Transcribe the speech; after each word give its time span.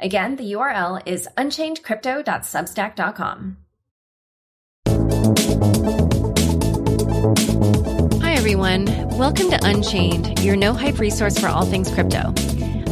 Again, 0.00 0.36
the 0.36 0.52
URL 0.52 1.02
is 1.06 1.28
unchainedcrypto.substack.com. 1.36 3.56
Hi, 8.22 8.34
everyone. 8.34 8.84
Welcome 9.18 9.50
to 9.50 9.58
Unchained, 9.62 10.38
your 10.44 10.54
no 10.54 10.72
hype 10.72 11.00
resource 11.00 11.36
for 11.36 11.48
all 11.48 11.64
things 11.64 11.92
crypto. 11.92 12.32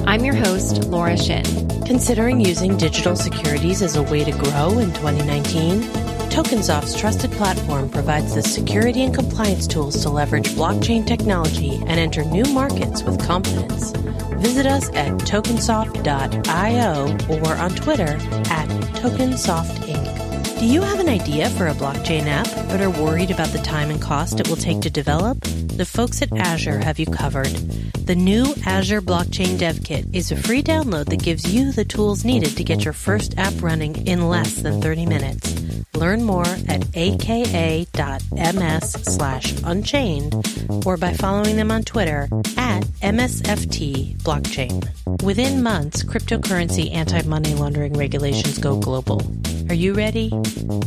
I'm 0.04 0.24
your 0.24 0.34
host, 0.34 0.82
Laura 0.84 1.16
Shin. 1.16 1.44
Considering 1.86 2.40
using 2.40 2.76
digital 2.76 3.14
securities 3.14 3.82
as 3.82 3.94
a 3.94 4.02
way 4.02 4.24
to 4.24 4.32
grow 4.32 4.80
in 4.80 4.92
2019? 4.92 6.05
Tokensoft's 6.30 6.98
trusted 6.98 7.32
platform 7.32 7.88
provides 7.88 8.34
the 8.34 8.42
security 8.42 9.02
and 9.02 9.14
compliance 9.14 9.66
tools 9.66 10.02
to 10.02 10.10
leverage 10.10 10.50
blockchain 10.50 11.06
technology 11.06 11.76
and 11.86 11.98
enter 12.00 12.24
new 12.24 12.44
markets 12.44 13.02
with 13.02 13.24
confidence. 13.24 13.92
Visit 14.36 14.66
us 14.66 14.88
at 14.90 15.12
tokensoft.io 15.20 17.16
or 17.28 17.56
on 17.56 17.70
Twitter 17.74 18.18
at 18.50 18.68
tokensoft.inc. 19.00 20.25
Do 20.58 20.64
you 20.64 20.80
have 20.80 21.00
an 21.00 21.08
idea 21.10 21.50
for 21.50 21.66
a 21.66 21.74
blockchain 21.74 22.24
app 22.26 22.46
but 22.68 22.80
are 22.80 22.88
worried 22.88 23.30
about 23.30 23.48
the 23.48 23.58
time 23.58 23.90
and 23.90 24.00
cost 24.00 24.40
it 24.40 24.48
will 24.48 24.56
take 24.56 24.80
to 24.80 24.90
develop? 24.90 25.38
The 25.42 25.84
folks 25.84 26.22
at 26.22 26.34
Azure 26.34 26.78
have 26.78 26.98
you 26.98 27.04
covered. 27.04 27.52
The 28.06 28.14
new 28.14 28.54
Azure 28.64 29.02
Blockchain 29.02 29.58
Dev 29.58 29.84
Kit 29.84 30.06
is 30.14 30.32
a 30.32 30.36
free 30.36 30.62
download 30.62 31.10
that 31.10 31.22
gives 31.22 31.52
you 31.52 31.72
the 31.72 31.84
tools 31.84 32.24
needed 32.24 32.56
to 32.56 32.64
get 32.64 32.84
your 32.84 32.94
first 32.94 33.36
app 33.36 33.52
running 33.60 34.06
in 34.06 34.30
less 34.30 34.54
than 34.54 34.80
30 34.80 35.04
minutes. 35.04 35.54
Learn 35.94 36.22
more 36.22 36.46
at 36.68 36.86
aka.ms 36.96 38.92
slash 39.02 39.54
unchained 39.62 40.34
or 40.86 40.96
by 40.96 41.12
following 41.12 41.56
them 41.56 41.70
on 41.70 41.82
Twitter 41.82 42.28
at 42.56 42.80
MSFT 43.02 44.16
Blockchain. 44.22 45.22
Within 45.22 45.62
months, 45.62 46.02
cryptocurrency 46.02 46.94
anti-money 46.94 47.52
laundering 47.54 47.92
regulations 47.92 48.56
go 48.56 48.80
global. 48.80 49.20
Are 49.68 49.74
you 49.74 49.94
ready? 49.94 50.30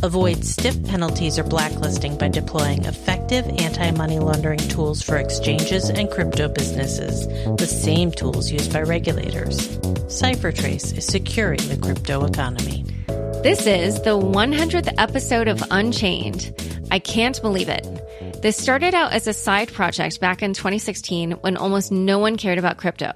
Avoid 0.02 0.42
stiff 0.42 0.82
penalties 0.86 1.38
or 1.38 1.44
blacklisting 1.44 2.16
by 2.16 2.28
deploying 2.28 2.86
effective 2.86 3.46
anti-money 3.46 4.18
laundering 4.18 4.58
tools 4.58 5.02
for 5.02 5.18
exchanges 5.18 5.90
and 5.90 6.10
crypto 6.10 6.48
businesses, 6.48 7.26
the 7.58 7.66
same 7.66 8.10
tools 8.10 8.50
used 8.50 8.72
by 8.72 8.80
regulators. 8.80 9.76
CipherTrace 10.08 10.96
is 10.96 11.04
securing 11.04 11.60
the 11.68 11.76
crypto 11.76 12.24
economy. 12.24 12.84
This 13.42 13.66
is 13.66 14.00
the 14.00 14.18
100th 14.18 14.94
episode 14.96 15.48
of 15.48 15.62
Unchained. 15.70 16.54
I 16.90 17.00
can't 17.00 17.40
believe 17.42 17.68
it. 17.68 17.86
This 18.40 18.56
started 18.56 18.94
out 18.94 19.12
as 19.12 19.26
a 19.26 19.34
side 19.34 19.70
project 19.70 20.20
back 20.20 20.42
in 20.42 20.54
2016 20.54 21.32
when 21.32 21.58
almost 21.58 21.92
no 21.92 22.18
one 22.18 22.36
cared 22.36 22.58
about 22.58 22.78
crypto. 22.78 23.12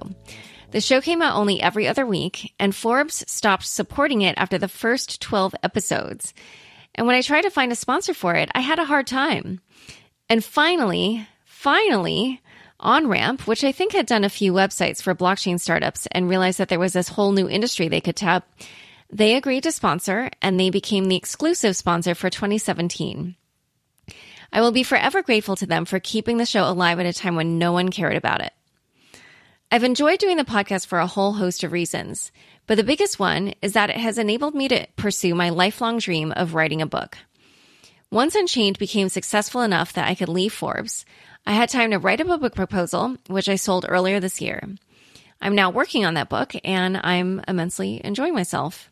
The 0.75 0.81
show 0.81 0.99
came 0.99 1.21
out 1.21 1.37
only 1.37 1.61
every 1.61 1.87
other 1.87 2.05
week, 2.05 2.53
and 2.59 2.75
Forbes 2.75 3.23
stopped 3.31 3.65
supporting 3.65 4.23
it 4.23 4.35
after 4.37 4.57
the 4.57 4.67
first 4.67 5.21
12 5.21 5.55
episodes. 5.63 6.33
And 6.93 7.07
when 7.07 7.15
I 7.15 7.21
tried 7.21 7.43
to 7.43 7.49
find 7.49 7.71
a 7.71 7.77
sponsor 7.77 8.13
for 8.13 8.35
it, 8.35 8.49
I 8.53 8.59
had 8.59 8.77
a 8.77 8.83
hard 8.83 9.07
time. 9.07 9.61
And 10.27 10.43
finally, 10.43 11.25
finally, 11.45 12.41
OnRamp, 12.81 13.47
which 13.47 13.63
I 13.63 13.71
think 13.71 13.93
had 13.93 14.05
done 14.05 14.25
a 14.25 14.29
few 14.29 14.51
websites 14.51 15.01
for 15.01 15.15
blockchain 15.15 15.61
startups 15.61 16.09
and 16.11 16.27
realized 16.27 16.57
that 16.57 16.67
there 16.67 16.77
was 16.77 16.91
this 16.91 17.07
whole 17.07 17.31
new 17.31 17.47
industry 17.47 17.87
they 17.87 18.01
could 18.01 18.17
tap, 18.17 18.45
they 19.09 19.37
agreed 19.37 19.63
to 19.63 19.71
sponsor 19.71 20.29
and 20.41 20.59
they 20.59 20.71
became 20.71 21.05
the 21.05 21.15
exclusive 21.15 21.77
sponsor 21.77 22.13
for 22.15 22.29
2017. 22.29 23.37
I 24.51 24.59
will 24.59 24.73
be 24.73 24.83
forever 24.83 25.21
grateful 25.21 25.55
to 25.55 25.65
them 25.65 25.85
for 25.85 26.01
keeping 26.01 26.35
the 26.35 26.45
show 26.45 26.69
alive 26.69 26.99
at 26.99 27.05
a 27.05 27.13
time 27.13 27.37
when 27.37 27.57
no 27.57 27.71
one 27.71 27.91
cared 27.91 28.17
about 28.17 28.41
it. 28.41 28.51
I've 29.75 29.83
enjoyed 29.83 30.19
doing 30.19 30.37
the 30.37 30.45
podcast 30.45 30.87
for 30.87 30.99
a 30.99 31.05
whole 31.05 31.33
host 31.33 31.61
of 31.65 31.73
reasons, 31.73 32.31
but 32.65 32.75
the 32.75 32.83
biggest 32.85 33.19
one 33.19 33.53
is 33.61 33.73
that 33.73 33.89
it 33.89 33.97
has 33.97 34.17
enabled 34.17 34.55
me 34.55 34.69
to 34.69 34.87
pursue 34.95 35.35
my 35.35 35.49
lifelong 35.49 35.97
dream 35.97 36.31
of 36.31 36.53
writing 36.53 36.81
a 36.81 36.85
book. 36.85 37.17
Once 38.09 38.35
Unchained 38.35 38.79
became 38.79 39.09
successful 39.09 39.63
enough 39.63 39.91
that 39.91 40.07
I 40.07 40.15
could 40.15 40.29
leave 40.29 40.53
Forbes, 40.53 41.03
I 41.45 41.51
had 41.51 41.67
time 41.67 41.91
to 41.91 41.99
write 41.99 42.21
up 42.21 42.29
a 42.29 42.37
book 42.37 42.55
proposal, 42.55 43.17
which 43.27 43.49
I 43.49 43.57
sold 43.57 43.85
earlier 43.89 44.21
this 44.21 44.39
year. 44.39 44.65
I'm 45.41 45.55
now 45.55 45.71
working 45.71 46.05
on 46.05 46.13
that 46.13 46.29
book 46.29 46.55
and 46.63 46.95
I'm 47.03 47.41
immensely 47.45 47.99
enjoying 48.01 48.33
myself. 48.33 48.89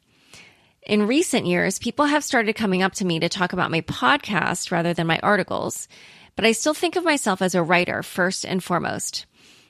In 0.85 1.07
recent 1.07 1.45
years, 1.45 1.79
people 1.79 2.07
have 2.07 2.25
started 2.25 2.57
coming 2.57 2.83
up 2.83 2.91
to 2.95 3.05
me 3.05 3.21
to 3.21 3.29
talk 3.29 3.53
about 3.53 3.71
my 3.71 3.79
podcast 3.79 4.69
rather 4.69 4.93
than 4.93 5.07
my 5.07 5.19
articles, 5.23 5.87
but 6.35 6.43
I 6.43 6.51
still 6.51 6.73
think 6.73 6.97
of 6.97 7.05
myself 7.05 7.41
as 7.41 7.55
a 7.55 7.63
writer 7.63 8.03
first 8.03 8.43
and 8.43 8.61
foremost. 8.61 9.25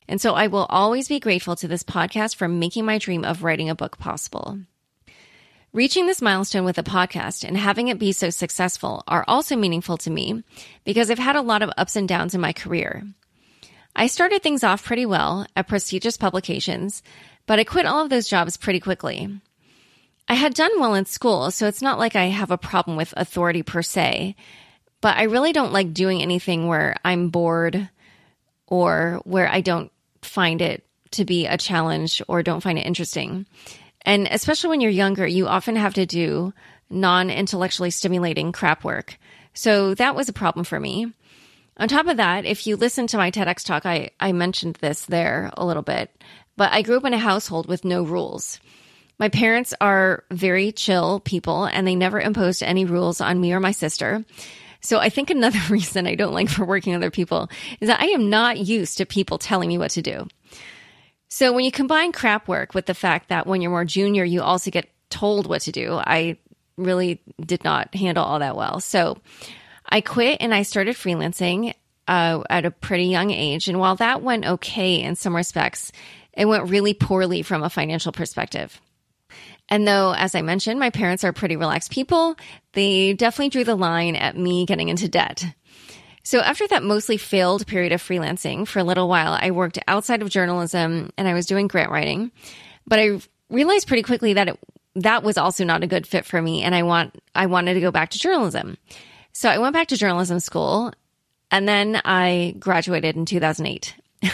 And 0.08 0.20
so 0.20 0.34
I 0.34 0.48
will 0.48 0.66
always 0.70 1.08
be 1.08 1.20
grateful 1.20 1.56
to 1.58 1.68
this 1.68 1.84
podcast 1.84 2.36
for 2.36 2.48
making 2.48 2.86
my 2.86 2.98
dream 2.98 3.24
of 3.24 3.44
writing 3.44 3.70
a 3.70 3.76
book 3.76 3.98
possible. 3.98 4.60
Reaching 5.74 6.06
this 6.06 6.22
milestone 6.22 6.66
with 6.66 6.78
a 6.78 6.84
podcast 6.84 7.44
and 7.44 7.58
having 7.58 7.88
it 7.88 7.98
be 7.98 8.12
so 8.12 8.30
successful 8.30 9.04
are 9.08 9.26
also 9.28 9.56
meaningful 9.56 9.98
to 9.98 10.12
me 10.12 10.44
because 10.84 11.10
I've 11.10 11.18
had 11.18 11.36
a 11.36 11.42
lot 11.42 11.64
of 11.64 11.72
ups 11.78 11.96
and 11.96 12.08
downs 12.08 12.36
in 12.36 12.42
my 12.42 12.54
career. 12.54 13.04
I 13.96 14.08
started 14.08 14.44
things 14.44 14.64
off 14.64 14.86
pretty 14.86 15.06
well 15.06 15.48
at 15.56 15.68
prestigious 15.68 16.18
publications, 16.18 17.02
but 17.46 17.60
I 17.60 17.64
quit 17.64 17.86
all 17.86 18.04
of 18.04 18.10
those 18.10 18.28
jobs 18.28 18.58
pretty 18.58 18.80
quickly. 18.80 19.30
I 20.28 20.36
had 20.36 20.54
done 20.54 20.80
well 20.80 20.96
in 20.96 21.06
school, 21.06 21.52
so 21.52 21.68
it's 21.68 21.82
not 21.82 22.00
like 22.00 22.16
I 22.16 22.26
have 22.26 22.52
a 22.52 22.58
problem 22.58 22.98
with 22.98 23.14
authority 23.18 23.62
per 23.62 23.82
se, 23.82 24.36
but 25.02 25.18
I 25.18 25.24
really 25.24 25.54
don't 25.54 25.74
like 25.74 25.94
doing 25.94 26.22
anything 26.22 26.68
where 26.68 26.96
I'm 27.04 27.30
bored 27.30 27.90
or 28.68 29.22
where 29.26 29.48
I 29.48 29.62
don't 29.62 29.92
find 30.26 30.62
it 30.62 30.86
to 31.12 31.26
be 31.26 31.46
a 31.46 31.58
challenge 31.58 32.22
or 32.28 32.44
don't 32.44 32.62
find 32.62 32.78
it 32.78 32.86
interesting. 32.86 33.46
And 34.06 34.28
especially 34.30 34.70
when 34.70 34.82
you're 34.82 34.92
younger, 34.92 35.26
you 35.26 35.48
often 35.48 35.76
have 35.76 35.94
to 35.96 36.06
do 36.06 36.54
non 36.90 37.30
intellectually 37.30 37.92
stimulating 37.92 38.52
crap 38.52 38.84
work. 38.84 39.18
So 39.54 39.94
that 39.96 40.16
was 40.16 40.30
a 40.30 40.34
problem 40.34 40.66
for 40.66 40.80
me. 40.80 41.14
On 41.78 41.88
top 41.88 42.08
of 42.08 42.18
that, 42.18 42.46
if 42.46 42.68
you 42.68 42.76
listen 42.76 43.08
to 43.08 43.18
my 43.18 43.32
TEDx 43.32 43.64
talk, 43.64 43.86
I, 43.86 44.12
I 44.20 44.32
mentioned 44.32 44.76
this 44.76 45.06
there 45.06 45.52
a 45.56 45.66
little 45.66 45.82
bit, 45.82 46.12
but 46.56 46.72
I 46.72 46.82
grew 46.84 46.98
up 46.98 47.06
in 47.06 47.14
a 47.14 47.20
household 47.20 47.68
with 47.68 47.86
no 47.86 48.04
rules. 48.04 48.60
My 49.20 49.30
parents 49.30 49.74
are 49.80 50.24
very 50.32 50.72
chill 50.72 51.20
people 51.20 51.66
and 51.66 51.88
they 51.88 51.96
never 51.96 52.20
imposed 52.20 52.62
any 52.62 52.86
rules 52.86 53.22
on 53.22 53.40
me 53.40 53.54
or 53.54 53.60
my 53.60 53.72
sister. 53.72 54.24
So 54.84 55.00
I 55.00 55.10
think 55.10 55.30
another 55.30 55.60
reason 55.70 56.06
I 56.06 56.16
don't 56.16 56.34
like 56.34 56.50
for 56.50 56.66
working 56.66 56.94
other 56.94 57.12
people 57.12 57.50
is 57.82 57.88
that 57.88 58.02
I 58.02 58.08
am 58.08 58.30
not 58.30 58.60
used 58.60 58.98
to 58.98 59.06
people 59.06 59.38
telling 59.38 59.70
me 59.70 59.78
what 59.78 59.92
to 59.92 60.02
do. 60.02 60.28
So 61.30 61.52
when 61.52 61.66
you 61.66 61.72
combine 61.72 62.12
crap 62.12 62.48
work 62.48 62.76
with 62.76 62.86
the 62.86 62.94
fact 62.94 63.30
that 63.30 63.48
when 63.48 63.62
you're 63.62 63.72
more 63.72 63.86
junior, 63.86 64.24
you 64.24 64.44
also 64.44 64.70
get 64.70 64.88
told 65.10 65.48
what 65.48 65.62
to 65.62 65.72
do, 65.72 65.94
I 65.94 66.38
really 66.78 67.22
did 67.40 67.64
not 67.64 67.94
handle 67.96 68.24
all 68.24 68.40
that 68.40 68.56
well. 68.56 68.80
So 68.80 69.18
I 69.88 70.02
quit 70.02 70.38
and 70.42 70.54
I 70.54 70.62
started 70.64 70.96
freelancing 70.96 71.74
uh, 72.08 72.44
at 72.50 72.66
a 72.66 72.72
pretty 72.72 73.06
young 73.06 73.32
age. 73.32 73.68
And 73.68 73.80
while 73.80 73.96
that 73.96 74.22
went 74.22 74.46
okay 74.46 75.02
in 75.02 75.16
some 75.16 75.36
respects, 75.36 75.92
it 76.34 76.46
went 76.46 76.70
really 76.70 76.94
poorly 76.94 77.42
from 77.42 77.64
a 77.64 77.70
financial 77.70 78.12
perspective. 78.12 78.80
And 79.74 79.88
though, 79.88 80.14
as 80.14 80.36
I 80.36 80.44
mentioned, 80.44 80.80
my 80.80 80.92
parents 80.92 81.24
are 81.24 81.34
pretty 81.34 81.56
relaxed 81.56 81.90
people, 81.90 82.36
they 82.74 83.14
definitely 83.14 83.50
drew 83.50 83.64
the 83.64 83.74
line 83.74 84.16
at 84.16 84.38
me 84.38 84.68
getting 84.68 84.88
into 84.88 85.10
debt. 85.10 85.44
So 86.22 86.42
after 86.42 86.68
that 86.68 86.84
mostly 86.84 87.18
failed 87.18 87.66
period 87.66 87.92
of 87.92 88.00
freelancing 88.00 88.68
for 88.68 88.78
a 88.78 88.84
little 88.84 89.10
while, 89.10 89.34
I 89.34 89.50
worked 89.50 89.80
outside 89.88 90.22
of 90.22 90.30
journalism 90.30 91.10
and 91.18 91.28
I 91.28 91.34
was 91.34 91.48
doing 91.48 91.68
grant 91.68 91.90
writing. 91.90 92.32
But 92.86 93.00
I 93.00 93.20
realized 93.50 93.88
pretty 93.88 94.04
quickly 94.04 94.34
that 94.34 94.50
it, 94.50 94.60
that 94.94 95.24
was 95.24 95.40
also 95.40 95.64
not 95.64 95.82
a 95.82 95.88
good 95.88 96.06
fit 96.06 96.24
for 96.24 96.40
me 96.40 96.62
and 96.62 96.76
I 96.76 96.84
want 96.84 97.20
I 97.34 97.48
wanted 97.48 97.74
to 97.74 97.82
go 97.82 97.90
back 97.90 98.12
to 98.12 98.20
journalism. 98.20 98.78
So 99.32 99.50
I 99.50 99.58
went 99.58 99.74
back 99.74 99.88
to 99.88 99.98
journalism 99.98 100.40
school 100.40 100.94
and 101.50 101.68
then 101.68 102.00
I 102.06 102.54
graduated 102.60 103.16
in 103.16 103.26
2008. 103.26 103.96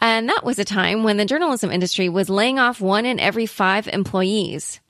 and 0.00 0.28
that 0.28 0.44
was 0.44 0.58
a 0.58 0.64
time 0.64 1.02
when 1.02 1.16
the 1.16 1.24
journalism 1.24 1.70
industry 1.70 2.08
was 2.08 2.28
laying 2.28 2.58
off 2.58 2.80
one 2.80 3.06
in 3.06 3.18
every 3.18 3.46
5 3.46 3.88
employees. 3.88 4.80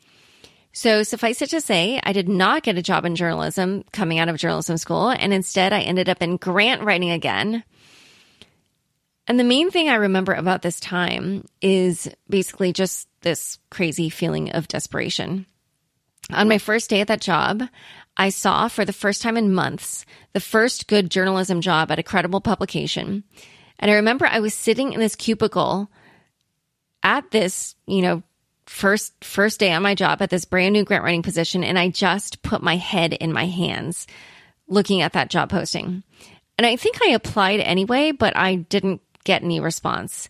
So 0.73 1.03
suffice 1.03 1.41
it 1.41 1.51
to 1.51 1.61
say, 1.63 2.01
I 2.03 2.13
did 2.13 2.29
not 2.29 2.63
get 2.63 2.77
a 2.77 2.83
job 2.83 3.07
in 3.07 3.17
journalism 3.17 3.85
coming 3.93 4.19
out 4.19 4.29
of 4.29 4.37
journalism 4.37 4.77
school. 4.77 5.09
And 5.09 5.33
instead 5.33 5.73
I 5.73 5.81
ended 5.81 6.11
up 6.11 6.21
in 6.21 6.37
grant 6.37 6.83
writing 6.83 7.11
again. 7.11 7.65
And 9.27 9.41
the 9.41 9.45
main 9.45 9.71
thing 9.71 9.89
I 9.89 9.95
remember 9.95 10.35
about 10.35 10.61
this 10.61 10.79
time 10.79 11.47
is 11.63 12.11
basically 12.29 12.75
just 12.75 13.09
this 13.23 13.59
crazy 13.71 14.11
feeling 14.11 14.51
of 14.51 14.69
desperation. 14.69 15.47
On 16.31 16.47
my 16.47 16.59
first 16.59 16.91
day 16.91 17.01
at 17.01 17.09
that 17.09 17.23
job, 17.23 17.63
I 18.17 18.29
saw 18.29 18.69
for 18.69 18.85
the 18.85 18.93
first 18.93 19.23
time 19.23 19.37
in 19.37 19.55
months 19.55 20.05
the 20.33 20.41
first 20.41 20.89
good 20.89 21.11
journalism 21.11 21.61
job 21.61 21.91
at 21.91 21.99
a 21.99 22.03
credible 22.03 22.41
publication. 22.41 23.25
And 23.79 23.91
I 23.91 23.95
remember 23.95 24.27
I 24.27 24.41
was 24.41 24.55
sitting 24.55 24.93
in 24.93 25.01
this 25.01 25.15
cubicle 25.15 25.91
at 27.03 27.31
this, 27.31 27.75
you 27.87 28.03
know, 28.03 28.23
first 28.67 29.13
first 29.23 29.61
day 29.61 29.73
on 29.73 29.83
my 29.83 29.95
job 29.95 30.21
at 30.21 30.31
this 30.31 30.45
brand 30.45 30.73
new 30.73 30.85
grant 30.85 31.05
writing 31.05 31.23
position 31.23 31.63
and 31.63 31.79
I 31.79 31.89
just 31.89 32.43
put 32.43 32.63
my 32.63 32.77
head 32.77 33.13
in 33.13 33.33
my 33.33 33.47
hands 33.47 34.09
looking 34.67 35.03
at 35.03 35.13
that 35.13 35.31
job 35.31 35.51
posting. 35.51 36.03
And 36.59 36.67
I 36.67 36.77
think 36.77 37.01
I 37.03 37.11
applied 37.11 37.61
anyway, 37.61 38.11
but 38.11 38.37
I 38.37 38.57
didn't 38.57 39.03
get 39.25 39.43
any 39.43 39.61
response. 39.61 40.29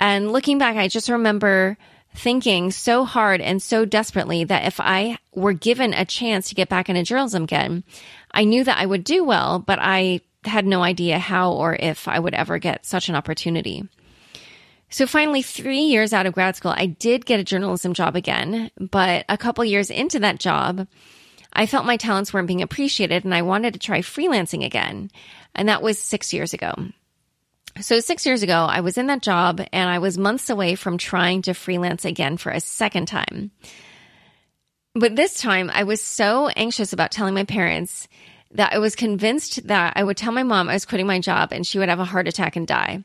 And 0.00 0.32
looking 0.32 0.58
back, 0.58 0.76
I 0.76 0.88
just 0.88 1.08
remember 1.08 1.78
thinking 2.14 2.70
so 2.70 3.04
hard 3.04 3.40
and 3.40 3.62
so 3.62 3.84
desperately 3.84 4.44
that 4.44 4.66
if 4.66 4.80
I 4.80 5.18
were 5.34 5.52
given 5.52 5.94
a 5.94 6.04
chance 6.04 6.48
to 6.48 6.54
get 6.54 6.68
back 6.68 6.88
into 6.88 7.02
journalism 7.04 7.44
again, 7.44 7.84
I 8.32 8.44
knew 8.44 8.64
that 8.64 8.78
I 8.78 8.84
would 8.84 9.04
do 9.04 9.24
well, 9.24 9.60
but 9.60 9.78
I 9.80 10.20
had 10.44 10.66
no 10.66 10.82
idea 10.82 11.18
how 11.18 11.52
or 11.52 11.74
if 11.74 12.08
I 12.08 12.18
would 12.18 12.34
ever 12.34 12.58
get 12.58 12.86
such 12.86 13.08
an 13.08 13.14
opportunity. 13.14 13.88
So 14.90 15.06
finally, 15.06 15.40
three 15.40 15.80
years 15.80 16.12
out 16.12 16.26
of 16.26 16.34
grad 16.34 16.54
school, 16.54 16.74
I 16.76 16.86
did 16.86 17.24
get 17.24 17.40
a 17.40 17.44
journalism 17.44 17.94
job 17.94 18.14
again. 18.14 18.70
But 18.78 19.24
a 19.28 19.38
couple 19.38 19.64
years 19.64 19.90
into 19.90 20.18
that 20.18 20.38
job, 20.38 20.86
I 21.52 21.66
felt 21.66 21.86
my 21.86 21.96
talents 21.96 22.32
weren't 22.32 22.46
being 22.46 22.62
appreciated 22.62 23.24
and 23.24 23.34
I 23.34 23.42
wanted 23.42 23.72
to 23.72 23.80
try 23.80 24.00
freelancing 24.00 24.64
again. 24.64 25.10
And 25.54 25.68
that 25.68 25.82
was 25.82 25.98
six 25.98 26.32
years 26.32 26.52
ago. 26.52 26.74
So 27.80 28.00
six 28.00 28.26
years 28.26 28.42
ago, 28.42 28.66
I 28.68 28.80
was 28.80 28.98
in 28.98 29.06
that 29.06 29.22
job 29.22 29.62
and 29.72 29.88
I 29.88 29.98
was 29.98 30.18
months 30.18 30.50
away 30.50 30.74
from 30.74 30.98
trying 30.98 31.42
to 31.42 31.54
freelance 31.54 32.04
again 32.04 32.36
for 32.36 32.50
a 32.52 32.60
second 32.60 33.06
time. 33.06 33.50
But 34.94 35.16
this 35.16 35.40
time 35.40 35.70
I 35.72 35.84
was 35.84 36.02
so 36.02 36.48
anxious 36.48 36.92
about 36.92 37.12
telling 37.12 37.32
my 37.32 37.44
parents 37.44 38.08
that 38.52 38.72
I 38.72 38.78
was 38.78 38.94
convinced 38.96 39.66
that 39.66 39.94
I 39.96 40.04
would 40.04 40.16
tell 40.16 40.32
my 40.32 40.42
mom 40.42 40.68
I 40.68 40.74
was 40.74 40.84
quitting 40.84 41.06
my 41.06 41.20
job 41.20 41.52
and 41.52 41.66
she 41.66 41.78
would 41.78 41.88
have 41.88 42.00
a 42.00 42.04
heart 42.04 42.28
attack 42.28 42.56
and 42.56 42.66
die. 42.66 43.04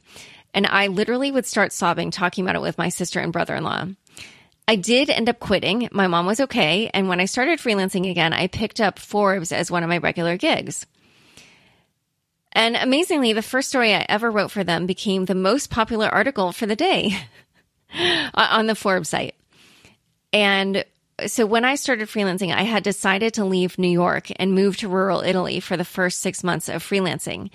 And 0.54 0.66
I 0.66 0.88
literally 0.88 1.32
would 1.32 1.46
start 1.46 1.72
sobbing 1.72 2.12
talking 2.12 2.44
about 2.44 2.56
it 2.56 2.62
with 2.62 2.78
my 2.78 2.90
sister 2.90 3.20
and 3.20 3.32
brother 3.32 3.56
in 3.56 3.64
law. 3.64 3.86
I 4.68 4.76
did 4.76 5.10
end 5.10 5.30
up 5.30 5.40
quitting. 5.40 5.88
My 5.92 6.08
mom 6.08 6.26
was 6.26 6.42
okay. 6.42 6.90
And 6.94 7.08
when 7.08 7.22
I 7.22 7.26
started 7.26 7.60
freelancing 7.60 8.10
again, 8.10 8.34
I 8.34 8.48
picked 8.48 8.82
up 8.82 9.00
Forbes 9.00 9.52
as 9.52 9.72
one 9.72 9.84
of 9.84 9.90
my 9.90 10.00
regular 10.00 10.36
gigs. 10.36 10.86
And 12.52 12.76
amazingly, 12.76 13.34
the 13.34 13.42
first 13.42 13.70
story 13.70 13.94
I 13.94 14.06
ever 14.10 14.30
wrote 14.30 14.52
for 14.52 14.64
them 14.64 14.86
became 14.86 15.26
the 15.26 15.36
most 15.36 15.70
popular 15.70 16.08
article 16.08 16.52
for 16.52 16.66
the 16.66 16.76
day 16.76 17.18
on 18.34 18.68
the 18.68 18.76
Forbes 18.76 19.10
site. 19.10 19.36
And 20.34 20.84
so 21.26 21.46
when 21.46 21.66
I 21.66 21.76
started 21.76 22.08
freelancing, 22.08 22.54
I 22.54 22.64
had 22.64 22.84
decided 22.84 23.34
to 23.36 23.46
leave 23.46 23.80
New 23.80 23.90
York 23.90 24.30
and 24.36 24.54
move 24.54 24.78
to 24.78 24.88
rural 24.88 25.22
Italy 25.22 25.60
for 25.60 25.76
the 25.76 25.86
first 25.86 26.20
six 26.20 26.44
months 26.44 26.70
of 26.70 26.84
freelancing 26.84 27.50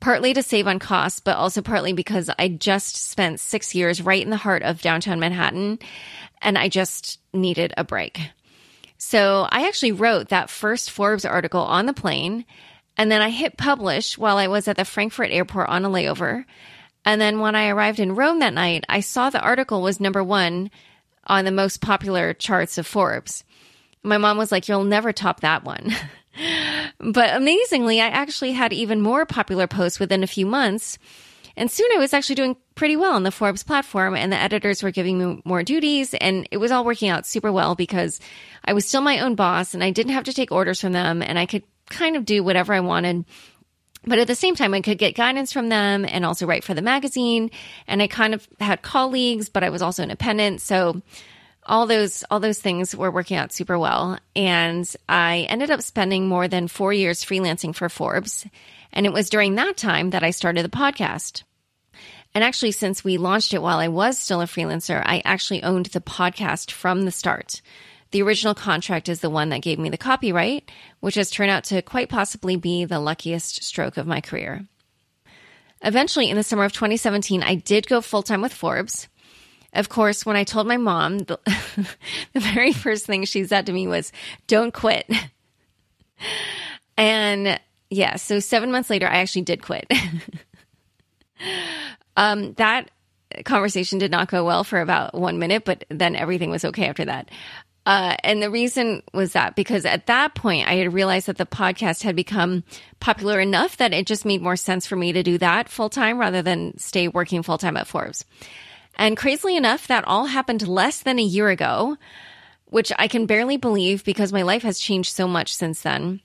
partly 0.00 0.32
to 0.34 0.42
save 0.42 0.66
on 0.66 0.78
costs, 0.78 1.20
but 1.20 1.36
also 1.36 1.62
partly 1.62 1.92
because 1.92 2.30
I 2.38 2.48
just 2.48 2.96
spent 2.96 3.40
six 3.40 3.74
years 3.74 4.02
right 4.02 4.22
in 4.22 4.30
the 4.30 4.36
heart 4.36 4.62
of 4.62 4.82
downtown 4.82 5.20
Manhattan 5.20 5.78
and 6.40 6.56
I 6.56 6.68
just 6.68 7.20
needed 7.32 7.74
a 7.76 7.84
break. 7.84 8.20
So 8.96 9.46
I 9.50 9.66
actually 9.66 9.92
wrote 9.92 10.28
that 10.28 10.50
first 10.50 10.90
Forbes 10.90 11.24
article 11.24 11.60
on 11.60 11.86
the 11.86 11.92
plane 11.92 12.44
and 12.96 13.10
then 13.10 13.22
I 13.22 13.30
hit 13.30 13.56
publish 13.56 14.18
while 14.18 14.38
I 14.38 14.48
was 14.48 14.68
at 14.68 14.76
the 14.76 14.84
Frankfurt 14.84 15.30
airport 15.30 15.68
on 15.68 15.84
a 15.84 15.90
layover. 15.90 16.44
And 17.04 17.20
then 17.20 17.38
when 17.38 17.54
I 17.54 17.68
arrived 17.68 18.00
in 18.00 18.16
Rome 18.16 18.40
that 18.40 18.54
night, 18.54 18.84
I 18.88 19.00
saw 19.00 19.30
the 19.30 19.40
article 19.40 19.82
was 19.82 20.00
number 20.00 20.22
one 20.22 20.70
on 21.28 21.44
the 21.44 21.50
most 21.50 21.80
popular 21.80 22.34
charts 22.34 22.78
of 22.78 22.86
Forbes. 22.86 23.44
My 24.02 24.18
mom 24.18 24.38
was 24.38 24.50
like, 24.50 24.68
You'll 24.68 24.84
never 24.84 25.12
top 25.12 25.40
that 25.40 25.64
one. 25.64 25.92
But 27.00 27.36
amazingly, 27.36 28.00
I 28.00 28.08
actually 28.08 28.52
had 28.52 28.72
even 28.72 29.00
more 29.00 29.26
popular 29.26 29.66
posts 29.66 30.00
within 30.00 30.22
a 30.22 30.28
few 30.28 30.46
months. 30.46 30.98
And 31.56 31.70
soon 31.70 31.88
I 31.94 31.98
was 31.98 32.12
actually 32.12 32.36
doing 32.36 32.56
pretty 32.76 32.96
well 32.96 33.14
on 33.14 33.24
the 33.24 33.32
Forbes 33.32 33.64
platform, 33.64 34.14
and 34.14 34.32
the 34.32 34.40
editors 34.40 34.82
were 34.82 34.92
giving 34.92 35.18
me 35.18 35.42
more 35.44 35.62
duties, 35.64 36.14
and 36.14 36.46
it 36.52 36.58
was 36.58 36.70
all 36.70 36.84
working 36.84 37.08
out 37.08 37.26
super 37.26 37.50
well 37.50 37.74
because 37.74 38.20
I 38.64 38.72
was 38.72 38.86
still 38.86 39.00
my 39.00 39.20
own 39.20 39.34
boss 39.34 39.74
and 39.74 39.82
I 39.82 39.90
didn't 39.90 40.12
have 40.12 40.24
to 40.24 40.32
take 40.32 40.52
orders 40.52 40.80
from 40.80 40.92
them, 40.92 41.22
and 41.22 41.38
I 41.38 41.46
could 41.46 41.64
kind 41.90 42.16
of 42.16 42.24
do 42.24 42.44
whatever 42.44 42.72
I 42.72 42.80
wanted. 42.80 43.24
But 44.08 44.18
at 44.18 44.26
the 44.26 44.34
same 44.34 44.54
time, 44.54 44.72
I 44.72 44.80
could 44.80 44.96
get 44.96 45.14
guidance 45.14 45.52
from 45.52 45.68
them 45.68 46.06
and 46.08 46.24
also 46.24 46.46
write 46.46 46.64
for 46.64 46.72
the 46.72 46.80
magazine. 46.80 47.50
And 47.86 48.00
I 48.00 48.06
kind 48.06 48.32
of 48.32 48.48
had 48.58 48.80
colleagues, 48.80 49.50
but 49.50 49.62
I 49.62 49.68
was 49.68 49.82
also 49.82 50.02
independent. 50.02 50.62
So 50.62 51.02
all 51.66 51.86
those 51.86 52.24
all 52.30 52.40
those 52.40 52.58
things 52.58 52.96
were 52.96 53.10
working 53.10 53.36
out 53.36 53.52
super 53.52 53.78
well 53.78 54.18
and 54.34 54.96
i 55.06 55.40
ended 55.50 55.70
up 55.70 55.82
spending 55.82 56.26
more 56.26 56.48
than 56.48 56.66
four 56.66 56.94
years 56.94 57.22
freelancing 57.22 57.74
for 57.74 57.90
forbes 57.90 58.46
and 58.90 59.04
it 59.04 59.12
was 59.12 59.28
during 59.28 59.54
that 59.54 59.76
time 59.76 60.08
that 60.08 60.22
i 60.22 60.30
started 60.30 60.64
the 60.64 60.70
podcast 60.70 61.42
and 62.34 62.42
actually 62.42 62.72
since 62.72 63.04
we 63.04 63.18
launched 63.18 63.52
it 63.52 63.60
while 63.60 63.78
i 63.78 63.88
was 63.88 64.16
still 64.16 64.40
a 64.40 64.46
freelancer 64.46 65.02
i 65.04 65.20
actually 65.26 65.62
owned 65.62 65.84
the 65.86 66.00
podcast 66.00 66.70
from 66.70 67.04
the 67.04 67.10
start 67.10 67.60
the 68.10 68.22
original 68.22 68.54
contract 68.54 69.08
is 69.08 69.20
the 69.20 69.30
one 69.30 69.50
that 69.50 69.62
gave 69.62 69.78
me 69.78 69.88
the 69.88 69.98
copyright 69.98 70.70
which 71.00 71.14
has 71.14 71.30
turned 71.30 71.50
out 71.50 71.64
to 71.64 71.82
quite 71.82 72.08
possibly 72.08 72.56
be 72.56 72.84
the 72.84 73.00
luckiest 73.00 73.62
stroke 73.62 73.96
of 73.96 74.06
my 74.06 74.20
career 74.20 74.64
eventually 75.82 76.30
in 76.30 76.36
the 76.36 76.42
summer 76.42 76.64
of 76.64 76.72
2017 76.72 77.42
i 77.42 77.54
did 77.54 77.86
go 77.86 78.00
full-time 78.00 78.40
with 78.40 78.52
forbes 78.52 79.08
of 79.74 79.90
course, 79.90 80.24
when 80.24 80.34
I 80.34 80.44
told 80.44 80.66
my 80.66 80.78
mom, 80.78 81.18
the, 81.18 81.38
the 82.32 82.40
very 82.40 82.72
first 82.72 83.04
thing 83.04 83.24
she 83.24 83.44
said 83.44 83.66
to 83.66 83.72
me 83.72 83.86
was, 83.86 84.12
Don't 84.46 84.72
quit. 84.72 85.10
And 86.96 87.60
yeah, 87.90 88.16
so 88.16 88.40
seven 88.40 88.72
months 88.72 88.90
later, 88.90 89.06
I 89.06 89.18
actually 89.18 89.42
did 89.42 89.62
quit. 89.62 89.90
um, 92.16 92.54
that 92.54 92.90
conversation 93.44 93.98
did 93.98 94.10
not 94.10 94.28
go 94.28 94.44
well 94.44 94.64
for 94.64 94.80
about 94.80 95.14
one 95.14 95.38
minute, 95.38 95.64
but 95.64 95.84
then 95.90 96.16
everything 96.16 96.50
was 96.50 96.64
okay 96.64 96.86
after 96.86 97.04
that. 97.04 97.30
Uh, 97.88 98.14
and 98.22 98.42
the 98.42 98.50
reason 98.50 99.02
was 99.14 99.32
that 99.32 99.56
because 99.56 99.86
at 99.86 100.04
that 100.08 100.34
point 100.34 100.68
I 100.68 100.74
had 100.74 100.92
realized 100.92 101.26
that 101.26 101.38
the 101.38 101.46
podcast 101.46 102.02
had 102.02 102.14
become 102.14 102.62
popular 103.00 103.40
enough 103.40 103.78
that 103.78 103.94
it 103.94 104.06
just 104.06 104.26
made 104.26 104.42
more 104.42 104.56
sense 104.56 104.86
for 104.86 104.94
me 104.94 105.12
to 105.12 105.22
do 105.22 105.38
that 105.38 105.70
full 105.70 105.88
time 105.88 106.18
rather 106.18 106.42
than 106.42 106.76
stay 106.76 107.08
working 107.08 107.42
full 107.42 107.56
time 107.56 107.78
at 107.78 107.86
Forbes. 107.86 108.26
And 108.96 109.16
crazily 109.16 109.56
enough, 109.56 109.86
that 109.86 110.04
all 110.06 110.26
happened 110.26 110.68
less 110.68 111.00
than 111.00 111.18
a 111.18 111.22
year 111.22 111.48
ago, 111.48 111.96
which 112.66 112.92
I 112.98 113.08
can 113.08 113.24
barely 113.24 113.56
believe 113.56 114.04
because 114.04 114.34
my 114.34 114.42
life 114.42 114.64
has 114.64 114.78
changed 114.78 115.14
so 115.14 115.26
much 115.26 115.54
since 115.54 115.80
then. 115.80 116.20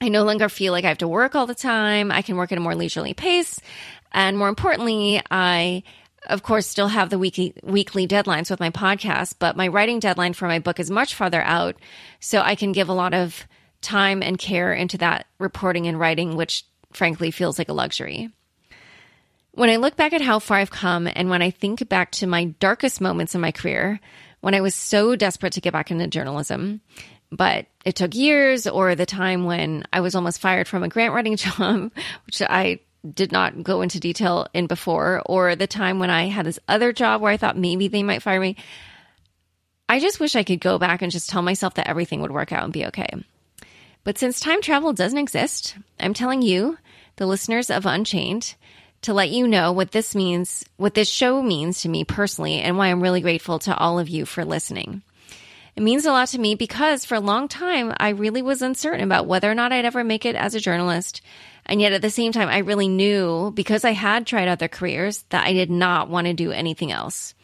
I 0.00 0.08
no 0.08 0.24
longer 0.24 0.48
feel 0.48 0.72
like 0.72 0.84
I 0.84 0.88
have 0.88 0.98
to 0.98 1.06
work 1.06 1.36
all 1.36 1.46
the 1.46 1.54
time. 1.54 2.10
I 2.10 2.22
can 2.22 2.36
work 2.36 2.50
at 2.50 2.58
a 2.58 2.60
more 2.60 2.74
leisurely 2.74 3.14
pace. 3.14 3.60
And 4.10 4.36
more 4.36 4.48
importantly, 4.48 5.22
I, 5.30 5.84
of 6.28 6.42
course, 6.42 6.66
still 6.66 6.88
have 6.88 7.10
the 7.10 7.18
weekly, 7.18 7.54
weekly 7.62 8.06
deadlines 8.06 8.50
with 8.50 8.60
my 8.60 8.70
podcast, 8.70 9.34
but 9.38 9.56
my 9.56 9.68
writing 9.68 9.98
deadline 9.98 10.34
for 10.34 10.46
my 10.46 10.58
book 10.58 10.78
is 10.78 10.90
much 10.90 11.14
farther 11.14 11.42
out. 11.42 11.76
So 12.20 12.40
I 12.40 12.54
can 12.54 12.72
give 12.72 12.88
a 12.88 12.94
lot 12.94 13.14
of 13.14 13.46
time 13.80 14.22
and 14.22 14.38
care 14.38 14.72
into 14.72 14.98
that 14.98 15.26
reporting 15.38 15.86
and 15.86 15.98
writing, 15.98 16.36
which 16.36 16.64
frankly 16.92 17.30
feels 17.30 17.58
like 17.58 17.68
a 17.68 17.74
luxury. 17.74 18.30
When 19.52 19.70
I 19.70 19.76
look 19.76 19.96
back 19.96 20.12
at 20.12 20.20
how 20.20 20.38
far 20.38 20.58
I've 20.58 20.70
come 20.70 21.08
and 21.12 21.30
when 21.30 21.42
I 21.42 21.50
think 21.50 21.88
back 21.88 22.12
to 22.12 22.26
my 22.26 22.44
darkest 22.60 23.00
moments 23.00 23.34
in 23.34 23.40
my 23.40 23.50
career, 23.50 23.98
when 24.40 24.54
I 24.54 24.60
was 24.60 24.74
so 24.74 25.16
desperate 25.16 25.54
to 25.54 25.60
get 25.60 25.72
back 25.72 25.90
into 25.90 26.06
journalism, 26.06 26.80
but 27.30 27.66
it 27.84 27.96
took 27.96 28.14
years, 28.14 28.66
or 28.66 28.94
the 28.94 29.06
time 29.06 29.44
when 29.44 29.84
I 29.92 30.00
was 30.00 30.14
almost 30.14 30.40
fired 30.40 30.68
from 30.68 30.82
a 30.82 30.88
grant 30.88 31.14
writing 31.14 31.36
job, 31.38 31.90
which 32.26 32.42
I 32.42 32.80
did 33.14 33.32
not 33.32 33.62
go 33.62 33.82
into 33.82 34.00
detail 34.00 34.46
in 34.52 34.66
before, 34.66 35.22
or 35.26 35.56
the 35.56 35.66
time 35.66 35.98
when 35.98 36.10
I 36.10 36.26
had 36.26 36.46
this 36.46 36.58
other 36.68 36.92
job 36.92 37.20
where 37.20 37.32
I 37.32 37.36
thought 37.36 37.56
maybe 37.56 37.88
they 37.88 38.02
might 38.02 38.22
fire 38.22 38.40
me. 38.40 38.56
I 39.88 40.00
just 40.00 40.20
wish 40.20 40.36
I 40.36 40.42
could 40.42 40.60
go 40.60 40.78
back 40.78 41.00
and 41.00 41.10
just 41.10 41.30
tell 41.30 41.42
myself 41.42 41.74
that 41.74 41.88
everything 41.88 42.20
would 42.20 42.30
work 42.30 42.52
out 42.52 42.64
and 42.64 42.72
be 42.72 42.86
okay. 42.86 43.08
But 44.04 44.18
since 44.18 44.40
time 44.40 44.62
travel 44.62 44.92
doesn't 44.92 45.18
exist, 45.18 45.76
I'm 45.98 46.14
telling 46.14 46.42
you, 46.42 46.78
the 47.16 47.26
listeners 47.26 47.70
of 47.70 47.86
Unchained, 47.86 48.54
to 49.02 49.14
let 49.14 49.30
you 49.30 49.46
know 49.46 49.72
what 49.72 49.92
this 49.92 50.14
means, 50.14 50.64
what 50.76 50.94
this 50.94 51.08
show 51.08 51.42
means 51.42 51.82
to 51.82 51.88
me 51.88 52.04
personally, 52.04 52.60
and 52.60 52.76
why 52.76 52.88
I'm 52.88 53.02
really 53.02 53.20
grateful 53.20 53.58
to 53.60 53.76
all 53.76 53.98
of 53.98 54.08
you 54.08 54.26
for 54.26 54.44
listening. 54.44 55.02
It 55.76 55.82
means 55.82 56.06
a 56.06 56.10
lot 56.10 56.28
to 56.28 56.40
me 56.40 56.56
because 56.56 57.04
for 57.04 57.14
a 57.14 57.20
long 57.20 57.46
time, 57.46 57.94
I 57.98 58.08
really 58.08 58.42
was 58.42 58.62
uncertain 58.62 59.04
about 59.04 59.26
whether 59.26 59.48
or 59.48 59.54
not 59.54 59.72
I'd 59.72 59.84
ever 59.84 60.02
make 60.02 60.26
it 60.26 60.34
as 60.34 60.56
a 60.56 60.60
journalist. 60.60 61.20
And 61.68 61.80
yet 61.80 61.92
at 61.92 62.02
the 62.02 62.10
same 62.10 62.32
time, 62.32 62.48
I 62.48 62.58
really 62.58 62.88
knew 62.88 63.52
because 63.54 63.84
I 63.84 63.92
had 63.92 64.26
tried 64.26 64.48
other 64.48 64.68
careers 64.68 65.24
that 65.28 65.46
I 65.46 65.52
did 65.52 65.70
not 65.70 66.08
want 66.08 66.26
to 66.26 66.32
do 66.32 66.50
anything 66.50 66.90
else. 66.90 67.34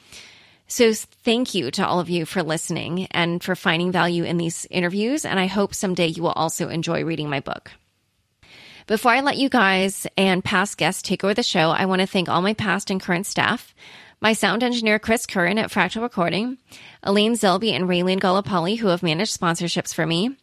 So 0.66 0.93
thank 0.95 1.54
you 1.54 1.71
to 1.73 1.87
all 1.87 2.00
of 2.00 2.09
you 2.09 2.25
for 2.25 2.43
listening 2.43 3.07
and 3.11 3.43
for 3.45 3.54
finding 3.54 3.93
value 3.93 4.25
in 4.25 4.38
these 4.38 4.66
interviews. 4.71 5.26
And 5.26 5.38
I 5.38 5.47
hope 5.47 5.75
someday 5.75 6.07
you 6.07 6.23
will 6.23 6.33
also 6.33 6.69
enjoy 6.69 7.04
reading 7.04 7.28
my 7.28 7.40
book. 7.40 7.71
Before 8.87 9.12
I 9.12 9.21
let 9.21 9.37
you 9.37 9.49
guys 9.49 10.07
and 10.16 10.45
past 10.45 10.76
guests 10.76 11.02
take 11.02 11.23
over 11.23 11.35
the 11.35 11.43
show, 11.43 11.71
I 11.71 11.87
want 11.87 12.00
to 12.00 12.07
thank 12.07 12.28
all 12.28 12.43
my 12.43 12.54
past 12.54 12.90
and 12.90 13.00
current 13.00 13.26
staff, 13.26 13.75
my 14.21 14.33
sound 14.33 14.62
engineer 14.62 14.99
Chris 14.99 15.26
Curran 15.26 15.59
at 15.59 15.71
Fractal 15.71 16.02
Recording, 16.02 16.59
Elaine 17.02 17.35
Zilby 17.35 17.73
and 17.73 17.85
Raylene 17.85 18.21
Golopoli 18.21 18.78
who 18.78 18.88
have 18.88 19.02
managed 19.02 19.38
sponsorships 19.38 19.95
for 19.95 20.07
me, 20.07 20.37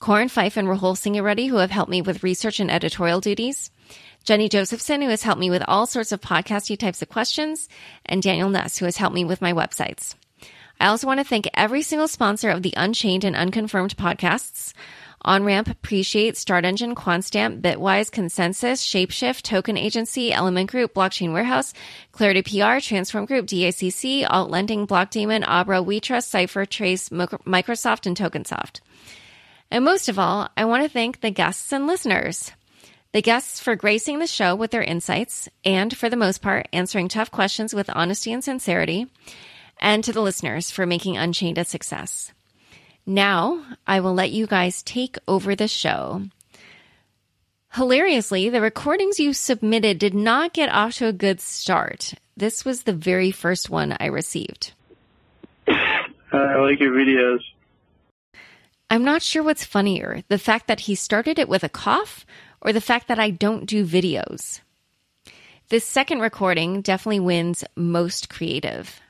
Corin 0.00 0.28
Faife 0.28 0.56
and 0.56 0.66
Rahul 0.66 0.96
Singareddy 0.96 1.50
who 1.50 1.56
have 1.56 1.70
helped 1.70 1.90
me 1.90 2.00
with 2.00 2.22
research 2.22 2.58
and 2.58 2.70
editorial 2.70 3.20
duties, 3.20 3.70
Jenny 4.24 4.48
Josephson 4.48 5.02
who 5.02 5.10
has 5.10 5.22
helped 5.22 5.38
me 5.38 5.50
with 5.50 5.62
all 5.68 5.86
sorts 5.86 6.10
of 6.10 6.22
podcasty 6.22 6.78
types 6.78 7.02
of 7.02 7.10
questions, 7.10 7.68
and 8.06 8.22
Daniel 8.22 8.48
Ness, 8.48 8.78
who 8.78 8.86
has 8.86 8.96
helped 8.96 9.14
me 9.14 9.26
with 9.26 9.42
my 9.42 9.52
websites. 9.52 10.14
I 10.80 10.86
also 10.86 11.06
want 11.06 11.20
to 11.20 11.24
thank 11.24 11.50
every 11.52 11.82
single 11.82 12.08
sponsor 12.08 12.48
of 12.48 12.62
the 12.62 12.72
Unchained 12.78 13.24
and 13.24 13.36
Unconfirmed 13.36 13.94
podcasts. 13.98 14.72
OnRamp, 15.22 15.70
Appreciate, 15.70 16.38
Start 16.38 16.64
Engine, 16.64 16.94
Quantstamp, 16.94 17.60
Bitwise, 17.60 18.10
Consensus, 18.10 18.82
Shapeshift, 18.82 19.42
Token 19.42 19.76
Agency, 19.76 20.32
Element 20.32 20.70
Group, 20.70 20.94
Blockchain 20.94 21.34
Warehouse, 21.34 21.74
Clarity 22.12 22.40
PR, 22.40 22.80
Transform 22.80 23.26
Group, 23.26 23.44
DACC, 23.44 24.26
Alt 24.26 24.50
Lending, 24.50 24.86
Blockdaemon, 24.86 25.44
Abra, 25.46 25.82
WeTrust, 25.82 26.30
CipherTrace, 26.32 27.10
Microsoft, 27.44 28.06
and 28.06 28.16
Tokensoft. 28.16 28.80
And 29.70 29.84
most 29.84 30.08
of 30.08 30.18
all, 30.18 30.48
I 30.56 30.64
want 30.64 30.82
to 30.82 30.88
thank 30.88 31.20
the 31.20 31.30
guests 31.30 31.72
and 31.72 31.86
listeners. 31.86 32.52
The 33.12 33.22
guests 33.22 33.60
for 33.60 33.76
gracing 33.76 34.18
the 34.18 34.26
show 34.26 34.54
with 34.54 34.70
their 34.70 34.82
insights 34.82 35.48
and, 35.64 35.96
for 35.96 36.08
the 36.08 36.16
most 36.16 36.42
part, 36.42 36.68
answering 36.72 37.08
tough 37.08 37.30
questions 37.30 37.74
with 37.74 37.90
honesty 37.90 38.32
and 38.32 38.42
sincerity, 38.42 39.06
and 39.80 40.04
to 40.04 40.12
the 40.12 40.22
listeners 40.22 40.70
for 40.70 40.86
making 40.86 41.16
Unchained 41.16 41.58
a 41.58 41.64
success. 41.64 42.32
Now, 43.06 43.64
I 43.86 44.00
will 44.00 44.14
let 44.14 44.30
you 44.30 44.46
guys 44.46 44.82
take 44.82 45.16
over 45.26 45.56
the 45.56 45.68
show. 45.68 46.22
Hilariously, 47.74 48.48
the 48.48 48.60
recordings 48.60 49.20
you 49.20 49.32
submitted 49.32 49.98
did 49.98 50.14
not 50.14 50.52
get 50.52 50.70
off 50.70 50.94
to 50.96 51.06
a 51.06 51.12
good 51.12 51.40
start. 51.40 52.14
This 52.36 52.64
was 52.64 52.82
the 52.82 52.92
very 52.92 53.30
first 53.30 53.70
one 53.70 53.96
I 53.98 54.06
received. 54.06 54.72
I 55.68 56.56
like 56.58 56.80
your 56.80 56.92
videos. 56.92 57.40
I'm 58.92 59.04
not 59.04 59.22
sure 59.22 59.44
what's 59.44 59.64
funnier 59.64 60.24
the 60.28 60.36
fact 60.36 60.66
that 60.66 60.80
he 60.80 60.96
started 60.96 61.38
it 61.38 61.48
with 61.48 61.62
a 61.62 61.68
cough 61.68 62.26
or 62.60 62.72
the 62.72 62.80
fact 62.80 63.06
that 63.06 63.20
I 63.20 63.30
don't 63.30 63.66
do 63.66 63.86
videos. 63.86 64.60
This 65.68 65.84
second 65.84 66.18
recording 66.18 66.82
definitely 66.82 67.20
wins 67.20 67.62
most 67.76 68.28
creative. 68.28 69.00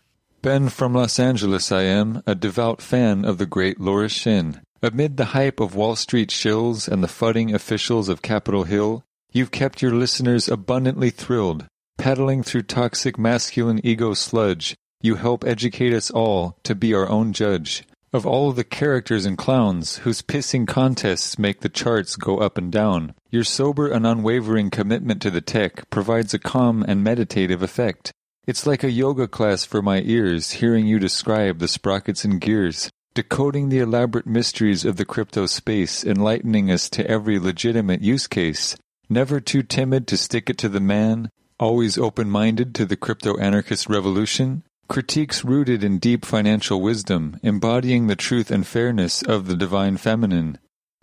Ben 0.42 0.68
from 0.68 0.92
Los 0.92 1.18
Angeles 1.18 1.72
I 1.72 1.84
am, 1.84 2.22
a 2.26 2.34
devout 2.34 2.82
fan 2.82 3.24
of 3.24 3.38
the 3.38 3.46
great 3.46 3.80
Laura 3.80 4.10
Shin. 4.10 4.60
Amid 4.82 5.16
the 5.16 5.32
hype 5.36 5.60
of 5.60 5.74
Wall 5.74 5.96
Street 5.96 6.28
shills 6.28 6.86
and 6.86 7.02
the 7.02 7.08
fudding 7.08 7.54
officials 7.54 8.10
of 8.10 8.20
Capitol 8.20 8.64
Hill, 8.64 9.02
you've 9.32 9.50
kept 9.50 9.80
your 9.80 9.92
listeners 9.92 10.46
abundantly 10.46 11.08
thrilled. 11.08 11.64
Paddling 11.96 12.42
through 12.42 12.62
toxic 12.62 13.18
masculine 13.18 13.80
ego 13.82 14.12
sludge, 14.12 14.74
you 15.00 15.14
help 15.14 15.42
educate 15.44 15.94
us 15.94 16.10
all 16.10 16.58
to 16.64 16.74
be 16.74 16.92
our 16.92 17.08
own 17.08 17.32
judge. 17.32 17.84
Of 18.12 18.26
all 18.26 18.50
the 18.50 18.64
characters 18.64 19.24
and 19.24 19.38
clowns 19.38 19.98
whose 19.98 20.20
pissing 20.20 20.66
contests 20.66 21.38
make 21.38 21.60
the 21.60 21.68
charts 21.68 22.16
go 22.16 22.38
up 22.38 22.58
and 22.58 22.72
down, 22.72 23.14
your 23.30 23.44
sober 23.44 23.86
and 23.86 24.04
unwavering 24.04 24.70
commitment 24.70 25.22
to 25.22 25.30
the 25.30 25.40
tech 25.40 25.88
provides 25.90 26.34
a 26.34 26.40
calm 26.40 26.84
and 26.88 27.04
meditative 27.04 27.62
effect. 27.62 28.10
It's 28.48 28.66
like 28.66 28.82
a 28.82 28.90
yoga 28.90 29.28
class 29.28 29.64
for 29.64 29.80
my 29.80 30.00
ears, 30.00 30.52
hearing 30.52 30.88
you 30.88 30.98
describe 30.98 31.60
the 31.60 31.68
sprockets 31.68 32.24
and 32.24 32.40
gears, 32.40 32.90
decoding 33.14 33.68
the 33.68 33.78
elaborate 33.78 34.26
mysteries 34.26 34.84
of 34.84 34.96
the 34.96 35.04
crypto 35.04 35.46
space, 35.46 36.04
enlightening 36.04 36.68
us 36.68 36.90
to 36.90 37.08
every 37.08 37.38
legitimate 37.38 38.00
use 38.00 38.26
case. 38.26 38.74
Never 39.08 39.38
too 39.38 39.62
timid 39.62 40.08
to 40.08 40.16
stick 40.16 40.50
it 40.50 40.58
to 40.58 40.68
the 40.68 40.80
man, 40.80 41.30
always 41.60 41.96
open 41.96 42.28
minded 42.28 42.74
to 42.74 42.86
the 42.86 42.96
crypto 42.96 43.36
anarchist 43.36 43.88
revolution. 43.88 44.64
Critiques 44.90 45.44
rooted 45.44 45.84
in 45.84 46.00
deep 46.00 46.24
financial 46.24 46.80
wisdom, 46.80 47.38
embodying 47.44 48.08
the 48.08 48.16
truth 48.16 48.50
and 48.50 48.66
fairness 48.66 49.22
of 49.22 49.46
the 49.46 49.54
divine 49.54 49.96
feminine. 49.96 50.58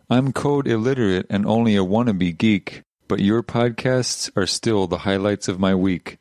I'm 0.10 0.34
code 0.34 0.68
illiterate 0.68 1.26
and 1.30 1.46
only 1.46 1.78
a 1.78 1.86
wannabe 1.86 2.38
geek, 2.38 2.82
but 3.08 3.22
your 3.22 3.42
podcasts 3.44 4.30
are 4.36 4.46
still 4.46 4.88
the 4.88 5.06
highlights 5.08 5.48
of 5.48 5.62
my 5.62 5.74
week. 5.74 6.20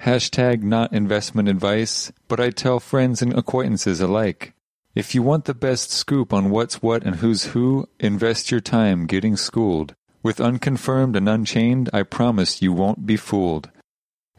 Hashtag 0.00 0.64
not 0.64 0.92
investment 0.92 1.48
advice, 1.48 2.10
but 2.26 2.40
I 2.40 2.50
tell 2.50 2.80
friends 2.80 3.22
and 3.22 3.32
acquaintances 3.38 4.00
alike. 4.00 4.52
If 4.96 5.14
you 5.14 5.22
want 5.22 5.44
the 5.44 5.54
best 5.54 5.92
scoop 5.92 6.32
on 6.32 6.50
what's 6.50 6.82
what 6.82 7.04
and 7.04 7.14
who's 7.14 7.44
who, 7.44 7.88
invest 8.00 8.50
your 8.50 8.60
time 8.60 9.06
getting 9.06 9.36
schooled. 9.36 9.94
With 10.24 10.40
Unconfirmed 10.40 11.14
and 11.14 11.28
Unchained, 11.28 11.90
I 11.92 12.02
promise 12.02 12.60
you 12.60 12.72
won't 12.72 13.06
be 13.06 13.16
fooled. 13.16 13.70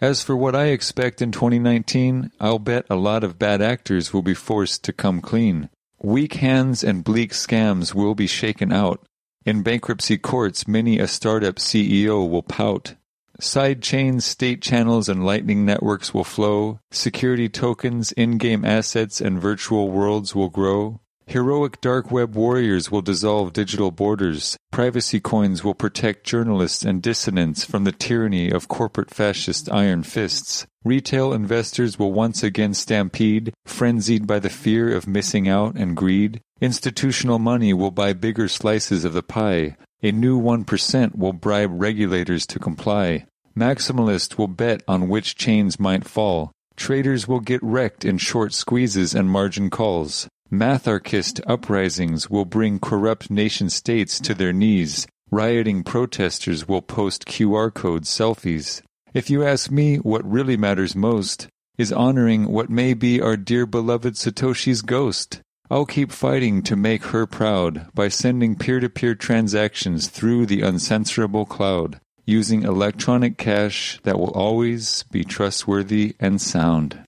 As 0.05 0.21
for 0.21 0.37
what 0.37 0.55
I 0.55 0.65
expect 0.65 1.19
in 1.19 1.31
2019, 1.31 2.29
I'll 2.39 2.59
bet 2.59 2.85
a 2.91 2.95
lot 2.95 3.23
of 3.23 3.39
bad 3.39 3.59
actors 3.59 4.13
will 4.13 4.21
be 4.21 4.35
forced 4.35 4.83
to 4.83 4.93
come 4.93 5.19
clean. 5.19 5.67
Weak 5.99 6.35
hands 6.35 6.83
and 6.83 7.03
bleak 7.03 7.31
scams 7.31 7.95
will 7.95 8.13
be 8.13 8.27
shaken 8.27 8.71
out. 8.71 9.03
In 9.47 9.63
bankruptcy 9.63 10.19
courts, 10.19 10.67
many 10.67 10.99
a 10.99 11.07
startup 11.07 11.55
CEO 11.55 12.29
will 12.29 12.43
pout. 12.43 12.93
Side 13.39 13.81
chains, 13.81 14.25
state 14.25 14.61
channels, 14.61 15.09
and 15.09 15.25
lightning 15.25 15.65
networks 15.65 16.13
will 16.13 16.23
flow. 16.23 16.79
Security 16.91 17.49
tokens, 17.49 18.11
in-game 18.11 18.63
assets, 18.63 19.19
and 19.19 19.41
virtual 19.41 19.89
worlds 19.89 20.35
will 20.35 20.49
grow. 20.49 20.99
Heroic 21.27 21.81
dark 21.81 22.11
web 22.11 22.35
warriors 22.35 22.91
will 22.91 23.01
dissolve 23.01 23.51
digital 23.51 23.89
borders. 23.89 24.57
Privacy 24.71 25.19
coins 25.19 25.63
will 25.63 25.73
protect 25.73 26.23
journalists 26.23 26.83
and 26.83 27.01
dissidents 27.01 27.65
from 27.65 27.83
the 27.83 27.91
tyranny 27.91 28.51
of 28.51 28.67
corporate 28.67 29.09
fascist 29.09 29.71
iron 29.71 30.03
fists. 30.03 30.67
Retail 30.83 31.33
investors 31.33 31.97
will 31.97 32.13
once 32.13 32.43
again 32.43 32.75
stampede, 32.75 33.53
frenzied 33.65 34.27
by 34.27 34.37
the 34.37 34.51
fear 34.51 34.95
of 34.95 35.07
missing 35.07 35.49
out 35.49 35.75
and 35.75 35.97
greed. 35.97 36.41
Institutional 36.61 37.39
money 37.39 37.73
will 37.73 37.91
buy 37.91 38.13
bigger 38.13 38.47
slices 38.47 39.03
of 39.03 39.13
the 39.13 39.23
pie. 39.23 39.77
A 40.03 40.11
new 40.11 40.39
1% 40.39 41.17
will 41.17 41.33
bribe 41.33 41.71
regulators 41.73 42.45
to 42.47 42.59
comply. 42.59 43.25
Maximalists 43.57 44.37
will 44.37 44.47
bet 44.47 44.83
on 44.87 45.09
which 45.09 45.35
chains 45.35 45.79
might 45.79 46.05
fall. 46.05 46.51
Traders 46.75 47.27
will 47.27 47.39
get 47.39 47.63
wrecked 47.63 48.05
in 48.05 48.19
short 48.19 48.53
squeezes 48.53 49.15
and 49.15 49.29
margin 49.29 49.71
calls. 49.71 50.27
Matharchist 50.51 51.41
uprisings 51.47 52.29
will 52.29 52.45
bring 52.45 52.79
corrupt 52.79 53.31
nation 53.31 53.67
states 53.67 54.19
to 54.19 54.35
their 54.35 54.53
knees. 54.53 55.07
Rioting 55.31 55.83
protesters 55.83 56.67
will 56.67 56.83
post 56.83 57.25
QR 57.25 57.73
code 57.73 58.03
selfies. 58.03 58.83
If 59.13 59.31
you 59.31 59.43
ask 59.43 59.71
me 59.71 59.97
what 59.97 60.29
really 60.29 60.55
matters 60.55 60.95
most, 60.95 61.47
is 61.79 61.91
honoring 61.91 62.47
what 62.47 62.69
may 62.69 62.93
be 62.93 63.19
our 63.19 63.35
dear 63.35 63.65
beloved 63.65 64.13
Satoshi's 64.13 64.83
ghost. 64.83 65.41
I'll 65.71 65.87
keep 65.87 66.11
fighting 66.11 66.61
to 66.63 66.75
make 66.75 67.05
her 67.05 67.25
proud 67.25 67.87
by 67.95 68.09
sending 68.09 68.55
peer 68.55 68.79
to 68.79 68.87
peer 68.87 69.15
transactions 69.15 70.09
through 70.09 70.45
the 70.45 70.61
uncensorable 70.61 71.49
cloud, 71.49 71.99
using 72.23 72.61
electronic 72.61 73.39
cash 73.39 73.99
that 74.03 74.19
will 74.19 74.31
always 74.31 75.03
be 75.11 75.23
trustworthy 75.23 76.15
and 76.19 76.39
sound. 76.39 76.99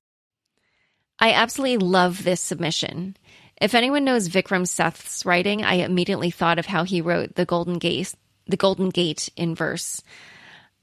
I 1.20 1.34
absolutely 1.34 1.86
love 1.86 2.24
this 2.24 2.42
submission. 2.42 3.16
If 3.60 3.74
anyone 3.74 4.04
knows 4.04 4.30
Vikram 4.30 4.68
Seth's 4.68 5.26
writing, 5.26 5.64
I 5.64 5.76
immediately 5.76 6.30
thought 6.30 6.60
of 6.60 6.68
how 6.68 6.84
he 6.84 7.02
wrote 7.02 7.36
the 7.36 7.46
Golden 7.46 7.80
Gate, 7.80 8.14
the 8.46 8.58
Golden 8.58 8.90
Gate 8.90 9.30
in 9.36 9.56
verse. 9.56 10.02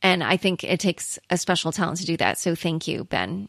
And 0.02 0.25
I 0.25 0.37
think 0.37 0.64
it 0.64 0.81
takes 0.81 1.19
a 1.31 1.38
special 1.38 1.71
talent 1.71 1.99
to 1.99 2.07
do 2.07 2.16
that. 2.16 2.38
So 2.38 2.54
thank 2.54 2.88
you, 2.88 3.04
Ben. 3.04 3.49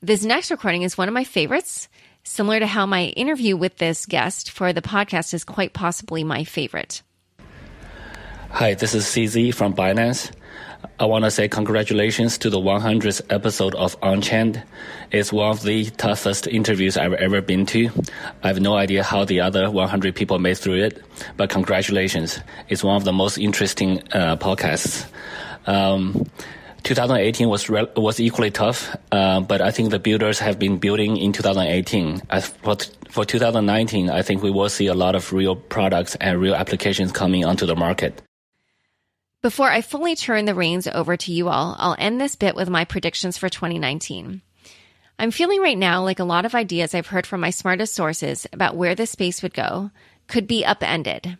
This 0.00 0.24
next 0.24 0.50
recording 0.50 0.82
is 0.82 0.96
one 0.96 1.08
of 1.08 1.14
my 1.14 1.24
favorites 1.24 1.88
similar 2.24 2.58
to 2.58 2.66
how 2.66 2.86
my 2.86 3.06
interview 3.06 3.56
with 3.56 3.76
this 3.76 4.06
guest 4.06 4.50
for 4.50 4.72
the 4.72 4.82
podcast 4.82 5.34
is 5.34 5.44
quite 5.44 5.72
possibly 5.72 6.24
my 6.24 6.44
favorite. 6.44 7.02
Hi, 8.50 8.74
this 8.74 8.94
is 8.94 9.04
CZ 9.04 9.54
from 9.54 9.74
Binance. 9.74 10.32
I 10.98 11.06
want 11.06 11.24
to 11.24 11.30
say 11.30 11.48
congratulations 11.48 12.38
to 12.38 12.50
the 12.50 12.58
100th 12.58 13.22
episode 13.30 13.74
of 13.74 13.96
Unchained. 14.02 14.62
It's 15.10 15.32
one 15.32 15.50
of 15.50 15.62
the 15.62 15.86
toughest 15.86 16.46
interviews 16.46 16.96
I've 16.96 17.14
ever 17.14 17.40
been 17.40 17.66
to. 17.66 17.90
I 18.42 18.48
have 18.48 18.60
no 18.60 18.76
idea 18.76 19.02
how 19.02 19.24
the 19.24 19.40
other 19.40 19.70
100 19.70 20.14
people 20.14 20.38
made 20.38 20.58
through 20.58 20.84
it, 20.84 21.02
but 21.36 21.50
congratulations. 21.50 22.38
It's 22.68 22.84
one 22.84 22.96
of 22.96 23.04
the 23.04 23.12
most 23.12 23.38
interesting 23.38 24.00
uh, 24.12 24.36
podcasts. 24.36 25.06
Um, 25.66 26.26
2018 26.82 27.48
was 27.48 27.68
was 27.68 28.20
equally 28.20 28.50
tough, 28.50 28.94
uh, 29.12 29.40
but 29.40 29.60
I 29.60 29.70
think 29.70 29.90
the 29.90 29.98
builders 29.98 30.38
have 30.40 30.58
been 30.58 30.78
building 30.78 31.16
in 31.16 31.32
2018. 31.32 32.22
As 32.30 32.48
for, 32.48 32.76
for 33.08 33.24
2019, 33.24 34.10
I 34.10 34.22
think 34.22 34.42
we 34.42 34.50
will 34.50 34.68
see 34.68 34.88
a 34.88 34.94
lot 34.94 35.14
of 35.14 35.32
real 35.32 35.56
products 35.56 36.16
and 36.16 36.40
real 36.40 36.54
applications 36.54 37.12
coming 37.12 37.44
onto 37.44 37.66
the 37.66 37.76
market. 37.76 38.20
Before 39.42 39.68
I 39.68 39.82
fully 39.82 40.14
turn 40.14 40.44
the 40.44 40.54
reins 40.54 40.86
over 40.86 41.16
to 41.16 41.32
you 41.32 41.48
all, 41.48 41.74
I'll 41.76 41.96
end 41.98 42.20
this 42.20 42.36
bit 42.36 42.54
with 42.54 42.70
my 42.70 42.84
predictions 42.84 43.36
for 43.36 43.48
2019. 43.48 44.40
I'm 45.18 45.30
feeling 45.32 45.60
right 45.60 45.76
now 45.76 46.04
like 46.04 46.20
a 46.20 46.24
lot 46.24 46.44
of 46.44 46.54
ideas 46.54 46.94
I've 46.94 47.08
heard 47.08 47.26
from 47.26 47.40
my 47.40 47.50
smartest 47.50 47.92
sources 47.92 48.46
about 48.52 48.76
where 48.76 48.94
this 48.94 49.10
space 49.10 49.42
would 49.42 49.52
go 49.52 49.90
could 50.28 50.46
be 50.46 50.64
upended. 50.64 51.38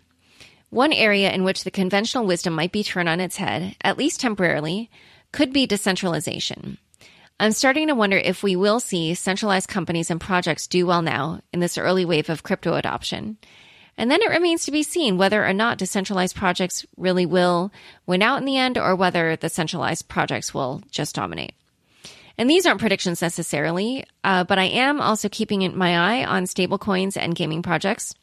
One 0.71 0.93
area 0.93 1.31
in 1.31 1.45
which 1.45 1.63
the 1.63 1.71
conventional 1.71 2.27
wisdom 2.27 2.55
might 2.55 2.73
be 2.73 2.83
turned 2.83 3.09
on 3.09 3.21
its 3.21 3.37
head, 3.37 3.77
at 3.83 3.99
least 3.99 4.19
temporarily, 4.19 4.91
could 5.31 5.53
be 5.53 5.67
decentralization. 5.67 6.79
I'm 7.39 7.53
starting 7.53 7.87
to 7.87 7.95
wonder 7.95 8.17
if 8.17 8.43
we 8.43 8.57
will 8.57 8.81
see 8.81 9.15
centralized 9.15 9.69
companies 9.69 10.11
and 10.11 10.21
projects 10.21 10.67
do 10.67 10.87
well 10.87 11.03
now 11.03 11.41
in 11.53 11.61
this 11.61 11.79
early 11.79 12.05
wave 12.05 12.29
of 12.31 12.43
crypto 12.43 12.75
adoption. 12.75 13.39
And 13.97 14.11
then 14.11 14.23
it 14.23 14.31
remains 14.31 14.65
to 14.65 14.71
be 14.71 14.83
seen 14.83 15.19
whether 15.19 15.47
or 15.47 15.53
not 15.53 15.79
decentralized 15.79 16.35
projects 16.35 16.87
really 16.97 17.27
will 17.27 17.71
win 18.07 18.23
out 18.23 18.39
in 18.39 18.47
the 18.47 18.57
end 18.57 18.79
or 18.79 18.97
whether 18.97 19.37
the 19.37 19.49
centralized 19.49 20.09
projects 20.09 20.55
will 20.55 20.83
just 20.91 21.15
dominate. 21.15 21.55
And 22.39 22.49
these 22.49 22.65
aren't 22.65 22.81
predictions 22.81 23.21
necessarily, 23.21 24.05
uh, 24.25 24.45
but 24.45 24.59
I 24.59 24.65
am 24.65 25.01
also 25.01 25.29
keeping 25.29 25.77
my 25.77 26.23
eye 26.23 26.25
on 26.25 26.45
stablecoins 26.45 27.17
and 27.17 27.35
gaming 27.35 27.63
projects. 27.63 28.15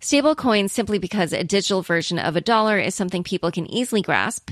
Stablecoins 0.00 0.70
simply 0.70 0.98
because 0.98 1.32
a 1.32 1.44
digital 1.44 1.82
version 1.82 2.18
of 2.18 2.34
a 2.34 2.40
dollar 2.40 2.78
is 2.78 2.94
something 2.94 3.22
people 3.22 3.50
can 3.50 3.70
easily 3.70 4.02
grasp. 4.02 4.50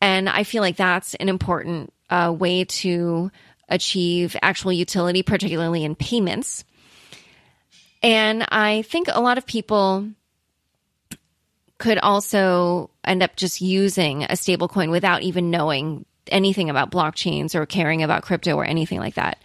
And 0.00 0.28
I 0.28 0.44
feel 0.44 0.60
like 0.60 0.76
that's 0.76 1.14
an 1.14 1.28
important 1.28 1.92
uh, 2.10 2.34
way 2.36 2.64
to 2.64 3.30
achieve 3.68 4.36
actual 4.42 4.72
utility, 4.72 5.22
particularly 5.22 5.84
in 5.84 5.94
payments. 5.94 6.64
And 8.02 8.46
I 8.50 8.82
think 8.82 9.08
a 9.10 9.20
lot 9.20 9.38
of 9.38 9.46
people 9.46 10.08
could 11.78 11.98
also 11.98 12.90
end 13.04 13.22
up 13.22 13.36
just 13.36 13.60
using 13.60 14.24
a 14.24 14.28
stablecoin 14.28 14.90
without 14.90 15.22
even 15.22 15.50
knowing 15.50 16.04
anything 16.28 16.70
about 16.70 16.90
blockchains 16.90 17.54
or 17.54 17.66
caring 17.66 18.02
about 18.02 18.22
crypto 18.22 18.54
or 18.54 18.64
anything 18.64 19.00
like 19.00 19.14
that. 19.14 19.38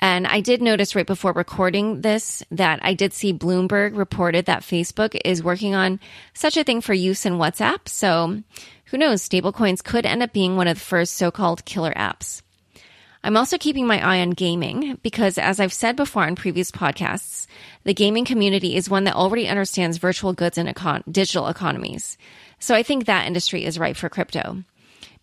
And 0.00 0.26
I 0.26 0.40
did 0.40 0.62
notice 0.62 0.94
right 0.94 1.06
before 1.06 1.32
recording 1.32 2.02
this 2.02 2.42
that 2.52 2.78
I 2.82 2.94
did 2.94 3.12
see 3.12 3.34
Bloomberg 3.34 3.96
reported 3.96 4.46
that 4.46 4.62
Facebook 4.62 5.18
is 5.24 5.42
working 5.42 5.74
on 5.74 5.98
such 6.34 6.56
a 6.56 6.64
thing 6.64 6.80
for 6.80 6.94
use 6.94 7.26
in 7.26 7.34
WhatsApp. 7.34 7.88
So 7.88 8.42
who 8.86 8.96
knows? 8.96 9.28
Stablecoins 9.28 9.82
could 9.82 10.06
end 10.06 10.22
up 10.22 10.32
being 10.32 10.56
one 10.56 10.68
of 10.68 10.78
the 10.78 10.84
first 10.84 11.14
so 11.14 11.30
called 11.30 11.64
killer 11.64 11.92
apps. 11.94 12.42
I'm 13.24 13.36
also 13.36 13.58
keeping 13.58 13.86
my 13.86 14.04
eye 14.04 14.20
on 14.20 14.30
gaming 14.30 14.98
because, 15.02 15.38
as 15.38 15.60
I've 15.60 15.72
said 15.72 15.96
before 15.96 16.24
on 16.24 16.36
previous 16.36 16.70
podcasts, 16.70 17.46
the 17.84 17.94
gaming 17.94 18.24
community 18.24 18.76
is 18.76 18.88
one 18.88 19.04
that 19.04 19.16
already 19.16 19.48
understands 19.48 19.98
virtual 19.98 20.32
goods 20.32 20.56
and 20.56 20.68
econ- 20.68 21.02
digital 21.10 21.48
economies. 21.48 22.16
So 22.58 22.74
I 22.74 22.82
think 22.82 23.04
that 23.04 23.26
industry 23.26 23.64
is 23.64 23.78
ripe 23.78 23.96
for 23.96 24.08
crypto 24.08 24.64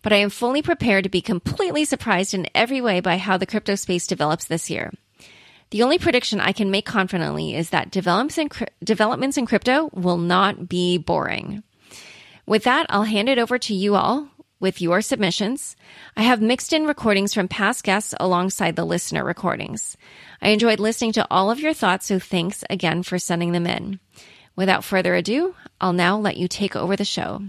but 0.06 0.12
I 0.12 0.18
am 0.18 0.30
fully 0.30 0.62
prepared 0.62 1.02
to 1.02 1.10
be 1.10 1.20
completely 1.20 1.84
surprised 1.84 2.32
in 2.32 2.46
every 2.54 2.80
way 2.80 3.00
by 3.00 3.16
how 3.16 3.36
the 3.36 3.44
crypto 3.44 3.74
space 3.74 4.06
develops 4.06 4.44
this 4.44 4.70
year. 4.70 4.92
The 5.70 5.82
only 5.82 5.98
prediction 5.98 6.38
I 6.38 6.52
can 6.52 6.70
make 6.70 6.86
confidently 6.86 7.56
is 7.56 7.70
that 7.70 7.96
in, 7.96 8.50
developments 8.84 9.36
in 9.36 9.46
crypto 9.46 9.90
will 9.92 10.16
not 10.16 10.68
be 10.68 10.96
boring. 10.96 11.64
With 12.46 12.62
that, 12.62 12.86
I'll 12.88 13.02
hand 13.02 13.28
it 13.28 13.40
over 13.40 13.58
to 13.58 13.74
you 13.74 13.96
all 13.96 14.28
with 14.60 14.80
your 14.80 15.00
submissions. 15.00 15.76
I 16.16 16.22
have 16.22 16.40
mixed 16.40 16.72
in 16.72 16.86
recordings 16.86 17.34
from 17.34 17.48
past 17.48 17.84
guests 17.84 18.14
alongside 18.18 18.76
the 18.76 18.84
listener 18.84 19.24
recordings. 19.24 19.96
I 20.40 20.50
enjoyed 20.50 20.80
listening 20.80 21.12
to 21.12 21.26
all 21.30 21.50
of 21.50 21.60
your 21.60 21.74
thoughts, 21.74 22.06
so 22.06 22.18
thanks 22.18 22.64
again 22.70 23.02
for 23.02 23.18
sending 23.18 23.52
them 23.52 23.66
in. 23.66 24.00
Without 24.54 24.84
further 24.84 25.14
ado, 25.14 25.54
I'll 25.80 25.92
now 25.92 26.18
let 26.18 26.36
you 26.36 26.48
take 26.48 26.74
over 26.74 26.96
the 26.96 27.04
show. 27.04 27.42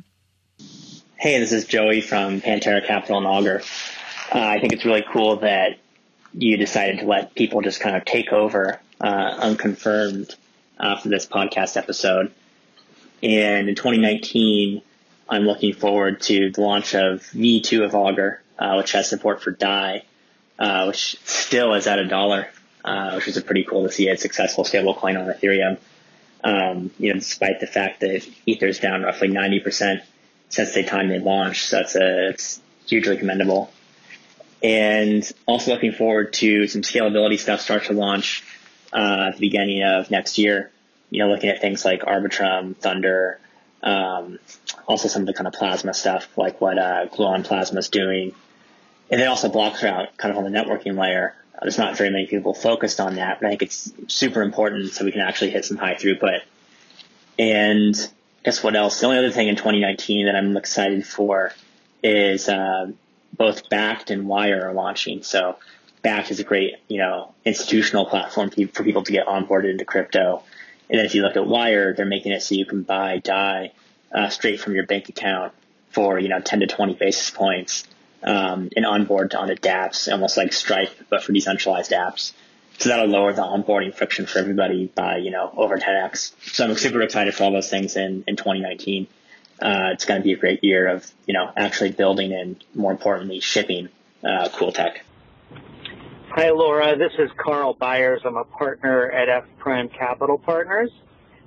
Hey, 1.16 1.40
this 1.40 1.52
is 1.52 1.66
Joey 1.66 2.02
from 2.02 2.42
Pantera 2.42 2.86
Capital 2.86 3.18
and 3.18 3.26
Augur. 3.26 3.62
Uh, 4.34 4.40
I 4.40 4.60
think 4.60 4.74
it's 4.74 4.86
really 4.86 5.06
cool 5.12 5.38
that 5.38 5.80
you 6.34 6.58
decided 6.58 7.00
to 7.00 7.06
let 7.06 7.34
people 7.34 7.62
just 7.62 7.80
kind 7.80 7.96
of 7.96 8.06
take 8.06 8.32
over 8.32 8.80
uh, 9.02 9.38
unconfirmed 9.40 10.36
uh, 10.80 10.98
for 10.98 11.10
this 11.10 11.26
podcast 11.26 11.78
episode. 11.78 12.32
And 13.24 13.70
in 13.70 13.76
2019, 13.76 14.82
I'm 15.30 15.44
looking 15.44 15.74
forward 15.74 16.22
to 16.22 16.52
the 16.52 16.62
launch 16.62 16.96
of 16.96 17.22
V2 17.22 17.86
of 17.86 17.96
Augur, 17.96 18.42
uh, 18.58 18.76
which 18.76 18.94
has 18.94 19.10
support 19.10 19.42
for 19.42 19.52
DAI, 19.52 20.04
uh, 20.58 20.86
which 20.86 21.18
still 21.26 21.74
is 21.74 21.88
at 21.88 22.00
a 22.00 22.08
dollar, 22.08 22.48
uh, 22.86 23.14
which 23.14 23.28
is 23.28 23.42
pretty 23.44 23.64
cool 23.64 23.84
to 23.84 23.92
see 23.92 24.08
a 24.10 24.18
successful 24.18 24.64
stablecoin 24.64 25.20
on 25.20 25.34
Ethereum. 25.34 25.78
Um, 26.44 26.92
you 26.98 27.14
know, 27.14 27.20
despite 27.20 27.60
the 27.60 27.68
fact 27.68 28.02
that 28.02 28.28
Ether 28.46 28.68
is 28.68 28.80
down 28.80 29.04
roughly 29.04 29.28
90% 29.28 30.02
since 30.50 30.74
the 30.74 30.84
time 30.84 31.10
they 31.10 31.20
launched. 31.20 31.70
So 31.70 31.78
that's 31.78 31.96
a, 31.96 32.30
it's 32.30 32.62
hugely 32.86 33.18
commendable. 33.18 33.72
And 34.64 35.30
also 35.46 35.72
looking 35.72 35.92
forward 35.92 36.34
to 36.34 36.68
some 36.68 36.82
scalability 36.82 37.40
stuff 37.40 37.62
start 37.62 37.86
to 37.86 37.94
launch 37.94 38.44
uh, 38.94 39.28
at 39.30 39.36
the 39.36 39.40
beginning 39.40 39.84
of 39.84 40.10
next 40.10 40.38
year. 40.38 40.72
You 41.10 41.20
know, 41.20 41.30
looking 41.30 41.50
at 41.50 41.62
things 41.62 41.86
like 41.86 42.02
Arbitrum, 42.02 42.76
Thunder, 42.76 43.40
um, 43.84 44.40
also 44.88 45.08
some 45.08 45.24
of 45.24 45.28
the 45.28 45.34
kind 45.34 45.48
of 45.48 45.54
plasma 45.54 45.94
stuff, 45.94 46.28
like 46.38 46.60
what 46.60 46.78
uh, 46.78 47.08
Gluon 47.08 47.44
Plasma 47.44 47.80
is 47.80 47.90
doing. 47.90 48.34
And 49.10 49.22
then 49.22 49.28
also 49.28 49.50
Bloxroute, 49.50 50.18
kind 50.18 50.32
of 50.32 50.38
on 50.38 50.52
the 50.52 50.58
networking 50.58 50.98
layer. 50.98 51.36
Uh, 51.56 51.60
there's 51.62 51.78
not 51.78 51.98
very 51.98 52.10
many 52.10 52.28
people 52.28 52.54
focused 52.54 53.00
on 53.00 53.16
that, 53.16 53.40
but 53.40 53.48
I 53.48 53.50
think 53.52 53.62
it's 53.64 53.92
super 54.08 54.42
important 54.42 54.92
so 54.92 55.06
we 55.06 55.12
can 55.12 55.22
actually 55.22 55.52
hit 55.52 55.66
some 55.66 55.78
high 55.78 55.96
throughput. 55.96 56.42
And 57.40 57.96
guess 58.44 58.64
what 58.64 58.76
else? 58.76 59.00
The 59.00 59.08
only 59.08 59.20
other 59.20 59.32
thing 59.32 59.48
in 59.48 59.56
2019 59.56 60.26
that 60.26 60.36
I'm 60.36 60.58
excited 60.58 61.06
for 61.06 61.52
is 62.04 62.50
uh, 62.50 62.92
both 63.36 63.70
Bakkt 63.70 64.10
and 64.10 64.28
Wyre 64.28 64.70
are 64.70 64.74
launching. 64.74 65.24
So 65.24 65.58
Bakkt 66.04 66.32
is 66.32 66.40
a 66.40 66.44
great, 66.44 66.76
you 66.88 66.98
know, 66.98 67.34
institutional 67.46 68.06
platform 68.06 68.50
for 68.50 68.84
people 68.84 69.04
to 69.04 69.12
get 69.12 69.28
onboarded 69.28 69.72
into 69.72 69.86
crypto. 69.86 70.44
And 70.90 71.00
then 71.00 71.06
if 71.06 71.16
you 71.16 71.22
look 71.22 71.36
at 71.36 71.46
Wyre, 71.46 71.94
they're 71.94 72.06
making 72.06 72.32
it 72.32 72.42
so 72.42 72.56
you 72.56 72.66
can 72.66 72.84
buy 72.84 73.20
DAI 73.20 73.72
uh, 74.12 74.30
straight 74.30 74.60
from 74.60 74.74
your 74.74 74.86
bank 74.86 75.10
account 75.10 75.54
for, 75.92 76.20
you 76.20 76.30
know, 76.30 76.40
10 76.40 76.62
to 76.62 76.68
20 76.68 76.94
basis 76.94 77.30
points 77.30 77.84
um, 78.24 78.70
and 78.76 78.86
onboard 78.86 79.34
onto 79.36 79.56
dApps, 79.56 80.12
almost 80.12 80.38
like 80.38 80.54
Stripe, 80.54 80.92
but 81.10 81.24
for 81.24 81.34
decentralized 81.34 81.92
apps. 81.92 82.34
So 82.80 82.90
that'll 82.90 83.08
lower 83.08 83.34
the 83.34 83.42
onboarding 83.42 83.94
friction 83.94 84.28
for 84.28 84.40
everybody 84.40 84.86
by, 84.94 85.18
you 85.18 85.32
know, 85.32 85.52
over 85.58 85.78
10x. 85.78 86.34
So 86.54 86.66
I'm 86.66 86.76
super 86.76 87.02
excited 87.02 87.34
for 87.34 87.46
all 87.46 87.52
those 87.52 87.70
things 87.70 87.96
in, 87.96 88.24
in 88.28 88.36
2019. 88.36 89.08
Uh, 89.60 89.90
it's 89.94 90.06
going 90.06 90.22
to 90.22 90.24
be 90.24 90.34
a 90.34 90.38
great 90.38 90.64
year 90.64 90.88
of, 90.88 91.12
you 91.26 91.34
know, 91.34 91.52
actually 91.58 91.92
building 91.92 92.34
and 92.34 92.64
more 92.76 92.92
importantly, 92.92 93.40
shipping, 93.40 93.90
uh, 94.24 94.50
cool 94.54 94.72
tech. 94.72 95.04
Hi, 96.40 96.52
Laura. 96.52 96.96
This 96.96 97.14
is 97.18 97.32
Carl 97.44 97.74
Byers. 97.74 98.22
I'm 98.24 98.38
a 98.38 98.44
partner 98.44 99.10
at 99.10 99.28
F 99.28 99.46
Prime 99.58 99.90
Capital 99.90 100.38
Partners. 100.38 100.92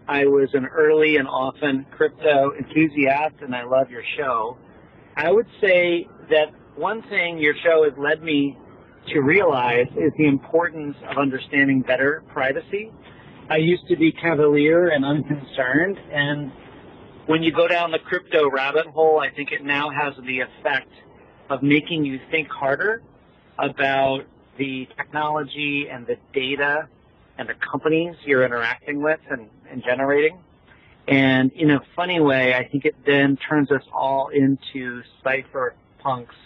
I 0.09 0.25
was 0.25 0.49
an 0.53 0.67
early 0.67 1.15
and 1.17 1.29
often 1.29 1.87
crypto 1.93 2.51
enthusiast 2.59 3.37
and 3.41 3.55
I 3.55 3.63
love 3.63 3.89
your 3.89 4.03
show. 4.19 4.59
I 5.17 5.31
would 5.31 5.47
say 5.61 6.09
that 6.31 6.47
one 6.75 7.03
thing 7.03 7.39
your 7.39 7.55
show 7.63 7.85
has 7.85 7.93
led 7.97 8.21
me 8.21 8.59
to 9.13 9.21
realize 9.21 9.87
is 9.97 10.11
the 10.19 10.27
importance 10.27 10.97
of 11.09 11.19
understanding 11.19 11.83
better 11.83 12.25
privacy. 12.33 12.91
I 13.49 13.59
used 13.59 13.87
to 13.91 13.97
be 13.97 14.11
cavalier 14.11 14.89
and 14.89 15.05
unconcerned, 15.05 15.99
and 16.11 16.51
when 17.27 17.45
you 17.45 17.53
go 17.53 17.69
down 17.69 17.93
the 17.93 18.01
crypto 18.01 18.51
rabbit 18.51 18.87
hole, 18.87 19.21
I 19.21 19.31
think 19.33 19.53
it 19.53 19.63
now 19.63 19.89
has 19.91 20.15
the 20.27 20.41
effect 20.41 20.91
of 21.49 21.63
making 21.63 22.05
you 22.05 22.19
think 22.33 22.49
harder 22.49 23.05
about 23.57 24.25
the 24.57 24.89
technology 24.97 25.89
and 25.91 26.07
the 26.07 26.17
data 26.33 26.89
and 27.39 27.49
the 27.49 27.55
companies 27.55 28.17
you're 28.25 28.45
interacting 28.45 29.03
with 29.03 29.21
and, 29.31 29.49
and 29.71 29.83
generating. 29.83 30.39
And 31.09 31.51
in 31.53 31.71
a 31.71 31.81
funny 31.97 32.21
way, 32.21 32.55
I 32.55 32.69
think 32.69 32.85
it 32.85 32.95
then 33.05 33.37
turns 33.37 33.71
us 33.71 33.83
all 33.93 34.29
into 34.29 35.03
cypherpunks 35.25 36.37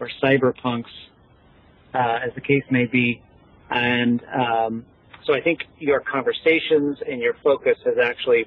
or 0.00 0.08
cyberpunks 0.22 0.90
uh, 1.94 2.20
as 2.24 2.34
the 2.34 2.40
case 2.40 2.62
may 2.70 2.86
be. 2.86 3.20
And 3.70 4.22
um, 4.32 4.86
so 5.24 5.34
I 5.34 5.40
think 5.40 5.64
your 5.78 6.00
conversations 6.00 6.98
and 7.06 7.20
your 7.20 7.34
focus 7.44 7.76
has 7.84 7.96
actually 8.02 8.46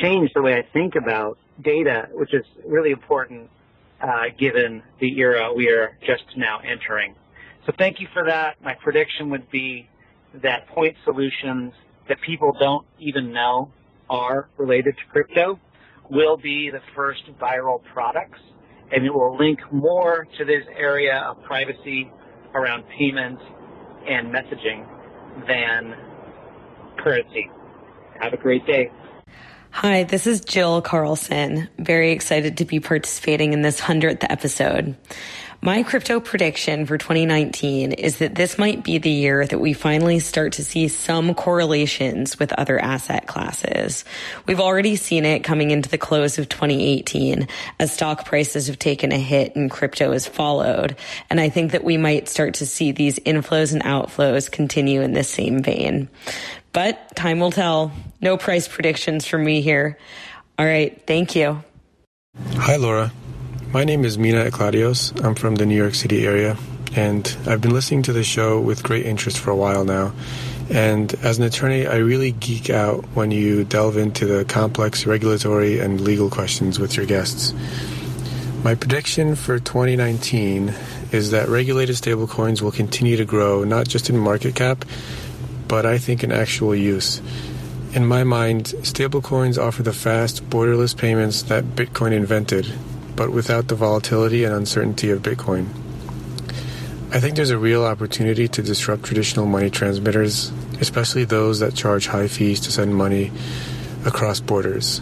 changed 0.00 0.32
the 0.34 0.42
way 0.42 0.54
I 0.54 0.62
think 0.72 0.94
about 0.94 1.38
data, 1.62 2.08
which 2.12 2.32
is 2.32 2.44
really 2.64 2.90
important 2.90 3.50
uh, 4.00 4.24
given 4.38 4.82
the 5.00 5.18
era 5.18 5.52
we 5.54 5.68
are 5.68 5.96
just 6.06 6.24
now 6.36 6.60
entering. 6.60 7.14
So 7.66 7.72
thank 7.76 8.00
you 8.00 8.06
for 8.12 8.24
that. 8.24 8.62
My 8.62 8.74
prediction 8.74 9.28
would 9.30 9.50
be 9.50 9.88
that 10.42 10.68
point 10.68 10.96
solutions 11.04 11.72
that 12.08 12.20
people 12.20 12.56
don't 12.60 12.86
even 13.00 13.32
know 13.32 13.72
are 14.08 14.48
related 14.56 14.96
to 14.96 15.02
crypto 15.10 15.58
will 16.08 16.36
be 16.36 16.70
the 16.70 16.80
first 16.94 17.24
viral 17.40 17.82
products 17.92 18.38
and 18.92 19.04
it 19.04 19.12
will 19.12 19.36
link 19.36 19.58
more 19.72 20.28
to 20.38 20.44
this 20.44 20.62
area 20.78 21.16
of 21.28 21.42
privacy 21.42 22.08
around 22.54 22.84
payments 22.96 23.42
and 24.08 24.32
messaging 24.32 24.86
than 25.48 25.96
currency. 26.98 27.50
Have 28.20 28.32
a 28.32 28.36
great 28.36 28.64
day. 28.64 28.90
Hi, 29.70 30.04
this 30.04 30.26
is 30.26 30.40
Jill 30.40 30.80
Carlson. 30.80 31.68
Very 31.78 32.12
excited 32.12 32.56
to 32.58 32.64
be 32.64 32.80
participating 32.80 33.52
in 33.52 33.60
this 33.60 33.80
100th 33.80 34.24
episode. 34.30 34.96
My 35.62 35.82
crypto 35.82 36.20
prediction 36.20 36.86
for 36.86 36.98
2019 36.98 37.92
is 37.92 38.18
that 38.18 38.34
this 38.34 38.58
might 38.58 38.84
be 38.84 38.98
the 38.98 39.10
year 39.10 39.46
that 39.46 39.58
we 39.58 39.72
finally 39.72 40.18
start 40.18 40.52
to 40.54 40.64
see 40.64 40.88
some 40.88 41.34
correlations 41.34 42.38
with 42.38 42.52
other 42.52 42.78
asset 42.78 43.26
classes. 43.26 44.04
We've 44.46 44.60
already 44.60 44.96
seen 44.96 45.24
it 45.24 45.40
coming 45.40 45.70
into 45.70 45.88
the 45.88 45.98
close 45.98 46.38
of 46.38 46.48
2018 46.48 47.48
as 47.80 47.92
stock 47.92 48.24
prices 48.26 48.66
have 48.68 48.78
taken 48.78 49.12
a 49.12 49.18
hit 49.18 49.56
and 49.56 49.70
crypto 49.70 50.12
has 50.12 50.26
followed. 50.26 50.96
And 51.30 51.40
I 51.40 51.48
think 51.48 51.72
that 51.72 51.84
we 51.84 51.96
might 51.96 52.28
start 52.28 52.54
to 52.54 52.66
see 52.66 52.92
these 52.92 53.18
inflows 53.20 53.72
and 53.72 53.82
outflows 53.82 54.50
continue 54.50 55.00
in 55.00 55.14
the 55.14 55.24
same 55.24 55.62
vein. 55.62 56.08
But 56.72 57.16
time 57.16 57.40
will 57.40 57.50
tell. 57.50 57.92
No 58.20 58.36
price 58.36 58.68
predictions 58.68 59.26
from 59.26 59.44
me 59.44 59.62
here. 59.62 59.98
All 60.58 60.66
right. 60.66 61.02
Thank 61.06 61.34
you. 61.34 61.64
Hi, 62.56 62.76
Laura. 62.76 63.10
My 63.72 63.82
name 63.82 64.04
is 64.04 64.16
Mina 64.16 64.50
Claudios. 64.52 65.12
I'm 65.24 65.34
from 65.34 65.56
the 65.56 65.66
New 65.66 65.76
York 65.76 65.96
City 65.96 66.24
area, 66.24 66.56
and 66.94 67.36
I've 67.46 67.60
been 67.60 67.72
listening 67.72 68.02
to 68.02 68.12
the 68.12 68.22
show 68.22 68.60
with 68.60 68.84
great 68.84 69.04
interest 69.04 69.38
for 69.38 69.50
a 69.50 69.56
while 69.56 69.84
now. 69.84 70.14
And 70.70 71.12
as 71.16 71.38
an 71.38 71.44
attorney, 71.44 71.84
I 71.84 71.96
really 71.96 72.30
geek 72.30 72.70
out 72.70 73.04
when 73.14 73.32
you 73.32 73.64
delve 73.64 73.96
into 73.96 74.24
the 74.24 74.44
complex 74.44 75.04
regulatory 75.04 75.80
and 75.80 76.00
legal 76.00 76.30
questions 76.30 76.78
with 76.78 76.96
your 76.96 77.06
guests. 77.06 77.52
My 78.62 78.76
prediction 78.76 79.34
for 79.34 79.58
2019 79.58 80.72
is 81.10 81.32
that 81.32 81.48
regulated 81.48 81.96
stablecoins 81.96 82.62
will 82.62 82.72
continue 82.72 83.16
to 83.16 83.24
grow, 83.24 83.64
not 83.64 83.88
just 83.88 84.08
in 84.08 84.16
market 84.16 84.54
cap, 84.54 84.84
but 85.66 85.84
I 85.84 85.98
think 85.98 86.22
in 86.22 86.30
actual 86.30 86.74
use. 86.74 87.20
In 87.94 88.06
my 88.06 88.22
mind, 88.22 88.66
stablecoins 88.82 89.58
offer 89.58 89.82
the 89.82 89.92
fast, 89.92 90.48
borderless 90.48 90.96
payments 90.96 91.42
that 91.44 91.64
Bitcoin 91.64 92.12
invented, 92.12 92.72
but 93.16 93.32
without 93.32 93.68
the 93.68 93.74
volatility 93.74 94.44
and 94.44 94.54
uncertainty 94.54 95.10
of 95.10 95.22
Bitcoin. 95.22 95.66
I 97.12 97.20
think 97.20 97.36
there's 97.36 97.50
a 97.50 97.58
real 97.58 97.84
opportunity 97.84 98.46
to 98.48 98.62
disrupt 98.62 99.04
traditional 99.04 99.46
money 99.46 99.70
transmitters, 99.70 100.50
especially 100.80 101.24
those 101.24 101.60
that 101.60 101.74
charge 101.74 102.08
high 102.08 102.28
fees 102.28 102.60
to 102.60 102.72
send 102.72 102.94
money 102.94 103.32
across 104.04 104.40
borders. 104.40 105.00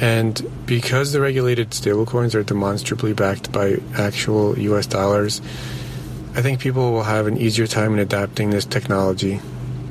And 0.00 0.40
because 0.66 1.12
the 1.12 1.20
regulated 1.20 1.70
stablecoins 1.70 2.34
are 2.34 2.42
demonstrably 2.42 3.12
backed 3.12 3.50
by 3.50 3.78
actual 3.96 4.58
US 4.58 4.86
dollars, 4.86 5.40
I 6.34 6.42
think 6.42 6.60
people 6.60 6.92
will 6.92 7.02
have 7.02 7.26
an 7.26 7.36
easier 7.36 7.66
time 7.66 7.92
in 7.92 7.98
adapting 7.98 8.50
this 8.50 8.64
technology, 8.64 9.40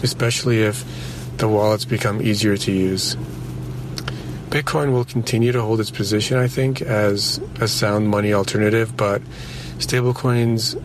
especially 0.04 0.64
if 0.64 0.86
the 1.38 1.48
wallets 1.48 1.86
become 1.86 2.22
easier 2.22 2.58
to 2.58 2.72
use. 2.72 3.16
Bitcoin 4.52 4.92
will 4.92 5.06
continue 5.06 5.54
to 5.54 5.62
hold 5.62 5.80
its 5.80 5.92
position, 5.92 6.38
I 6.38 6.50
think, 6.50 6.82
as 6.82 7.40
a 7.62 7.70
sound 7.70 8.10
money 8.10 8.34
alternative, 8.34 8.98
but 8.98 9.22
stablecoins 9.78 10.76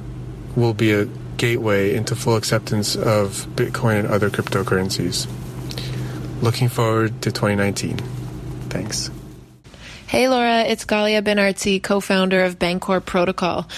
will 0.54 0.72
be 0.72 0.92
a 0.92 1.06
gateway 1.36 1.92
into 1.92 2.14
full 2.14 2.36
acceptance 2.36 2.94
of 2.94 3.44
Bitcoin 3.56 3.98
and 3.98 4.06
other 4.06 4.30
cryptocurrencies. 4.30 5.26
Looking 6.40 6.68
forward 6.68 7.20
to 7.22 7.32
2019. 7.32 7.98
Thanks. 8.68 9.10
Hey 10.06 10.28
Laura, 10.28 10.60
it's 10.60 10.84
Galia 10.84 11.20
Benartzi, 11.20 11.82
co-founder 11.82 12.44
of 12.44 12.60
Bancor 12.60 13.04
Protocol. 13.04 13.68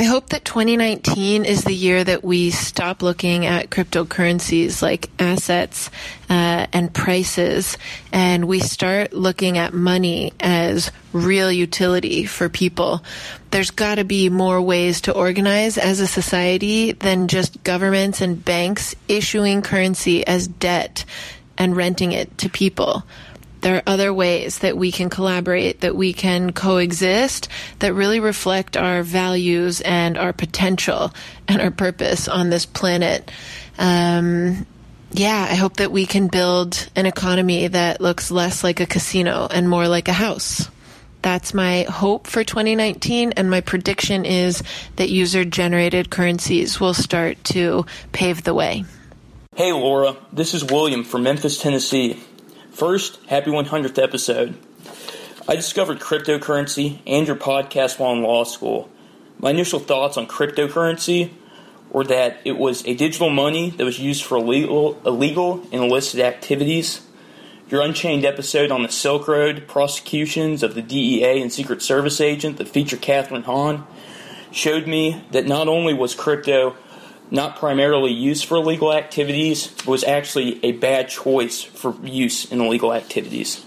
I 0.00 0.04
hope 0.04 0.28
that 0.28 0.44
2019 0.44 1.44
is 1.44 1.64
the 1.64 1.72
year 1.72 2.04
that 2.04 2.22
we 2.22 2.52
stop 2.52 3.02
looking 3.02 3.46
at 3.46 3.68
cryptocurrencies 3.68 4.80
like 4.80 5.10
assets 5.18 5.90
uh, 6.30 6.68
and 6.72 6.94
prices, 6.94 7.76
and 8.12 8.46
we 8.46 8.60
start 8.60 9.12
looking 9.12 9.58
at 9.58 9.74
money 9.74 10.32
as 10.38 10.92
real 11.12 11.50
utility 11.50 12.26
for 12.26 12.48
people. 12.48 13.02
There's 13.50 13.72
got 13.72 13.96
to 13.96 14.04
be 14.04 14.28
more 14.28 14.62
ways 14.62 15.00
to 15.00 15.12
organize 15.12 15.76
as 15.76 15.98
a 15.98 16.06
society 16.06 16.92
than 16.92 17.26
just 17.26 17.64
governments 17.64 18.20
and 18.20 18.44
banks 18.44 18.94
issuing 19.08 19.62
currency 19.62 20.24
as 20.24 20.46
debt 20.46 21.04
and 21.58 21.76
renting 21.76 22.12
it 22.12 22.38
to 22.38 22.48
people 22.48 23.02
there 23.60 23.76
are 23.76 23.82
other 23.86 24.12
ways 24.12 24.58
that 24.60 24.76
we 24.76 24.92
can 24.92 25.10
collaborate, 25.10 25.80
that 25.80 25.96
we 25.96 26.12
can 26.12 26.52
coexist, 26.52 27.48
that 27.80 27.94
really 27.94 28.20
reflect 28.20 28.76
our 28.76 29.02
values 29.02 29.80
and 29.80 30.16
our 30.16 30.32
potential 30.32 31.12
and 31.46 31.60
our 31.60 31.70
purpose 31.70 32.28
on 32.28 32.50
this 32.50 32.66
planet. 32.66 33.30
Um, 33.78 34.66
yeah, 35.10 35.46
I 35.50 35.54
hope 35.54 35.78
that 35.78 35.90
we 35.90 36.06
can 36.06 36.28
build 36.28 36.88
an 36.94 37.06
economy 37.06 37.68
that 37.68 38.00
looks 38.00 38.30
less 38.30 38.62
like 38.62 38.80
a 38.80 38.86
casino 38.86 39.48
and 39.50 39.68
more 39.68 39.88
like 39.88 40.08
a 40.08 40.12
house. 40.12 40.68
That's 41.22 41.52
my 41.52 41.82
hope 41.82 42.26
for 42.26 42.44
2019, 42.44 43.32
and 43.32 43.50
my 43.50 43.60
prediction 43.60 44.24
is 44.24 44.62
that 44.96 45.08
user 45.08 45.44
generated 45.44 46.10
currencies 46.10 46.78
will 46.78 46.94
start 46.94 47.42
to 47.44 47.86
pave 48.12 48.44
the 48.44 48.54
way. 48.54 48.84
Hey, 49.56 49.72
Laura, 49.72 50.16
this 50.32 50.54
is 50.54 50.62
William 50.64 51.02
from 51.02 51.24
Memphis, 51.24 51.60
Tennessee. 51.60 52.22
First, 52.78 53.18
happy 53.26 53.50
100th 53.50 54.00
episode. 54.00 54.56
I 55.48 55.56
discovered 55.56 55.98
cryptocurrency 55.98 57.00
and 57.08 57.26
your 57.26 57.34
podcast 57.34 57.98
while 57.98 58.12
in 58.12 58.22
law 58.22 58.44
school. 58.44 58.88
My 59.40 59.50
initial 59.50 59.80
thoughts 59.80 60.16
on 60.16 60.28
cryptocurrency 60.28 61.32
were 61.90 62.04
that 62.04 62.38
it 62.44 62.56
was 62.56 62.86
a 62.86 62.94
digital 62.94 63.30
money 63.30 63.70
that 63.70 63.84
was 63.84 63.98
used 63.98 64.22
for 64.22 64.38
illegal, 64.38 65.02
illegal 65.04 65.54
and 65.72 65.82
illicit 65.82 66.20
activities. 66.20 67.00
Your 67.68 67.82
Unchained 67.82 68.24
episode 68.24 68.70
on 68.70 68.84
the 68.84 68.90
Silk 68.90 69.26
Road 69.26 69.66
prosecutions 69.66 70.62
of 70.62 70.76
the 70.76 70.82
DEA 70.82 71.42
and 71.42 71.52
Secret 71.52 71.82
Service 71.82 72.20
agent 72.20 72.58
that 72.58 72.68
featured 72.68 73.02
Kathryn 73.02 73.42
Haun 73.42 73.88
showed 74.52 74.86
me 74.86 75.24
that 75.32 75.46
not 75.46 75.66
only 75.66 75.94
was 75.94 76.14
crypto 76.14 76.76
not 77.30 77.56
primarily 77.56 78.12
used 78.12 78.46
for 78.46 78.56
illegal 78.56 78.92
activities, 78.92 79.68
but 79.68 79.86
was 79.86 80.04
actually 80.04 80.64
a 80.64 80.72
bad 80.72 81.08
choice 81.08 81.62
for 81.62 81.94
use 82.02 82.50
in 82.50 82.60
illegal 82.60 82.92
activities. 82.92 83.64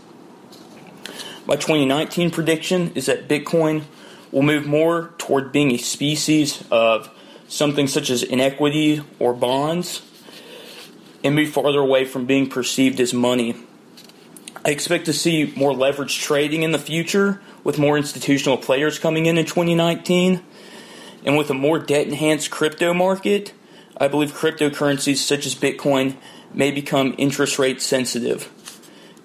My 1.45 1.56
2019 1.56 2.32
prediction 2.32 2.91
is 2.95 3.08
that 3.08 3.28
Bitcoin 3.28 3.84
will 4.32 4.43
move 4.43 4.65
more 4.65 5.13
toward 5.17 5.52
being 5.52 5.71
a 5.71 5.78
species 5.78 6.63
of 6.71 7.10
something 7.47 7.88
such 7.88 8.10
as 8.10 8.24
inequity 8.24 9.04
or 9.19 9.34
bonds 9.34 10.02
and 11.24 11.36
move 11.36 11.50
farther 11.50 11.80
away 11.80 12.06
from 12.06 12.26
being 12.26 12.50
perceived 12.50 13.00
as 13.00 13.13
money. 13.13 13.56
I 14.63 14.69
expect 14.69 15.06
to 15.06 15.13
see 15.13 15.52
more 15.56 15.74
leveraged 15.74 16.21
trading 16.21 16.63
in 16.63 16.71
the 16.71 16.80
future 16.80 17.41
with 17.63 17.78
more 17.78 17.97
institutional 17.97 18.58
players 18.58 19.00
coming 19.00 19.26
in 19.26 19.38
in 19.38 19.45
2019 19.45 20.41
and 21.25 21.38
with 21.38 21.49
a 21.49 21.53
more 21.53 21.79
debt 21.79 22.07
enhanced 22.07 22.51
crypto 22.51 22.93
market, 22.93 23.53
I 23.97 24.07
believe 24.07 24.34
cryptocurrencies 24.34 25.17
such 25.17 25.45
as 25.45 25.55
Bitcoin 25.55 26.15
may 26.53 26.71
become 26.71 27.15
interest 27.17 27.60
rate 27.60 27.81
sensitive. 27.81 28.49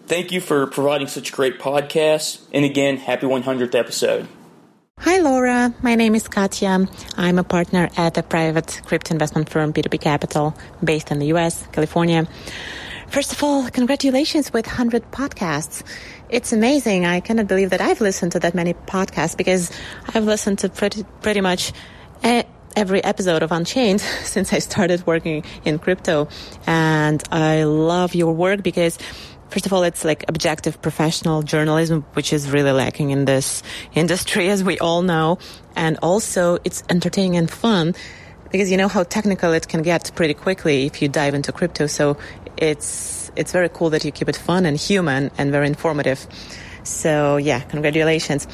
Thank 0.07 0.31
you 0.31 0.41
for 0.41 0.67
providing 0.67 1.09
such 1.09 1.31
a 1.31 1.33
great 1.33 1.59
podcasts. 1.59 2.43
And 2.53 2.65
again, 2.65 2.97
happy 2.99 3.27
100th 3.27 3.75
episode. 3.75 4.29
Hi, 5.01 5.19
Laura. 5.19 5.75
My 5.83 5.95
name 5.95 6.15
is 6.15 6.27
Katya. 6.29 6.89
I'm 7.17 7.39
a 7.39 7.45
partner 7.45 7.91
at 7.97 8.17
a 8.17 8.23
private 8.23 8.81
crypto 8.87 9.13
investment 9.13 9.51
firm, 9.51 9.73
B2B 9.73 10.01
Capital, 10.01 10.57
based 10.83 11.11
in 11.11 11.19
the 11.19 11.27
US, 11.35 11.67
California. 11.73 12.27
First 13.09 13.33
of 13.33 13.43
all, 13.43 13.69
congratulations 13.71 14.53
with 14.53 14.67
100 14.67 15.11
podcasts. 15.11 15.83
It's 16.29 16.53
amazing. 16.53 17.07
I 17.07 17.21
cannot 17.21 17.47
believe 17.47 17.71
that 17.71 17.81
I've 17.81 18.01
listened 18.01 18.33
to 18.33 18.41
that 18.41 18.55
many 18.55 18.75
podcasts 18.75 19.37
because 19.37 19.71
I've 20.13 20.25
listened 20.25 20.59
to 20.61 20.69
pretty, 20.69 21.05
pretty 21.23 21.41
much 21.41 21.73
every 22.23 23.03
episode 23.05 23.43
of 23.43 23.53
Unchained 23.53 24.01
since 24.23 24.53
I 24.53 24.59
started 24.59 25.07
working 25.07 25.45
in 25.65 25.79
crypto. 25.79 26.29
And 26.67 27.23
I 27.31 27.65
love 27.65 28.15
your 28.15 28.33
work 28.33 28.63
because 28.63 28.99
First 29.49 29.65
of 29.65 29.73
all, 29.73 29.85
it's 29.85 30.05
like 30.05 30.25
objective 30.29 30.83
professional 30.83 31.43
journalism, 31.43 32.05
which 32.15 32.33
is 32.33 32.51
really 32.51 32.73
lacking 32.73 33.11
in 33.11 33.27
this 33.27 33.63
industry, 33.95 34.49
as 34.49 34.65
we 34.65 34.77
all 34.81 35.03
know. 35.03 35.39
And 35.77 35.99
also, 36.03 36.59
it's 36.65 36.83
entertaining 36.91 37.37
and 37.37 37.49
fun 37.49 37.95
because 38.51 38.73
you 38.73 38.77
know 38.77 38.89
how 38.89 39.05
technical 39.05 39.53
it 39.53 39.69
can 39.69 39.83
get 39.83 40.11
pretty 40.17 40.35
quickly 40.35 40.87
if 40.87 41.01
you 41.01 41.09
dive 41.09 41.35
into 41.35 41.53
crypto. 41.53 41.87
So 41.87 42.17
it's, 42.57 43.16
it's 43.37 43.53
very 43.53 43.69
cool 43.69 43.91
that 43.91 44.05
you 44.05 44.13
keep 44.13 44.29
it 44.29 44.37
fun 44.37 44.67
and 44.67 44.77
human 44.77 45.31
and 45.39 45.51
very 45.51 45.67
informative. 45.67 46.27
So 46.83 47.37
yeah, 47.37 47.61
congratulations. 47.61 48.47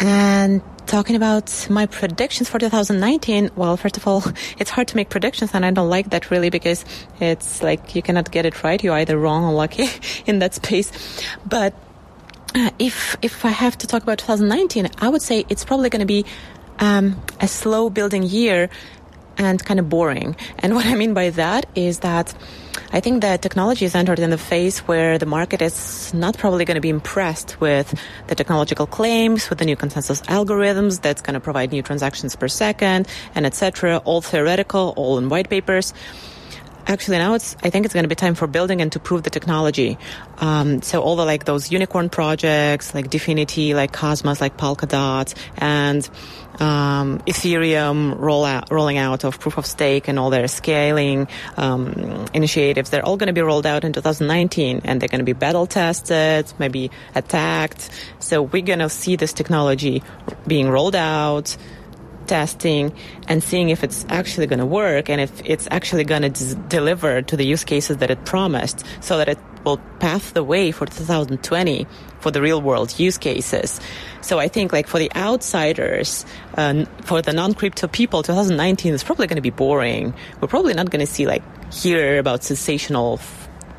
And 0.00 0.62
talking 0.86 1.16
about 1.16 1.66
my 1.70 1.86
predictions 1.86 2.48
for 2.48 2.58
2019, 2.58 3.50
well, 3.56 3.76
first 3.76 3.96
of 3.96 4.06
all, 4.06 4.22
it's 4.58 4.70
hard 4.70 4.88
to 4.88 4.96
make 4.96 5.08
predictions 5.08 5.50
and 5.54 5.64
I 5.64 5.70
don't 5.70 5.88
like 5.88 6.10
that 6.10 6.30
really 6.30 6.50
because 6.50 6.84
it's 7.20 7.62
like 7.62 7.94
you 7.94 8.02
cannot 8.02 8.30
get 8.30 8.46
it 8.46 8.62
right. 8.62 8.82
You're 8.82 8.94
either 8.94 9.18
wrong 9.18 9.44
or 9.44 9.52
lucky 9.52 9.88
in 10.26 10.38
that 10.40 10.54
space. 10.54 10.92
But 11.46 11.74
uh, 12.54 12.70
if, 12.78 13.16
if 13.22 13.44
I 13.44 13.50
have 13.50 13.76
to 13.78 13.86
talk 13.86 14.02
about 14.02 14.18
2019, 14.18 14.88
I 14.98 15.08
would 15.08 15.22
say 15.22 15.44
it's 15.48 15.64
probably 15.64 15.90
going 15.90 16.00
to 16.00 16.06
be 16.06 16.24
um, 16.78 17.20
a 17.40 17.48
slow 17.48 17.90
building 17.90 18.22
year 18.22 18.70
and 19.38 19.64
kind 19.64 19.80
of 19.80 19.88
boring. 19.88 20.36
And 20.58 20.74
what 20.74 20.86
I 20.86 20.94
mean 20.94 21.14
by 21.14 21.30
that 21.30 21.66
is 21.74 22.00
that 22.00 22.34
I 22.92 23.00
think 23.00 23.22
that 23.22 23.42
technology 23.42 23.84
has 23.84 23.94
entered 23.94 24.18
in 24.18 24.30
the 24.30 24.38
phase 24.38 24.80
where 24.80 25.18
the 25.18 25.26
market 25.26 25.62
is 25.62 26.12
not 26.12 26.36
probably 26.36 26.64
going 26.64 26.76
to 26.76 26.80
be 26.80 26.88
impressed 26.88 27.60
with 27.60 27.98
the 28.26 28.34
technological 28.34 28.86
claims, 28.86 29.48
with 29.48 29.58
the 29.58 29.64
new 29.64 29.76
consensus 29.76 30.20
algorithms 30.22 31.00
that's 31.00 31.22
going 31.22 31.34
to 31.34 31.40
provide 31.40 31.72
new 31.72 31.82
transactions 31.82 32.34
per 32.34 32.48
second, 32.48 33.06
and 33.34 33.46
etc. 33.46 33.98
All 34.04 34.20
theoretical, 34.20 34.94
all 34.96 35.18
in 35.18 35.28
white 35.28 35.48
papers 35.48 35.92
actually 36.88 37.18
now 37.18 37.34
it's 37.34 37.54
i 37.62 37.70
think 37.70 37.84
it's 37.84 37.94
going 37.94 38.04
to 38.04 38.08
be 38.08 38.14
time 38.14 38.34
for 38.34 38.46
building 38.46 38.80
and 38.80 38.90
to 38.92 38.98
prove 38.98 39.22
the 39.22 39.30
technology. 39.30 39.98
Um, 40.38 40.82
so 40.82 41.02
all 41.02 41.16
the 41.16 41.24
like 41.24 41.44
those 41.44 41.70
unicorn 41.70 42.08
projects 42.08 42.94
like 42.94 43.10
DFINITY, 43.10 43.74
like 43.74 43.92
cosmos 43.92 44.40
like 44.40 44.56
polkadot 44.56 45.34
and 45.58 46.08
um, 46.60 47.20
ethereum 47.20 48.18
roll 48.18 48.44
out, 48.44 48.70
rolling 48.70 48.98
out 48.98 49.24
of 49.24 49.38
proof 49.38 49.58
of 49.58 49.66
stake 49.66 50.08
and 50.08 50.18
all 50.18 50.30
their 50.30 50.48
scaling 50.48 51.28
um, 51.56 52.26
initiatives 52.34 52.90
they're 52.90 53.04
all 53.04 53.16
going 53.16 53.28
to 53.28 53.32
be 53.32 53.42
rolled 53.42 53.66
out 53.66 53.84
in 53.84 53.92
2019 53.92 54.80
and 54.84 55.00
they're 55.00 55.08
going 55.08 55.20
to 55.20 55.24
be 55.24 55.34
battle 55.34 55.66
tested 55.66 56.52
maybe 56.58 56.90
attacked. 57.14 57.90
So 58.18 58.42
we're 58.42 58.62
going 58.62 58.80
to 58.80 58.88
see 58.88 59.16
this 59.16 59.32
technology 59.32 60.02
being 60.46 60.68
rolled 60.68 60.96
out 60.96 61.56
testing 62.28 62.92
and 63.26 63.42
seeing 63.42 63.70
if 63.70 63.82
it's 63.82 64.06
actually 64.08 64.46
going 64.46 64.58
to 64.60 64.66
work 64.66 65.08
and 65.10 65.20
if 65.20 65.42
it's 65.44 65.66
actually 65.70 66.04
going 66.04 66.32
to 66.32 66.54
deliver 66.68 67.22
to 67.22 67.36
the 67.36 67.44
use 67.44 67.64
cases 67.64 67.96
that 67.96 68.10
it 68.10 68.24
promised 68.24 68.84
so 69.00 69.18
that 69.18 69.28
it 69.28 69.38
will 69.64 69.78
path 69.98 70.34
the 70.34 70.44
way 70.44 70.70
for 70.70 70.86
2020 70.86 71.86
for 72.20 72.30
the 72.30 72.40
real 72.40 72.60
world 72.60 72.98
use 72.98 73.18
cases. 73.18 73.80
So 74.20 74.38
I 74.38 74.48
think 74.48 74.72
like 74.72 74.86
for 74.86 74.98
the 74.98 75.10
outsiders, 75.14 76.24
uh, 76.56 76.84
for 77.02 77.22
the 77.22 77.32
non-crypto 77.32 77.88
people, 77.88 78.22
2019 78.22 78.94
is 78.94 79.04
probably 79.04 79.26
going 79.26 79.36
to 79.36 79.42
be 79.42 79.50
boring. 79.50 80.14
We're 80.40 80.48
probably 80.48 80.74
not 80.74 80.90
going 80.90 81.04
to 81.04 81.12
see 81.12 81.26
like 81.26 81.42
hear 81.72 82.18
about 82.18 82.44
sensational 82.44 83.20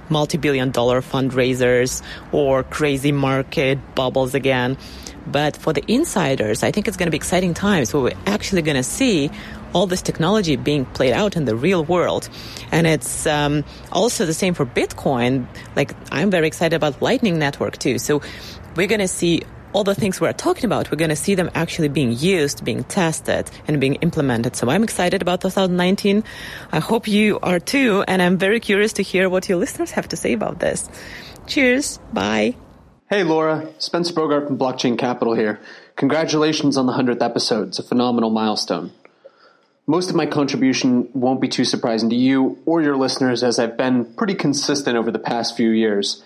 multi-billion 0.09 0.71
dollar 0.71 1.01
fundraisers 1.01 2.01
or 2.31 2.63
crazy 2.63 3.11
market 3.11 3.77
bubbles 3.95 4.33
again. 4.33 4.77
But 5.27 5.57
for 5.57 5.73
the 5.73 5.83
insiders, 5.87 6.63
I 6.63 6.71
think 6.71 6.87
it's 6.87 6.97
going 6.97 7.07
to 7.07 7.11
be 7.11 7.17
exciting 7.17 7.53
times 7.53 7.93
where 7.93 8.03
we're 8.03 8.17
actually 8.25 8.61
going 8.61 8.77
to 8.77 8.83
see 8.83 9.29
all 9.73 9.85
this 9.85 10.01
technology 10.01 10.55
being 10.55 10.85
played 10.85 11.13
out 11.13 11.35
in 11.35 11.45
the 11.45 11.55
real 11.55 11.83
world. 11.83 12.29
And 12.71 12.87
it's 12.87 13.27
um, 13.27 13.63
also 13.91 14.25
the 14.25 14.33
same 14.33 14.53
for 14.53 14.65
Bitcoin. 14.65 15.47
Like, 15.75 15.93
I'm 16.11 16.31
very 16.31 16.47
excited 16.47 16.75
about 16.75 17.01
Lightning 17.01 17.37
Network 17.37 17.77
too. 17.77 17.99
So 17.99 18.21
we're 18.75 18.87
going 18.87 18.99
to 18.99 19.07
see 19.07 19.43
all 19.73 19.83
the 19.83 19.95
things 19.95 20.19
we're 20.19 20.33
talking 20.33 20.65
about, 20.65 20.89
we're 20.91 20.97
going 20.97 21.09
to 21.09 21.15
see 21.15 21.35
them 21.35 21.49
actually 21.53 21.89
being 21.89 22.11
used, 22.11 22.65
being 22.65 22.83
tested, 22.85 23.49
and 23.67 23.79
being 23.79 23.95
implemented. 23.95 24.55
So 24.55 24.69
I'm 24.69 24.83
excited 24.83 25.21
about 25.21 25.41
2019. 25.41 26.23
I 26.71 26.79
hope 26.79 27.07
you 27.07 27.39
are 27.41 27.59
too. 27.59 28.03
And 28.07 28.21
I'm 28.21 28.37
very 28.37 28.59
curious 28.59 28.93
to 28.93 29.03
hear 29.03 29.29
what 29.29 29.47
your 29.47 29.57
listeners 29.57 29.91
have 29.91 30.07
to 30.09 30.17
say 30.17 30.33
about 30.33 30.59
this. 30.59 30.89
Cheers. 31.47 31.99
Bye. 32.13 32.55
Hey, 33.09 33.23
Laura. 33.23 33.67
Spencer 33.79 34.13
Bogart 34.13 34.45
from 34.45 34.59
Blockchain 34.59 34.95
Capital 34.95 35.33
here. 35.33 35.59
Congratulations 35.95 36.77
on 36.77 36.85
the 36.85 36.93
100th 36.93 37.23
episode. 37.23 37.69
It's 37.69 37.79
a 37.79 37.83
phenomenal 37.83 38.29
milestone. 38.29 38.91
Most 39.87 40.11
of 40.11 40.15
my 40.15 40.27
contribution 40.27 41.09
won't 41.15 41.41
be 41.41 41.47
too 41.47 41.65
surprising 41.65 42.11
to 42.11 42.15
you 42.15 42.59
or 42.67 42.83
your 42.83 42.95
listeners 42.95 43.41
as 43.41 43.57
I've 43.57 43.75
been 43.75 44.13
pretty 44.13 44.35
consistent 44.35 44.95
over 44.95 45.09
the 45.09 45.17
past 45.17 45.57
few 45.57 45.71
years. 45.71 46.23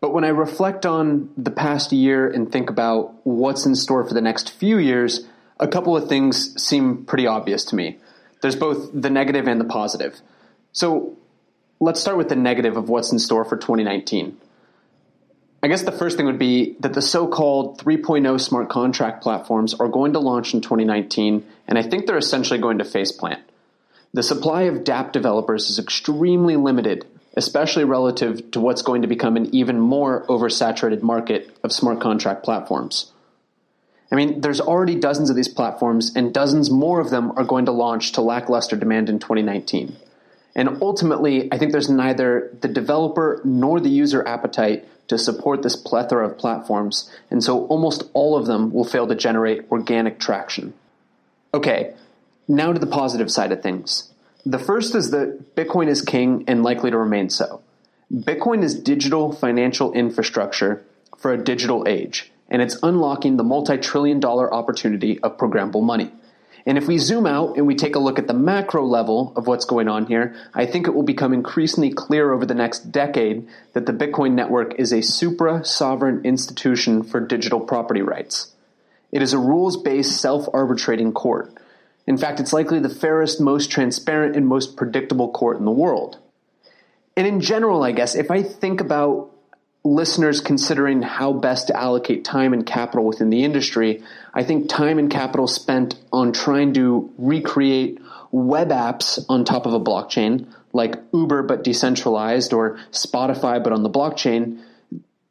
But 0.00 0.14
when 0.14 0.24
I 0.24 0.28
reflect 0.28 0.86
on 0.86 1.28
the 1.36 1.50
past 1.50 1.92
year 1.92 2.30
and 2.30 2.50
think 2.50 2.70
about 2.70 3.14
what's 3.26 3.66
in 3.66 3.74
store 3.74 4.02
for 4.02 4.14
the 4.14 4.22
next 4.22 4.52
few 4.52 4.78
years, 4.78 5.26
a 5.60 5.68
couple 5.68 5.94
of 5.94 6.08
things 6.08 6.58
seem 6.58 7.04
pretty 7.04 7.26
obvious 7.26 7.62
to 7.66 7.76
me. 7.76 7.98
There's 8.40 8.56
both 8.56 8.88
the 8.94 9.10
negative 9.10 9.46
and 9.46 9.60
the 9.60 9.66
positive. 9.66 10.22
So 10.72 11.14
let's 11.78 12.00
start 12.00 12.16
with 12.16 12.30
the 12.30 12.36
negative 12.36 12.78
of 12.78 12.88
what's 12.88 13.12
in 13.12 13.18
store 13.18 13.44
for 13.44 13.58
2019. 13.58 14.38
I 15.64 15.68
guess 15.68 15.82
the 15.82 15.92
first 15.92 16.16
thing 16.16 16.26
would 16.26 16.40
be 16.40 16.76
that 16.80 16.92
the 16.92 17.02
so-called 17.02 17.78
3.0 17.78 18.40
smart 18.40 18.68
contract 18.68 19.22
platforms 19.22 19.74
are 19.74 19.86
going 19.86 20.14
to 20.14 20.18
launch 20.18 20.54
in 20.54 20.60
2019, 20.60 21.46
and 21.68 21.78
I 21.78 21.82
think 21.82 22.06
they're 22.06 22.18
essentially 22.18 22.58
going 22.58 22.78
to 22.78 22.84
faceplant. 22.84 23.40
The 24.12 24.24
supply 24.24 24.62
of 24.62 24.82
dApp 24.82 25.12
developers 25.12 25.70
is 25.70 25.78
extremely 25.78 26.56
limited, 26.56 27.06
especially 27.36 27.84
relative 27.84 28.50
to 28.50 28.60
what's 28.60 28.82
going 28.82 29.02
to 29.02 29.08
become 29.08 29.36
an 29.36 29.54
even 29.54 29.78
more 29.78 30.26
oversaturated 30.26 31.00
market 31.00 31.56
of 31.62 31.72
smart 31.72 32.00
contract 32.00 32.42
platforms. 32.42 33.12
I 34.10 34.16
mean, 34.16 34.40
there's 34.40 34.60
already 34.60 34.96
dozens 34.96 35.30
of 35.30 35.36
these 35.36 35.48
platforms, 35.48 36.14
and 36.16 36.34
dozens 36.34 36.70
more 36.70 36.98
of 36.98 37.10
them 37.10 37.38
are 37.38 37.44
going 37.44 37.66
to 37.66 37.72
launch 37.72 38.12
to 38.12 38.20
lackluster 38.20 38.74
demand 38.74 39.08
in 39.08 39.20
2019. 39.20 39.96
And 40.54 40.82
ultimately, 40.82 41.50
I 41.52 41.56
think 41.56 41.70
there's 41.70 41.88
neither 41.88 42.52
the 42.60 42.68
developer 42.68 43.40
nor 43.44 43.80
the 43.80 43.88
user 43.88 44.26
appetite 44.26 44.86
to 45.12 45.18
support 45.18 45.62
this 45.62 45.76
plethora 45.76 46.26
of 46.26 46.38
platforms, 46.38 47.10
and 47.30 47.44
so 47.44 47.66
almost 47.66 48.04
all 48.14 48.34
of 48.34 48.46
them 48.46 48.72
will 48.72 48.84
fail 48.84 49.06
to 49.06 49.14
generate 49.14 49.70
organic 49.70 50.18
traction. 50.18 50.72
Okay, 51.52 51.92
now 52.48 52.72
to 52.72 52.78
the 52.78 52.86
positive 52.86 53.30
side 53.30 53.52
of 53.52 53.62
things. 53.62 54.10
The 54.46 54.58
first 54.58 54.94
is 54.94 55.10
that 55.10 55.54
Bitcoin 55.54 55.88
is 55.88 56.00
king 56.00 56.44
and 56.48 56.62
likely 56.62 56.90
to 56.90 56.96
remain 56.96 57.28
so. 57.28 57.60
Bitcoin 58.10 58.62
is 58.62 58.74
digital 58.74 59.32
financial 59.32 59.92
infrastructure 59.92 60.82
for 61.18 61.30
a 61.30 61.44
digital 61.44 61.86
age, 61.86 62.32
and 62.48 62.62
it's 62.62 62.78
unlocking 62.82 63.36
the 63.36 63.44
multi 63.44 63.76
trillion 63.76 64.18
dollar 64.18 64.52
opportunity 64.52 65.20
of 65.20 65.36
programmable 65.36 65.82
money. 65.82 66.10
And 66.64 66.78
if 66.78 66.86
we 66.86 66.98
zoom 66.98 67.26
out 67.26 67.56
and 67.56 67.66
we 67.66 67.74
take 67.74 67.96
a 67.96 67.98
look 67.98 68.18
at 68.18 68.28
the 68.28 68.34
macro 68.34 68.84
level 68.84 69.32
of 69.34 69.46
what's 69.46 69.64
going 69.64 69.88
on 69.88 70.06
here, 70.06 70.36
I 70.54 70.66
think 70.66 70.86
it 70.86 70.94
will 70.94 71.02
become 71.02 71.32
increasingly 71.32 71.90
clear 71.90 72.32
over 72.32 72.46
the 72.46 72.54
next 72.54 72.92
decade 72.92 73.48
that 73.72 73.86
the 73.86 73.92
Bitcoin 73.92 74.32
network 74.32 74.78
is 74.78 74.92
a 74.92 75.02
supra 75.02 75.64
sovereign 75.64 76.24
institution 76.24 77.02
for 77.02 77.20
digital 77.20 77.60
property 77.60 78.02
rights. 78.02 78.52
It 79.10 79.22
is 79.22 79.32
a 79.32 79.38
rules 79.38 79.76
based 79.76 80.20
self 80.20 80.48
arbitrating 80.54 81.12
court. 81.12 81.52
In 82.06 82.16
fact, 82.16 82.40
it's 82.40 82.52
likely 82.52 82.80
the 82.80 82.88
fairest, 82.88 83.40
most 83.40 83.70
transparent, 83.70 84.36
and 84.36 84.46
most 84.46 84.76
predictable 84.76 85.30
court 85.30 85.58
in 85.58 85.64
the 85.64 85.70
world. 85.70 86.18
And 87.16 87.26
in 87.26 87.40
general, 87.40 87.82
I 87.82 87.92
guess, 87.92 88.14
if 88.14 88.30
I 88.30 88.42
think 88.42 88.80
about 88.80 89.31
listeners 89.84 90.40
considering 90.40 91.02
how 91.02 91.32
best 91.32 91.66
to 91.66 91.76
allocate 91.76 92.24
time 92.24 92.52
and 92.52 92.64
capital 92.64 93.04
within 93.04 93.30
the 93.30 93.44
industry, 93.44 94.02
I 94.32 94.44
think 94.44 94.68
time 94.68 94.98
and 94.98 95.10
capital 95.10 95.46
spent 95.46 95.96
on 96.12 96.32
trying 96.32 96.74
to 96.74 97.12
recreate 97.18 98.00
web 98.30 98.70
apps 98.70 99.24
on 99.28 99.44
top 99.44 99.66
of 99.66 99.74
a 99.74 99.80
blockchain, 99.80 100.46
like 100.72 100.96
Uber 101.12 101.42
but 101.42 101.64
decentralized 101.64 102.52
or 102.52 102.78
Spotify 102.92 103.62
but 103.62 103.72
on 103.72 103.82
the 103.82 103.90
blockchain, 103.90 104.60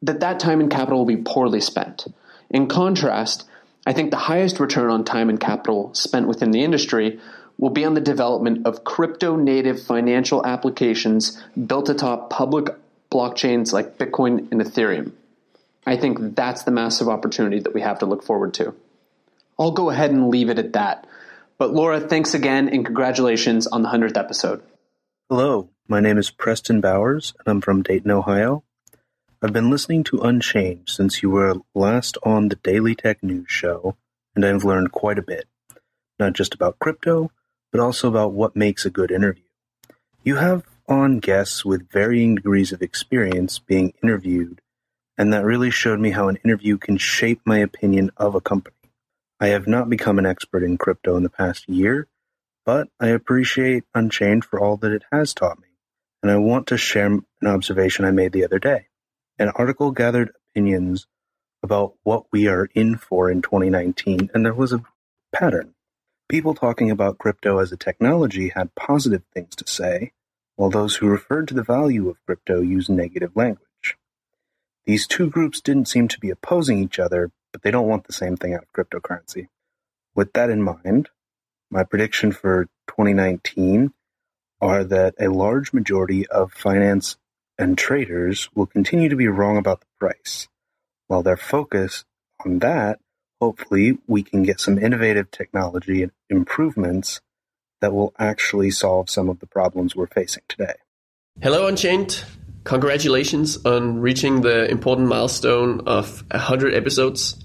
that 0.02 0.20
that 0.20 0.38
time 0.38 0.60
and 0.60 0.70
capital 0.70 0.98
will 0.98 1.06
be 1.06 1.22
poorly 1.22 1.60
spent. 1.60 2.06
In 2.50 2.68
contrast, 2.68 3.48
I 3.86 3.92
think 3.92 4.10
the 4.10 4.16
highest 4.16 4.60
return 4.60 4.90
on 4.90 5.04
time 5.04 5.28
and 5.30 5.40
capital 5.40 5.94
spent 5.94 6.28
within 6.28 6.50
the 6.50 6.62
industry 6.62 7.18
will 7.58 7.70
be 7.70 7.84
on 7.84 7.94
the 7.94 8.00
development 8.00 8.66
of 8.66 8.84
crypto 8.84 9.36
native 9.36 9.82
financial 9.82 10.44
applications 10.44 11.42
built 11.66 11.88
atop 11.88 12.30
public 12.30 12.68
blockchains 13.12 13.72
like 13.72 13.98
Bitcoin 13.98 14.50
and 14.50 14.60
Ethereum. 14.60 15.12
I 15.86 15.96
think 15.96 16.34
that's 16.34 16.62
the 16.62 16.70
massive 16.70 17.08
opportunity 17.08 17.60
that 17.60 17.74
we 17.74 17.80
have 17.80 17.98
to 17.98 18.06
look 18.06 18.22
forward 18.22 18.54
to. 18.54 18.74
I'll 19.58 19.72
go 19.72 19.90
ahead 19.90 20.10
and 20.10 20.28
leave 20.28 20.48
it 20.48 20.58
at 20.58 20.72
that. 20.72 21.06
But 21.58 21.72
Laura, 21.72 22.00
thanks 22.00 22.34
again 22.34 22.68
and 22.68 22.84
congratulations 22.84 23.66
on 23.66 23.82
the 23.82 23.88
100th 23.88 24.16
episode. 24.16 24.62
Hello, 25.28 25.70
my 25.88 26.00
name 26.00 26.18
is 26.18 26.30
Preston 26.30 26.80
Bowers 26.80 27.34
and 27.38 27.48
I'm 27.48 27.60
from 27.60 27.82
Dayton, 27.82 28.10
Ohio. 28.10 28.64
I've 29.42 29.52
been 29.52 29.70
listening 29.70 30.04
to 30.04 30.20
Unchained 30.20 30.84
since 30.86 31.22
you 31.22 31.30
were 31.30 31.56
last 31.74 32.16
on 32.22 32.48
the 32.48 32.56
Daily 32.56 32.94
Tech 32.94 33.24
News 33.24 33.46
show, 33.48 33.96
and 34.36 34.44
I've 34.44 34.62
learned 34.62 34.92
quite 34.92 35.18
a 35.18 35.22
bit, 35.22 35.46
not 36.20 36.32
just 36.32 36.54
about 36.54 36.78
crypto, 36.78 37.32
but 37.72 37.80
also 37.80 38.06
about 38.08 38.32
what 38.32 38.54
makes 38.54 38.86
a 38.86 38.90
good 38.90 39.10
interview. 39.10 39.42
You 40.22 40.36
have 40.36 40.64
on 40.88 41.18
guests 41.18 41.64
with 41.64 41.90
varying 41.90 42.34
degrees 42.34 42.72
of 42.72 42.82
experience 42.82 43.58
being 43.58 43.92
interviewed, 44.02 44.60
and 45.16 45.32
that 45.32 45.44
really 45.44 45.70
showed 45.70 46.00
me 46.00 46.10
how 46.10 46.28
an 46.28 46.38
interview 46.44 46.78
can 46.78 46.96
shape 46.96 47.40
my 47.44 47.58
opinion 47.58 48.10
of 48.16 48.34
a 48.34 48.40
company. 48.40 48.76
I 49.40 49.48
have 49.48 49.66
not 49.66 49.90
become 49.90 50.18
an 50.18 50.26
expert 50.26 50.62
in 50.62 50.78
crypto 50.78 51.16
in 51.16 51.22
the 51.22 51.30
past 51.30 51.68
year, 51.68 52.08
but 52.64 52.88
I 53.00 53.08
appreciate 53.08 53.84
Unchained 53.94 54.44
for 54.44 54.60
all 54.60 54.76
that 54.78 54.92
it 54.92 55.04
has 55.10 55.34
taught 55.34 55.58
me, 55.58 55.68
and 56.22 56.30
I 56.30 56.36
want 56.36 56.68
to 56.68 56.76
share 56.76 57.06
an 57.06 57.24
observation 57.44 58.04
I 58.04 58.10
made 58.10 58.32
the 58.32 58.44
other 58.44 58.58
day. 58.58 58.86
An 59.38 59.48
article 59.50 59.90
gathered 59.90 60.30
opinions 60.50 61.06
about 61.62 61.94
what 62.02 62.26
we 62.32 62.48
are 62.48 62.68
in 62.74 62.96
for 62.96 63.30
in 63.30 63.42
2019, 63.42 64.30
and 64.34 64.44
there 64.44 64.54
was 64.54 64.72
a 64.72 64.82
pattern. 65.32 65.74
People 66.28 66.54
talking 66.54 66.90
about 66.90 67.18
crypto 67.18 67.58
as 67.58 67.72
a 67.72 67.76
technology 67.76 68.48
had 68.48 68.74
positive 68.74 69.22
things 69.34 69.54
to 69.56 69.66
say, 69.66 70.12
while 70.56 70.70
those 70.70 70.96
who 70.96 71.08
referred 71.08 71.48
to 71.48 71.54
the 71.54 71.62
value 71.64 72.08
of 72.08 72.24
crypto 72.26 72.60
used 72.60 72.90
negative 72.90 73.32
language. 73.36 73.96
These 74.86 75.06
two 75.06 75.30
groups 75.30 75.60
didn't 75.60 75.88
seem 75.88 76.08
to 76.08 76.20
be 76.20 76.30
opposing 76.30 76.78
each 76.78 76.98
other, 76.98 77.32
but 77.52 77.62
they 77.62 77.70
don't 77.70 77.88
want 77.88 78.06
the 78.06 78.12
same 78.12 78.36
thing 78.36 78.54
out 78.54 78.64
of 78.64 78.72
cryptocurrency. 78.72 79.48
With 80.14 80.32
that 80.34 80.50
in 80.50 80.62
mind, 80.62 81.08
My 81.70 81.84
prediction 81.84 82.32
for 82.32 82.66
2019 82.88 83.92
are 84.62 84.84
that 84.84 85.14
a 85.20 85.28
large 85.28 85.72
majority 85.74 86.26
of 86.28 86.52
finance 86.52 87.18
and 87.58 87.78
traders 87.78 88.50
will 88.54 88.66
continue 88.66 89.10
to 89.10 89.16
be 89.16 89.28
wrong 89.28 89.58
about 89.58 89.80
the 89.80 89.86
price. 90.00 90.48
While 91.08 91.22
their 91.24 91.36
focus 91.36 92.04
on 92.44 92.60
that, 92.60 93.00
hopefully 93.40 93.98
we 94.08 94.22
can 94.24 94.44
get 94.44 94.60
some 94.60 94.78
innovative 94.78 95.30
technology 95.30 96.10
improvements 96.30 97.20
that 97.82 97.92
will 97.92 98.14
actually 98.18 98.70
solve 98.70 99.10
some 99.10 99.28
of 99.28 99.40
the 99.40 99.46
problems 99.46 99.94
we're 99.94 100.06
facing 100.06 100.44
today. 100.48 100.74
Hello, 101.42 101.66
Unchained. 101.66 102.24
Congratulations 102.64 103.66
on 103.66 103.98
reaching 103.98 104.40
the 104.42 104.70
important 104.70 105.08
milestone 105.08 105.80
of 105.86 106.22
100 106.30 106.74
episodes. 106.74 107.44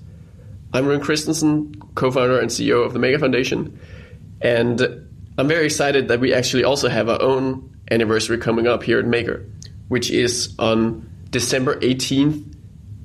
I'm 0.73 0.85
Rune 0.85 1.01
Christensen, 1.01 1.73
co 1.95 2.11
founder 2.11 2.39
and 2.39 2.51
CEO 2.51 2.85
of 2.85 2.93
the 2.93 2.99
Maker 2.99 3.17
Foundation, 3.17 3.79
and 4.39 4.79
I'm 5.39 5.47
very 5.47 5.65
excited 5.65 6.07
that 6.09 6.19
we 6.19 6.33
actually 6.33 6.63
also 6.63 6.87
have 6.87 7.09
our 7.09 7.21
own 7.21 7.75
anniversary 7.89 8.37
coming 8.37 8.67
up 8.67 8.83
here 8.83 8.99
at 8.99 9.05
Maker, 9.05 9.43
which 9.87 10.11
is 10.11 10.53
on 10.59 11.09
December 11.31 11.79
18th. 11.79 12.53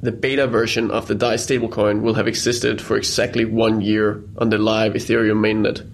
The 0.03 0.13
beta 0.13 0.49
version 0.49 0.91
of 0.91 1.07
the 1.07 1.15
DAI 1.15 1.37
stablecoin 1.37 2.03
will 2.03 2.15
have 2.15 2.27
existed 2.27 2.83
for 2.83 2.97
exactly 2.97 3.45
one 3.47 3.81
year 3.81 4.23
on 4.37 4.51
the 4.51 4.59
live 4.59 4.95
Ethereum 4.95 5.39
mainnet. 5.39 5.89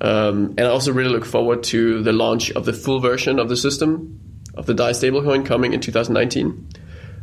Um, 0.00 0.54
and 0.56 0.60
I 0.60 0.66
also 0.66 0.92
really 0.92 1.10
look 1.10 1.26
forward 1.26 1.62
to 1.64 2.02
the 2.02 2.12
launch 2.12 2.50
of 2.52 2.64
the 2.64 2.72
full 2.72 3.00
version 3.00 3.38
of 3.38 3.48
the 3.48 3.56
system 3.56 4.20
of 4.54 4.66
the 4.66 4.74
DAI 4.74 4.90
stablecoin 4.90 5.44
coming 5.46 5.72
in 5.72 5.80
2019. 5.80 6.68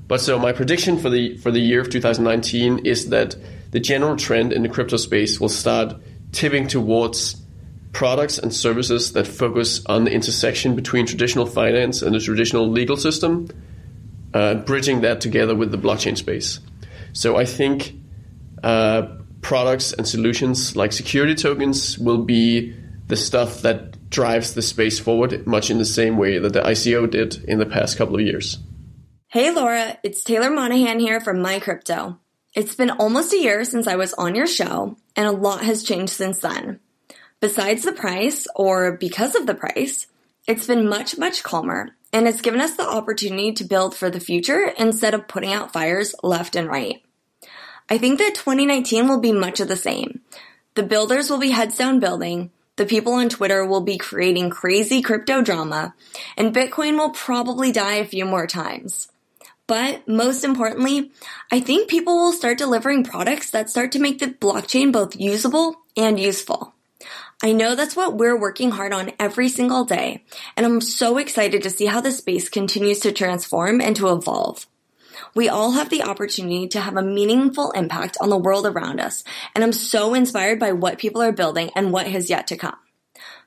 But 0.07 0.21
so 0.21 0.39
my 0.39 0.53
prediction 0.53 0.97
for 0.97 1.09
the 1.09 1.37
for 1.37 1.51
the 1.51 1.59
year 1.59 1.81
of 1.81 1.89
2019 1.89 2.85
is 2.85 3.09
that 3.09 3.35
the 3.71 3.79
general 3.79 4.15
trend 4.15 4.53
in 4.53 4.63
the 4.63 4.69
crypto 4.69 4.97
space 4.97 5.39
will 5.39 5.49
start 5.49 5.95
tipping 6.31 6.67
towards 6.67 7.35
products 7.91 8.37
and 8.37 8.53
services 8.53 9.13
that 9.13 9.27
focus 9.27 9.83
on 9.87 10.05
the 10.05 10.11
intersection 10.11 10.75
between 10.75 11.05
traditional 11.05 11.45
finance 11.45 12.01
and 12.01 12.13
the 12.13 12.19
traditional 12.19 12.69
legal 12.69 12.95
system, 12.95 13.49
uh, 14.33 14.55
bridging 14.55 15.01
that 15.01 15.19
together 15.19 15.55
with 15.55 15.71
the 15.71 15.77
blockchain 15.77 16.15
space. 16.15 16.59
So 17.13 17.37
I 17.37 17.45
think 17.45 17.93
uh, 18.63 19.07
products 19.47 19.93
and 19.93 20.05
solutions 20.05 20.75
like 20.75 20.91
security 20.91 21.33
tokens 21.33 21.97
will 21.97 22.17
be 22.17 22.75
the 23.07 23.15
stuff 23.15 23.61
that 23.61 24.09
drives 24.09 24.53
the 24.53 24.61
space 24.61 24.99
forward, 24.99 25.47
much 25.47 25.69
in 25.71 25.77
the 25.77 25.85
same 25.85 26.17
way 26.17 26.37
that 26.37 26.51
the 26.51 26.59
ICO 26.59 27.09
did 27.09 27.41
in 27.45 27.57
the 27.57 27.65
past 27.65 27.97
couple 27.97 28.15
of 28.15 28.21
years. 28.21 28.57
Hey 29.29 29.49
Laura, 29.51 29.97
it's 30.03 30.21
Taylor 30.25 30.49
Monahan 30.49 30.99
here 30.99 31.21
from 31.21 31.37
MyCrypto. 31.37 32.17
It's 32.55 32.75
been 32.75 32.91
almost 32.91 33.31
a 33.31 33.39
year 33.39 33.63
since 33.63 33.87
I 33.87 33.95
was 33.95 34.13
on 34.15 34.35
your 34.35 34.47
show, 34.47 34.97
and 35.15 35.25
a 35.25 35.31
lot 35.31 35.63
has 35.63 35.81
changed 35.81 36.11
since 36.11 36.39
then. 36.39 36.81
Besides 37.39 37.83
the 37.83 37.93
price, 37.93 38.47
or 38.53 38.97
because 38.97 39.33
of 39.33 39.47
the 39.47 39.55
price, 39.55 40.07
it's 40.45 40.67
been 40.67 40.89
much, 40.89 41.17
much 41.17 41.43
calmer, 41.43 41.95
and 42.11 42.27
it's 42.27 42.41
given 42.41 42.59
us 42.59 42.75
the 42.75 42.89
opportunity 42.89 43.53
to 43.53 43.63
build 43.63 43.95
for 43.95 44.09
the 44.09 44.19
future 44.19 44.73
instead 44.77 45.13
of 45.13 45.29
putting 45.29 45.53
out 45.53 45.71
fires 45.71 46.13
left 46.21 46.57
and 46.57 46.67
right. 46.67 47.01
I 47.89 47.97
think 47.97 48.19
that 48.19 48.35
2019 48.35 49.07
will 49.07 49.19
be 49.19 49.31
much 49.31 49.59
of 49.59 49.67
the 49.67 49.75
same. 49.75 50.21
The 50.75 50.83
builders 50.83 51.29
will 51.29 51.39
be 51.39 51.51
heads 51.51 51.77
down 51.77 51.99
building, 51.99 52.51
the 52.77 52.85
people 52.85 53.13
on 53.13 53.27
Twitter 53.27 53.65
will 53.65 53.81
be 53.81 53.97
creating 53.97 54.51
crazy 54.51 55.01
crypto 55.01 55.41
drama, 55.41 55.95
and 56.37 56.53
Bitcoin 56.53 56.97
will 56.97 57.09
probably 57.09 57.71
die 57.71 57.95
a 57.95 58.05
few 58.05 58.23
more 58.23 58.45
times. 58.45 59.11
But 59.65 60.07
most 60.07 60.43
importantly, 60.43 61.11
I 61.51 61.59
think 61.59 61.89
people 61.89 62.15
will 62.15 62.31
start 62.31 62.59
delivering 62.59 63.03
products 63.03 63.49
that 63.49 63.69
start 63.69 63.91
to 63.93 63.99
make 63.99 64.19
the 64.19 64.27
blockchain 64.27 64.93
both 64.93 65.19
usable 65.19 65.75
and 65.97 66.19
useful. 66.19 66.75
I 67.41 67.51
know 67.51 67.75
that's 67.75 67.95
what 67.95 68.15
we're 68.15 68.39
working 68.39 68.71
hard 68.71 68.93
on 68.93 69.11
every 69.19 69.49
single 69.49 69.83
day, 69.83 70.23
and 70.55 70.65
I'm 70.65 70.79
so 70.79 71.17
excited 71.17 71.63
to 71.63 71.69
see 71.71 71.87
how 71.87 72.01
the 72.01 72.11
space 72.11 72.47
continues 72.47 72.99
to 72.99 73.11
transform 73.11 73.81
and 73.81 73.95
to 73.95 74.09
evolve. 74.09 74.67
We 75.37 75.49
all 75.49 75.73
have 75.73 75.91
the 75.91 76.01
opportunity 76.01 76.67
to 76.69 76.81
have 76.81 76.97
a 76.97 77.03
meaningful 77.03 77.69
impact 77.73 78.17
on 78.19 78.29
the 78.31 78.39
world 78.39 78.65
around 78.65 78.99
us, 78.99 79.23
and 79.53 79.63
I'm 79.63 79.71
so 79.71 80.15
inspired 80.15 80.59
by 80.59 80.71
what 80.71 80.97
people 80.97 81.21
are 81.21 81.31
building 81.31 81.69
and 81.75 81.93
what 81.93 82.07
has 82.07 82.27
yet 82.27 82.47
to 82.47 82.57
come. 82.57 82.75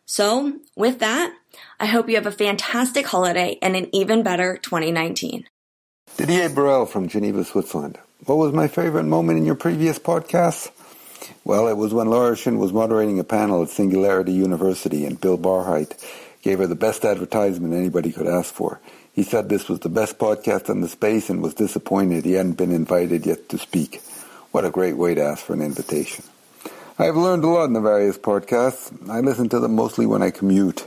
So, 0.06 0.60
with 0.76 1.00
that, 1.00 1.34
I 1.80 1.86
hope 1.86 2.08
you 2.08 2.14
have 2.14 2.28
a 2.28 2.30
fantastic 2.30 3.08
holiday 3.08 3.58
and 3.60 3.74
an 3.74 3.88
even 3.92 4.22
better 4.22 4.56
2019. 4.56 5.48
Didier 6.16 6.48
Burrell 6.50 6.86
from 6.86 7.08
Geneva, 7.08 7.42
Switzerland. 7.42 7.98
What 8.24 8.38
was 8.38 8.52
my 8.52 8.68
favorite 8.68 9.02
moment 9.02 9.38
in 9.38 9.44
your 9.44 9.56
previous 9.56 9.98
podcast? 9.98 10.70
Well, 11.44 11.66
it 11.66 11.76
was 11.76 11.92
when 11.92 12.06
Laura 12.06 12.36
Shin 12.36 12.58
was 12.58 12.72
moderating 12.72 13.18
a 13.18 13.24
panel 13.24 13.64
at 13.64 13.68
Singularity 13.68 14.30
University 14.30 15.04
and 15.06 15.20
Bill 15.20 15.36
Barhydt 15.36 15.98
gave 16.42 16.60
her 16.60 16.68
the 16.68 16.76
best 16.76 17.04
advertisement 17.04 17.74
anybody 17.74 18.12
could 18.12 18.28
ask 18.28 18.54
for. 18.54 18.80
He 19.20 19.24
said 19.24 19.50
this 19.50 19.68
was 19.68 19.80
the 19.80 19.90
best 19.90 20.16
podcast 20.16 20.70
in 20.70 20.80
the 20.80 20.88
space 20.88 21.28
and 21.28 21.42
was 21.42 21.52
disappointed 21.52 22.24
he 22.24 22.32
hadn't 22.32 22.56
been 22.56 22.72
invited 22.72 23.26
yet 23.26 23.50
to 23.50 23.58
speak. 23.58 24.00
What 24.50 24.64
a 24.64 24.70
great 24.70 24.96
way 24.96 25.14
to 25.14 25.22
ask 25.22 25.44
for 25.44 25.52
an 25.52 25.60
invitation. 25.60 26.24
I've 26.98 27.18
learned 27.18 27.44
a 27.44 27.48
lot 27.48 27.66
in 27.66 27.74
the 27.74 27.82
various 27.82 28.16
podcasts. 28.16 28.90
I 29.10 29.20
listen 29.20 29.50
to 29.50 29.60
them 29.60 29.74
mostly 29.74 30.06
when 30.06 30.22
I 30.22 30.30
commute. 30.30 30.86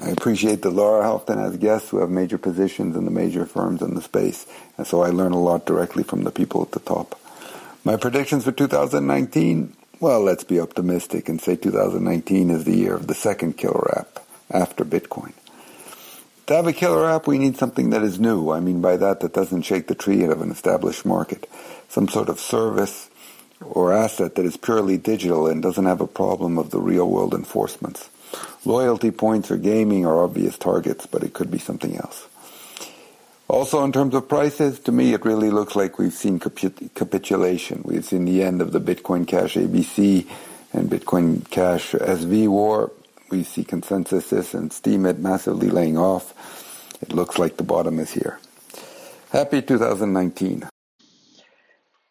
I 0.00 0.08
appreciate 0.08 0.62
that 0.62 0.70
Laura 0.70 1.12
often 1.12 1.36
has 1.36 1.58
guests 1.58 1.90
who 1.90 1.98
have 1.98 2.08
major 2.08 2.38
positions 2.38 2.96
in 2.96 3.04
the 3.04 3.10
major 3.10 3.44
firms 3.44 3.82
in 3.82 3.94
the 3.94 4.00
space, 4.00 4.46
and 4.78 4.86
so 4.86 5.02
I 5.02 5.10
learn 5.10 5.32
a 5.32 5.38
lot 5.38 5.66
directly 5.66 6.04
from 6.04 6.24
the 6.24 6.30
people 6.30 6.62
at 6.62 6.70
the 6.70 6.80
top. 6.80 7.20
My 7.84 7.96
predictions 7.96 8.44
for 8.44 8.52
2019? 8.52 9.76
Well, 10.00 10.22
let's 10.22 10.44
be 10.44 10.58
optimistic 10.58 11.28
and 11.28 11.38
say 11.38 11.56
2019 11.56 12.48
is 12.48 12.64
the 12.64 12.78
year 12.78 12.94
of 12.94 13.08
the 13.08 13.14
second 13.14 13.58
killer 13.58 13.98
app 13.98 14.24
after 14.50 14.86
Bitcoin. 14.86 15.34
To 16.48 16.54
have 16.54 16.66
a 16.66 16.72
killer 16.72 17.10
app, 17.10 17.26
we 17.26 17.36
need 17.36 17.58
something 17.58 17.90
that 17.90 18.02
is 18.02 18.18
new. 18.18 18.50
I 18.50 18.60
mean 18.60 18.80
by 18.80 18.96
that, 18.96 19.20
that 19.20 19.34
doesn't 19.34 19.62
shake 19.62 19.86
the 19.86 19.94
tree 19.94 20.24
out 20.24 20.30
of 20.30 20.40
an 20.40 20.50
established 20.50 21.04
market. 21.04 21.46
Some 21.90 22.08
sort 22.08 22.30
of 22.30 22.40
service 22.40 23.10
or 23.60 23.92
asset 23.92 24.34
that 24.36 24.46
is 24.46 24.56
purely 24.56 24.96
digital 24.96 25.46
and 25.46 25.62
doesn't 25.62 25.84
have 25.84 26.00
a 26.00 26.06
problem 26.06 26.56
of 26.56 26.70
the 26.70 26.80
real 26.80 27.06
world 27.06 27.34
enforcements. 27.34 28.08
Loyalty 28.64 29.10
points 29.10 29.50
or 29.50 29.58
gaming 29.58 30.06
are 30.06 30.24
obvious 30.24 30.56
targets, 30.56 31.04
but 31.04 31.22
it 31.22 31.34
could 31.34 31.50
be 31.50 31.58
something 31.58 31.98
else. 31.98 32.28
Also, 33.46 33.84
in 33.84 33.92
terms 33.92 34.14
of 34.14 34.26
prices, 34.26 34.78
to 34.80 34.90
me, 34.90 35.12
it 35.12 35.26
really 35.26 35.50
looks 35.50 35.76
like 35.76 35.98
we've 35.98 36.14
seen 36.14 36.38
capitulation. 36.38 37.82
We've 37.84 38.06
seen 38.06 38.24
the 38.24 38.42
end 38.42 38.62
of 38.62 38.72
the 38.72 38.80
Bitcoin 38.80 39.28
Cash 39.28 39.56
ABC 39.56 40.26
and 40.72 40.88
Bitcoin 40.88 41.48
Cash 41.50 41.92
SV 41.92 42.48
war. 42.48 42.90
We 43.30 43.42
see 43.42 43.62
ConsenSys 43.62 44.54
and 44.54 44.70
Steemit 44.70 45.18
massively 45.18 45.68
laying 45.68 45.98
off. 45.98 46.32
It 47.02 47.12
looks 47.12 47.38
like 47.38 47.58
the 47.58 47.62
bottom 47.62 47.98
is 47.98 48.10
here. 48.10 48.38
Happy 49.30 49.60
2019. 49.60 50.68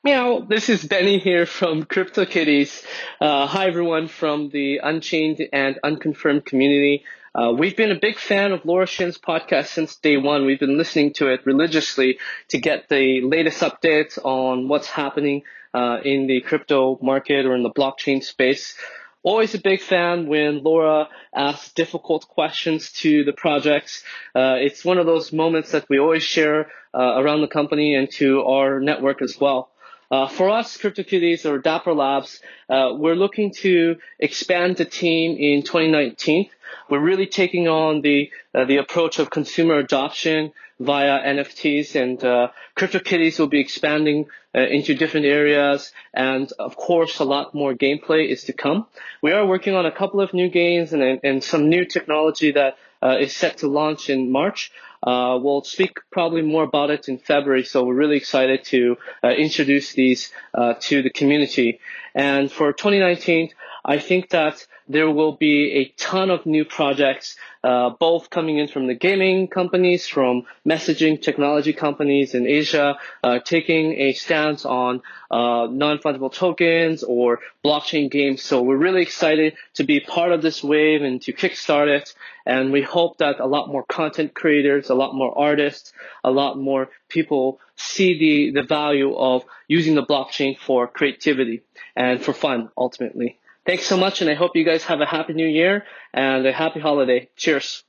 Meow, 0.03 0.45
this 0.47 0.69
is 0.69 0.85
Benny 0.85 1.17
here 1.17 1.47
from 1.47 1.83
CryptoKitties. 1.83 2.85
Uh, 3.19 3.47
hi 3.47 3.65
everyone 3.65 4.07
from 4.07 4.49
the 4.49 4.77
Unchained 4.77 5.41
and 5.51 5.79
Unconfirmed 5.83 6.45
community. 6.45 7.03
Uh, 7.33 7.51
we've 7.51 7.75
been 7.75 7.91
a 7.91 7.99
big 7.99 8.17
fan 8.17 8.51
of 8.51 8.63
Laura 8.63 8.85
Shin's 8.85 9.17
podcast 9.17 9.67
since 9.67 9.95
day 9.95 10.17
one. 10.17 10.45
We've 10.45 10.59
been 10.59 10.77
listening 10.77 11.13
to 11.13 11.29
it 11.33 11.45
religiously 11.45 12.19
to 12.49 12.59
get 12.59 12.89
the 12.89 13.21
latest 13.21 13.61
updates 13.61 14.19
on 14.23 14.67
what's 14.67 14.87
happening 14.87 15.43
uh, 15.73 15.99
in 16.03 16.27
the 16.27 16.41
crypto 16.41 16.99
market 17.01 17.45
or 17.45 17.55
in 17.55 17.63
the 17.63 17.71
blockchain 17.71 18.23
space 18.23 18.75
always 19.23 19.53
a 19.53 19.59
big 19.59 19.81
fan 19.81 20.27
when 20.27 20.63
Laura 20.63 21.09
asks 21.35 21.73
difficult 21.73 22.27
questions 22.27 22.91
to 22.93 23.23
the 23.23 23.33
projects. 23.33 24.03
Uh, 24.35 24.55
it's 24.59 24.85
one 24.85 24.97
of 24.97 25.05
those 25.05 25.33
moments 25.33 25.71
that 25.71 25.85
we 25.89 25.99
always 25.99 26.23
share 26.23 26.71
uh, 26.93 27.19
around 27.19 27.41
the 27.41 27.47
company 27.47 27.95
and 27.95 28.09
to 28.11 28.43
our 28.43 28.79
network 28.79 29.21
as 29.21 29.39
well. 29.39 29.69
Uh, 30.09 30.27
for 30.27 30.49
us, 30.49 30.77
CryptoKitties 30.77 31.45
or 31.45 31.59
Dapper 31.59 31.93
Labs, 31.93 32.41
uh, 32.69 32.91
we're 32.93 33.15
looking 33.15 33.51
to 33.55 33.97
expand 34.19 34.77
the 34.77 34.85
team 34.85 35.35
in 35.37 35.63
2019. 35.63 36.49
We're 36.89 37.01
really 37.01 37.27
taking 37.27 37.67
on 37.67 38.01
the 38.01 38.31
uh, 38.55 38.63
the 38.63 38.77
approach 38.77 39.19
of 39.19 39.29
consumer 39.29 39.77
adoption 39.77 40.53
via 40.79 41.19
NFTs, 41.23 41.95
and 41.95 42.23
uh, 42.23 42.49
CryptoKitties 42.75 43.39
will 43.39 43.47
be 43.47 43.59
expanding 43.59 44.27
uh, 44.55 44.61
into 44.61 44.93
different 44.93 45.25
areas, 45.25 45.91
and 46.13 46.51
of 46.59 46.75
course, 46.75 47.19
a 47.19 47.23
lot 47.23 47.53
more 47.53 47.73
gameplay 47.73 48.29
is 48.29 48.43
to 48.45 48.53
come. 48.53 48.87
We 49.21 49.31
are 49.31 49.45
working 49.45 49.73
on 49.75 49.85
a 49.85 49.91
couple 49.91 50.21
of 50.21 50.33
new 50.33 50.49
games 50.49 50.93
and 50.93 51.19
and 51.23 51.43
some 51.43 51.69
new 51.69 51.85
technology 51.85 52.51
that 52.51 52.77
uh, 53.01 53.17
is 53.19 53.35
set 53.35 53.57
to 53.59 53.67
launch 53.67 54.09
in 54.09 54.31
March. 54.31 54.71
Uh, 55.03 55.37
we'll 55.41 55.63
speak 55.63 55.99
probably 56.11 56.41
more 56.41 56.63
about 56.63 56.89
it 56.89 57.07
in 57.07 57.19
February, 57.19 57.63
so 57.63 57.83
we're 57.83 57.93
really 57.93 58.17
excited 58.17 58.63
to 58.63 58.97
uh, 59.23 59.29
introduce 59.29 59.93
these 59.93 60.31
uh, 60.55 60.73
to 60.79 61.03
the 61.03 61.09
community. 61.11 61.79
And 62.15 62.51
for 62.51 62.73
2019, 62.73 63.51
I 63.89 63.99
think 63.99 64.31
that 64.31 64.67
there 64.89 65.09
will 65.09 65.31
be 65.31 65.71
a 65.75 65.85
ton 65.97 66.29
of 66.29 66.45
new 66.45 66.65
projects, 66.65 67.37
uh, 67.63 67.91
both 67.91 68.29
coming 68.29 68.57
in 68.57 68.67
from 68.67 68.87
the 68.87 68.93
gaming 68.93 69.47
companies, 69.47 70.05
from 70.07 70.45
messaging 70.67 71.21
technology 71.21 71.71
companies 71.71 72.33
in 72.33 72.45
Asia, 72.47 72.97
uh, 73.23 73.39
taking 73.39 73.93
a 73.93 74.11
stance 74.11 74.65
on 74.65 75.01
uh, 75.31 75.67
non-fungible 75.71 76.33
tokens 76.33 77.01
or 77.01 77.39
blockchain 77.63 78.11
games. 78.11 78.43
So 78.43 78.61
we're 78.61 78.75
really 78.75 79.03
excited 79.03 79.55
to 79.75 79.85
be 79.85 80.01
part 80.01 80.33
of 80.33 80.41
this 80.41 80.61
wave 80.61 81.01
and 81.01 81.21
to 81.21 81.31
kickstart 81.31 81.87
it. 81.87 82.13
And 82.45 82.73
we 82.73 82.81
hope 82.81 83.19
that 83.19 83.39
a 83.39 83.47
lot 83.47 83.69
more 83.69 83.83
content 83.83 84.33
creators, 84.33 84.89
a 84.89 84.95
lot 84.95 85.15
more 85.15 85.37
artists, 85.37 85.93
a 86.25 86.31
lot 86.31 86.57
more 86.57 86.89
people 87.07 87.61
see 87.77 88.19
the, 88.19 88.61
the 88.61 88.67
value 88.67 89.15
of 89.15 89.45
using 89.69 89.95
the 89.95 90.05
blockchain 90.05 90.57
for 90.57 90.89
creativity 90.89 91.61
and 91.95 92.21
for 92.21 92.33
fun 92.33 92.69
ultimately. 92.77 93.37
Thanks 93.67 93.85
so 93.85 93.97
much, 93.97 94.21
and 94.21 94.29
I 94.29 94.33
hope 94.33 94.55
you 94.55 94.63
guys 94.63 94.85
have 94.85 95.01
a 95.01 95.05
happy 95.05 95.33
new 95.33 95.45
year 95.45 95.83
and 96.13 96.47
a 96.47 96.53
happy 96.53 96.79
holiday. 96.79 97.27
Cheers. 97.35 97.83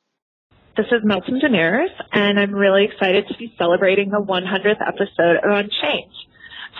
This 0.76 0.86
is 0.86 1.04
Meltem 1.04 1.40
Demirors, 1.40 1.94
and 2.12 2.40
I'm 2.40 2.52
really 2.52 2.84
excited 2.84 3.28
to 3.28 3.38
be 3.38 3.54
celebrating 3.56 4.10
the 4.10 4.18
100th 4.18 4.82
episode 4.84 5.36
of 5.36 5.44
Unchained. 5.44 6.10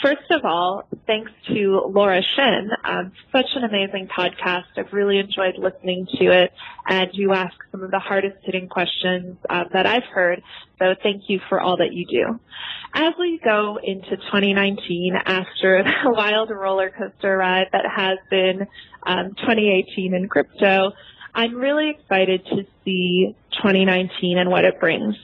First 0.03 0.30
of 0.30 0.44
all, 0.44 0.84
thanks 1.07 1.32
to 1.49 1.82
Laura 1.92 2.22
Shin. 2.22 2.70
Um, 2.84 3.12
such 3.32 3.46
an 3.57 3.64
amazing 3.64 4.09
podcast. 4.09 4.64
I've 4.76 4.92
really 4.92 5.18
enjoyed 5.18 5.59
listening 5.59 6.07
to 6.18 6.24
it, 6.26 6.53
and 6.86 7.11
you 7.14 7.32
ask 7.32 7.55
some 7.72 7.82
of 7.82 7.90
the 7.90 7.99
hardest 7.99 8.36
hitting 8.42 8.68
questions 8.68 9.36
uh, 9.51 9.64
that 9.72 9.86
I've 9.86 10.05
heard. 10.05 10.42
So 10.78 10.94
thank 11.03 11.24
you 11.28 11.40
for 11.49 11.61
all 11.61 11.78
that 11.78 11.92
you 11.92 12.07
do. 12.07 12.38
As 12.94 13.14
we 13.18 13.40
go 13.42 13.78
into 13.82 14.11
2019, 14.11 15.14
after 15.16 15.82
the 16.05 16.11
wild 16.11 16.51
roller 16.51 16.90
coaster 16.90 17.36
ride 17.36 17.68
that 17.72 17.84
has 17.86 18.18
been 18.30 18.68
um, 19.05 19.34
2018 19.34 20.14
in 20.14 20.28
crypto, 20.28 20.92
I'm 21.39 21.55
really 21.55 21.91
excited 21.91 22.45
to 22.47 22.66
see 22.84 23.36
2019 23.53 24.39
and 24.39 24.51
what 24.51 24.64
it 24.64 24.80
brings. 24.80 25.14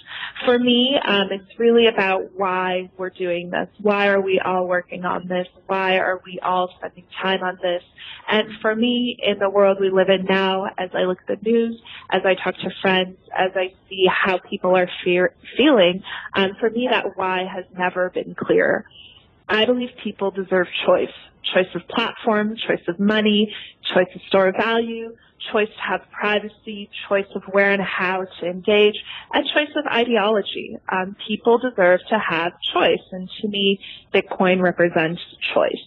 For 0.44 0.56
me, 0.56 0.96
um, 1.04 1.26
it's 1.32 1.58
really 1.58 1.88
about 1.88 2.30
why 2.36 2.88
we're 2.96 3.10
doing 3.10 3.50
this. 3.50 3.66
Why 3.82 4.06
are 4.06 4.20
we 4.20 4.38
all 4.38 4.68
working 4.68 5.04
on 5.04 5.26
this? 5.26 5.48
Why 5.66 5.96
are 5.96 6.22
we 6.24 6.38
all 6.40 6.72
spending 6.78 7.02
time 7.20 7.42
on 7.42 7.58
this? 7.60 7.82
And 8.28 8.46
for 8.62 8.76
me, 8.76 9.18
in 9.20 9.40
the 9.40 9.50
world 9.50 9.78
we 9.80 9.90
live 9.90 10.08
in 10.08 10.24
now, 10.26 10.66
as 10.78 10.90
I 10.94 11.00
look 11.00 11.18
at 11.28 11.40
the 11.40 11.50
news, 11.50 11.82
as 12.10 12.22
I 12.24 12.36
talk 12.36 12.54
to 12.58 12.70
friends, 12.80 13.16
as 13.36 13.50
I 13.56 13.74
see 13.88 14.06
how 14.06 14.38
people 14.38 14.76
are 14.76 14.88
fear- 15.02 15.34
feeling, 15.56 16.04
um, 16.34 16.52
for 16.60 16.70
me 16.70 16.86
that 16.92 17.16
why 17.16 17.44
has 17.44 17.64
never 17.76 18.10
been 18.10 18.36
clearer. 18.36 18.84
I 19.48 19.64
believe 19.64 19.88
people 20.04 20.30
deserve 20.30 20.68
choice. 20.86 21.08
Choice 21.52 21.74
of 21.74 21.86
platform, 21.88 22.56
choice 22.56 22.82
of 22.88 22.98
money, 22.98 23.54
choice 23.92 24.08
of 24.14 24.20
store 24.28 24.48
of 24.48 24.56
value, 24.56 25.14
choice 25.52 25.68
to 25.68 25.82
have 25.82 26.00
privacy, 26.10 26.88
choice 27.08 27.26
of 27.34 27.42
where 27.50 27.70
and 27.70 27.82
how 27.82 28.24
to 28.40 28.46
engage, 28.46 28.94
and 29.32 29.44
choice 29.46 29.74
of 29.76 29.86
ideology. 29.86 30.76
Um, 30.88 31.16
people 31.26 31.58
deserve 31.58 32.00
to 32.08 32.18
have 32.18 32.52
choice, 32.72 33.02
and 33.12 33.28
to 33.40 33.48
me, 33.48 33.80
Bitcoin 34.12 34.62
represents 34.62 35.20
choice. 35.54 35.80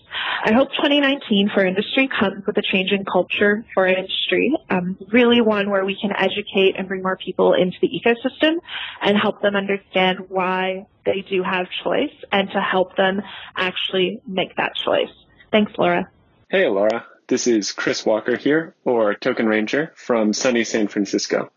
I 0.44 0.54
hope 0.54 0.70
2019 0.70 1.52
for 1.54 1.66
industry 1.66 2.08
comes 2.08 2.46
with 2.46 2.58
a 2.58 2.62
change 2.62 2.92
in 2.92 3.06
culture 3.06 3.66
for 3.74 3.88
industry, 3.88 4.54
um, 4.70 4.98
really 5.12 5.42
one 5.42 5.70
where 5.70 5.86
we 5.86 5.98
can 6.00 6.12
educate 6.16 6.76
and 6.78 6.88
bring 6.88 7.02
more 7.02 7.18
people 7.18 7.54
into 7.54 7.78
the 7.82 7.90
ecosystem 7.90 8.56
and 9.02 9.18
help 9.18 9.42
them 9.42 9.56
understand 9.56 10.30
why 10.30 10.86
they 11.06 11.26
do 11.30 11.42
have 11.44 11.68
choice 11.84 12.14
and 12.32 12.50
to 12.52 12.62
help 12.62 12.96
them 12.96 13.22
actually 13.56 14.22
make 14.28 14.56
that 14.58 14.74
choice. 14.76 15.10
Thanks, 15.58 15.76
Laura. 15.80 16.08
Hey, 16.52 16.68
Laura. 16.68 17.08
This 17.26 17.48
is 17.48 17.72
Chris 17.72 18.06
Walker 18.06 18.38
here, 18.38 18.76
or 18.86 19.16
Token 19.16 19.48
Ranger, 19.48 19.92
from 19.96 20.32
sunny 20.32 20.64
San 20.64 20.88
Francisco. 20.88 21.52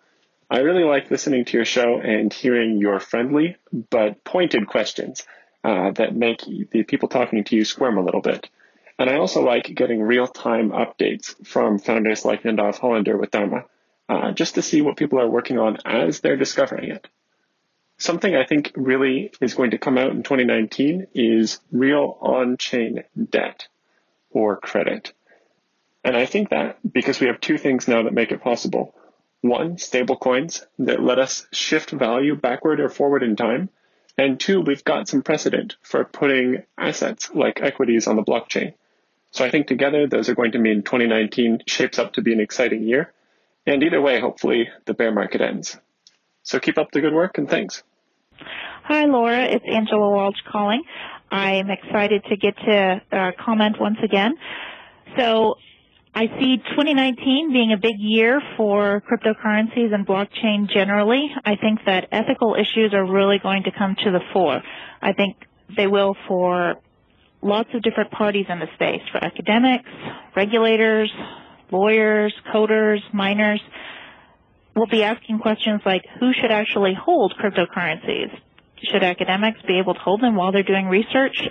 I 0.49 0.61
really 0.61 0.85
like 0.85 1.11
listening 1.11 1.45
to 1.45 1.59
your 1.59 1.67
show 1.67 2.01
and 2.01 2.33
hearing 2.33 2.79
your 2.79 2.99
friendly 2.99 3.57
but 3.91 4.25
pointed 4.25 4.67
questions 4.69 5.25
uh, 5.65 5.91
that 5.91 6.17
make 6.17 6.41
the 6.71 6.83
people 6.85 7.11
talking 7.11 7.45
to 7.45 7.55
you 7.55 7.67
squirm 7.67 7.99
a 7.99 8.03
little 8.03 8.23
bit. 8.23 8.49
And 8.99 9.11
I 9.11 9.17
also 9.17 9.43
like 9.43 9.65
getting 9.75 10.01
real 10.01 10.27
time 10.27 10.71
updates 10.71 11.35
from 11.47 11.79
founders 11.79 12.25
like 12.25 12.45
Nadav 12.45 12.79
Hollander 12.79 13.19
with 13.19 13.33
Dharma, 13.33 13.67
uh, 14.09 14.33
just 14.33 14.55
to 14.55 14.63
see 14.63 14.81
what 14.81 14.97
people 14.97 15.21
are 15.21 15.29
working 15.29 15.59
on 15.59 15.77
as 15.85 16.21
they're 16.21 16.39
discovering 16.39 16.91
it. 16.91 17.07
Something 17.99 18.35
I 18.35 18.47
think 18.47 18.73
really 18.77 19.31
is 19.43 19.53
going 19.53 19.73
to 19.73 19.79
come 19.79 19.99
out 19.99 20.13
in 20.13 20.23
2019 20.23 21.09
is 21.13 21.61
real 21.71 22.17
on 22.23 22.57
chain 22.57 23.05
debt 23.29 23.69
or 24.31 24.57
credit. 24.57 25.13
And 26.05 26.17
I 26.17 26.27
think 26.27 26.51
that 26.51 26.79
because 26.91 27.21
we 27.21 27.27
have 27.27 27.41
two 27.41 27.59
things 27.59 27.87
now 27.87 28.03
that 28.03 28.15
make 28.15 28.33
it 28.33 28.43
possible. 28.43 28.95
One, 29.43 29.79
stable 29.79 30.17
coins 30.17 30.67
that 30.79 31.03
let 31.03 31.19
us 31.19 31.47
shift 31.53 31.91
value 31.91 32.37
backward 32.37 32.81
or 32.81 32.89
forward 32.89 33.23
in 33.23 33.37
time. 33.37 33.71
And 34.19 34.39
two, 34.39 34.61
we've 34.61 34.85
got 34.85 35.09
some 35.09 35.23
precedent 35.23 35.77
for 35.83 36.05
putting 36.05 36.65
assets 36.77 37.31
like 37.35 37.63
equities 37.63 38.07
on 38.07 38.17
the 38.17 38.23
blockchain. 38.23 38.75
So 39.31 39.45
I 39.45 39.51
think 39.51 39.67
together 39.67 40.07
those 40.07 40.29
are 40.29 40.35
going 40.35 40.53
to 40.53 40.59
mean 40.59 40.83
2019 40.83 41.63
shapes 41.67 41.99
up 41.99 42.15
to 42.15 42.23
be 42.23 42.33
an 42.33 42.41
exciting 42.41 42.83
year. 42.83 43.13
And 43.67 43.83
either 43.83 44.01
way, 44.01 44.21
hopefully 44.21 44.69
the 44.87 44.95
bear 44.95 45.13
market 45.13 45.41
ends. 45.41 45.79
So 46.43 46.59
keep 46.59 46.79
up 46.79 46.91
the 46.91 47.01
good 47.01 47.15
work 47.15 47.39
and 47.39 47.49
thanks. 47.49 47.83
Hi, 48.85 49.05
Laura. 49.05 49.45
It's 49.45 49.65
Angela 49.65 50.11
Walch 50.11 50.43
calling. 50.51 50.83
I'm 51.31 51.71
excited 51.71 52.25
to 52.29 52.37
get 52.37 52.57
to 52.57 53.01
uh, 53.13 53.31
comment 53.45 53.77
once 53.81 53.99
again. 54.03 54.35
So 55.17 55.57
I 56.15 56.27
see 56.41 56.57
2019 56.57 57.53
being 57.53 57.73
a 57.73 57.77
big 57.77 57.97
year 57.99 58.43
for 58.57 59.03
cryptocurrencies 59.09 59.95
and 59.95 60.07
blockchain 60.07 60.69
generally. 60.69 61.31
I 61.45 61.57
think 61.57 61.81
that 61.87 62.09
ethical 62.11 62.57
issues 62.57 62.93
are 62.95 63.05
really 63.05 63.39
going 63.39 63.63
to 63.65 63.71
come 63.71 63.95
to 64.05 64.11
the 64.11 64.21
fore. 64.33 64.61
I 65.01 65.13
think 65.13 65.37
they 65.77 65.87
will 65.87 66.17
for 66.27 66.75
lots 67.43 67.69
of 67.75 67.83
different 67.83 68.11
parties 68.11 68.47
in 68.49 68.59
the 68.59 68.67
space, 68.75 69.03
for 69.13 69.23
academics, 69.23 69.89
regulators, 70.35 71.13
lawyers, 71.71 72.35
coders, 72.53 73.01
miners. 73.15 73.61
We'll 74.75 74.87
be 74.87 75.05
asking 75.05 75.39
questions 75.39 75.81
like 75.87 76.03
who 76.19 76.33
should 76.33 76.51
actually 76.51 76.95
hold 76.95 77.35
cryptocurrencies? 77.41 78.37
Should 78.83 79.03
academics 79.03 79.61
be 79.67 79.79
able 79.79 79.95
to 79.95 80.01
hold 80.01 80.23
them 80.23 80.37
while 80.37 80.53
they're 80.53 80.63
doing 80.63 80.87
research? 80.87 81.49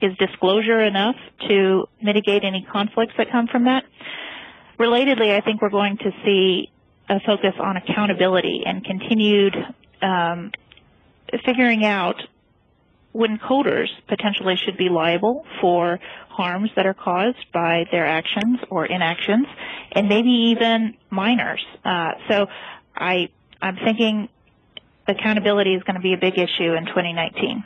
Is 0.00 0.16
disclosure 0.16 0.80
enough 0.80 1.16
to 1.48 1.88
mitigate 2.00 2.44
any 2.44 2.66
conflicts 2.70 3.14
that 3.18 3.30
come 3.30 3.48
from 3.48 3.64
that? 3.64 3.84
Relatedly, 4.78 5.36
I 5.36 5.40
think 5.40 5.60
we're 5.60 5.70
going 5.70 5.98
to 5.98 6.10
see 6.24 6.70
a 7.08 7.20
focus 7.20 7.54
on 7.58 7.76
accountability 7.76 8.62
and 8.64 8.84
continued 8.84 9.56
um, 10.02 10.52
figuring 11.44 11.84
out 11.84 12.16
when 13.12 13.38
coders 13.38 13.88
potentially 14.06 14.56
should 14.56 14.76
be 14.76 14.88
liable 14.88 15.44
for 15.60 15.98
harms 16.28 16.70
that 16.76 16.86
are 16.86 16.94
caused 16.94 17.50
by 17.52 17.84
their 17.90 18.06
actions 18.06 18.60
or 18.70 18.86
inactions, 18.86 19.46
and 19.92 20.08
maybe 20.08 20.28
even 20.52 20.94
minors. 21.10 21.64
Uh, 21.84 22.12
so 22.28 22.46
I, 22.94 23.30
I'm 23.60 23.76
thinking 23.84 24.28
accountability 25.08 25.74
is 25.74 25.82
going 25.82 25.96
to 25.96 26.02
be 26.02 26.12
a 26.12 26.18
big 26.18 26.38
issue 26.38 26.74
in 26.74 26.86
2019 26.86 27.64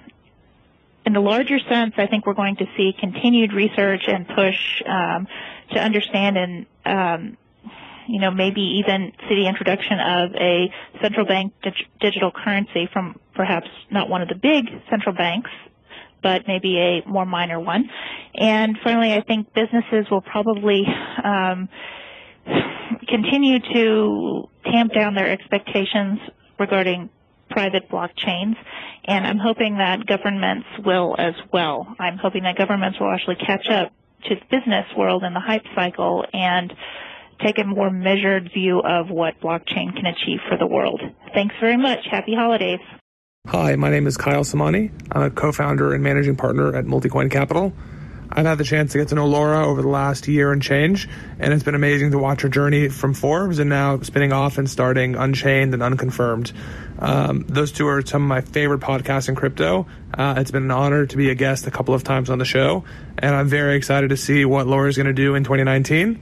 in 1.04 1.12
the 1.12 1.20
larger 1.20 1.58
sense, 1.68 1.94
I 1.96 2.06
think 2.06 2.26
we're 2.26 2.34
going 2.34 2.56
to 2.56 2.66
see 2.76 2.94
continued 2.98 3.52
research 3.52 4.04
and 4.06 4.26
push 4.28 4.82
um, 4.86 5.26
to 5.72 5.80
understand 5.80 6.36
and 6.36 6.66
um, 6.84 7.36
you 8.06 8.20
know 8.20 8.30
maybe 8.30 8.60
even 8.84 9.12
see 9.28 9.34
the 9.34 9.48
introduction 9.48 9.98
of 9.98 10.34
a 10.34 10.72
central 11.00 11.26
bank 11.26 11.52
dig- 11.62 11.88
digital 12.00 12.30
currency 12.30 12.88
from 12.92 13.18
perhaps 13.34 13.68
not 13.90 14.08
one 14.08 14.22
of 14.22 14.28
the 14.28 14.34
big 14.34 14.66
central 14.90 15.14
banks, 15.14 15.50
but 16.22 16.42
maybe 16.46 16.78
a 16.78 17.08
more 17.08 17.26
minor 17.26 17.58
one. 17.58 17.90
And 18.34 18.78
finally, 18.84 19.12
I 19.12 19.22
think 19.22 19.52
businesses 19.54 20.10
will 20.10 20.20
probably 20.20 20.86
um, 21.22 21.68
continue 23.08 23.58
to 23.74 24.48
tamp 24.70 24.92
down 24.92 25.14
their 25.14 25.28
expectations 25.28 26.20
regarding 26.60 27.10
private 27.50 27.88
blockchains, 27.90 28.56
and 29.04 29.26
I'm 29.26 29.38
hoping 29.38 29.78
that 29.78 30.06
governments 30.06 30.66
will 30.84 31.14
as 31.18 31.34
well. 31.52 31.94
I'm 31.98 32.18
hoping 32.18 32.44
that 32.44 32.56
governments 32.56 32.98
will 33.00 33.10
actually 33.10 33.36
catch 33.36 33.68
up 33.68 33.92
to 34.24 34.34
the 34.36 34.56
business 34.56 34.86
world 34.96 35.24
in 35.24 35.34
the 35.34 35.40
hype 35.40 35.64
cycle 35.74 36.24
and 36.32 36.72
take 37.40 37.58
a 37.58 37.64
more 37.64 37.90
measured 37.90 38.50
view 38.52 38.80
of 38.80 39.10
what 39.10 39.40
blockchain 39.40 39.94
can 39.94 40.06
achieve 40.06 40.38
for 40.48 40.56
the 40.56 40.66
world. 40.66 41.00
Thanks 41.34 41.54
very 41.60 41.76
much. 41.76 42.06
Happy 42.10 42.34
holidays. 42.34 42.80
Hi, 43.48 43.74
my 43.74 43.90
name 43.90 44.06
is 44.06 44.16
Kyle 44.16 44.44
Samani. 44.44 44.92
I'm 45.10 45.22
a 45.22 45.30
co-founder 45.30 45.92
and 45.92 46.02
managing 46.02 46.36
partner 46.36 46.76
at 46.76 46.84
Multicoin 46.84 47.30
Capital. 47.30 47.72
I've 48.34 48.46
had 48.46 48.56
the 48.56 48.64
chance 48.64 48.92
to 48.92 48.98
get 48.98 49.08
to 49.08 49.14
know 49.14 49.26
Laura 49.26 49.66
over 49.66 49.82
the 49.82 49.88
last 49.88 50.26
year 50.26 50.52
and 50.52 50.62
change, 50.62 51.06
and 51.38 51.52
it's 51.52 51.62
been 51.62 51.74
amazing 51.74 52.12
to 52.12 52.18
watch 52.18 52.40
her 52.40 52.48
journey 52.48 52.88
from 52.88 53.12
Forbes 53.12 53.58
and 53.58 53.68
now 53.68 54.00
spinning 54.00 54.32
off 54.32 54.56
and 54.56 54.68
starting 54.68 55.16
Unchained 55.16 55.74
and 55.74 55.82
Unconfirmed. 55.82 56.50
Um, 56.98 57.44
those 57.46 57.72
two 57.72 57.86
are 57.88 58.04
some 58.04 58.22
of 58.22 58.28
my 58.28 58.40
favorite 58.40 58.80
podcasts 58.80 59.28
in 59.28 59.34
crypto. 59.34 59.86
Uh, 60.14 60.34
it's 60.38 60.50
been 60.50 60.62
an 60.62 60.70
honor 60.70 61.04
to 61.04 61.16
be 61.16 61.28
a 61.28 61.34
guest 61.34 61.66
a 61.66 61.70
couple 61.70 61.94
of 61.94 62.04
times 62.04 62.30
on 62.30 62.38
the 62.38 62.44
show, 62.46 62.84
and 63.18 63.34
I'm 63.34 63.48
very 63.48 63.76
excited 63.76 64.08
to 64.08 64.16
see 64.16 64.46
what 64.46 64.66
Laura's 64.66 64.96
going 64.96 65.08
to 65.08 65.12
do 65.12 65.34
in 65.34 65.44
2019. 65.44 66.18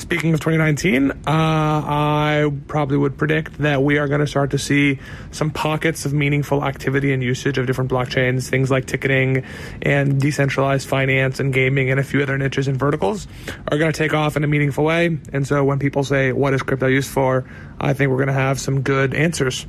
Speaking 0.00 0.32
of 0.32 0.40
2019, 0.40 1.10
uh, 1.10 1.14
I 1.26 2.50
probably 2.68 2.96
would 2.96 3.18
predict 3.18 3.58
that 3.58 3.82
we 3.82 3.98
are 3.98 4.08
going 4.08 4.20
to 4.20 4.26
start 4.26 4.52
to 4.52 4.58
see 4.58 4.98
some 5.30 5.50
pockets 5.50 6.06
of 6.06 6.14
meaningful 6.14 6.64
activity 6.64 7.12
and 7.12 7.22
usage 7.22 7.58
of 7.58 7.66
different 7.66 7.90
blockchains, 7.90 8.48
things 8.48 8.70
like 8.70 8.86
ticketing 8.86 9.44
and 9.82 10.18
decentralized 10.18 10.88
finance 10.88 11.38
and 11.38 11.52
gaming 11.52 11.90
and 11.90 12.00
a 12.00 12.02
few 12.02 12.22
other 12.22 12.38
niches 12.38 12.66
and 12.66 12.78
verticals 12.78 13.28
are 13.70 13.76
going 13.76 13.92
to 13.92 13.96
take 13.96 14.14
off 14.14 14.38
in 14.38 14.42
a 14.42 14.46
meaningful 14.46 14.84
way. 14.84 15.18
And 15.34 15.46
so 15.46 15.62
when 15.64 15.78
people 15.78 16.02
say, 16.02 16.32
what 16.32 16.54
is 16.54 16.62
crypto 16.62 16.86
used 16.86 17.10
for? 17.10 17.44
I 17.78 17.92
think 17.92 18.10
we're 18.10 18.16
going 18.16 18.28
to 18.28 18.32
have 18.32 18.58
some 18.58 18.80
good 18.80 19.12
answers. 19.12 19.66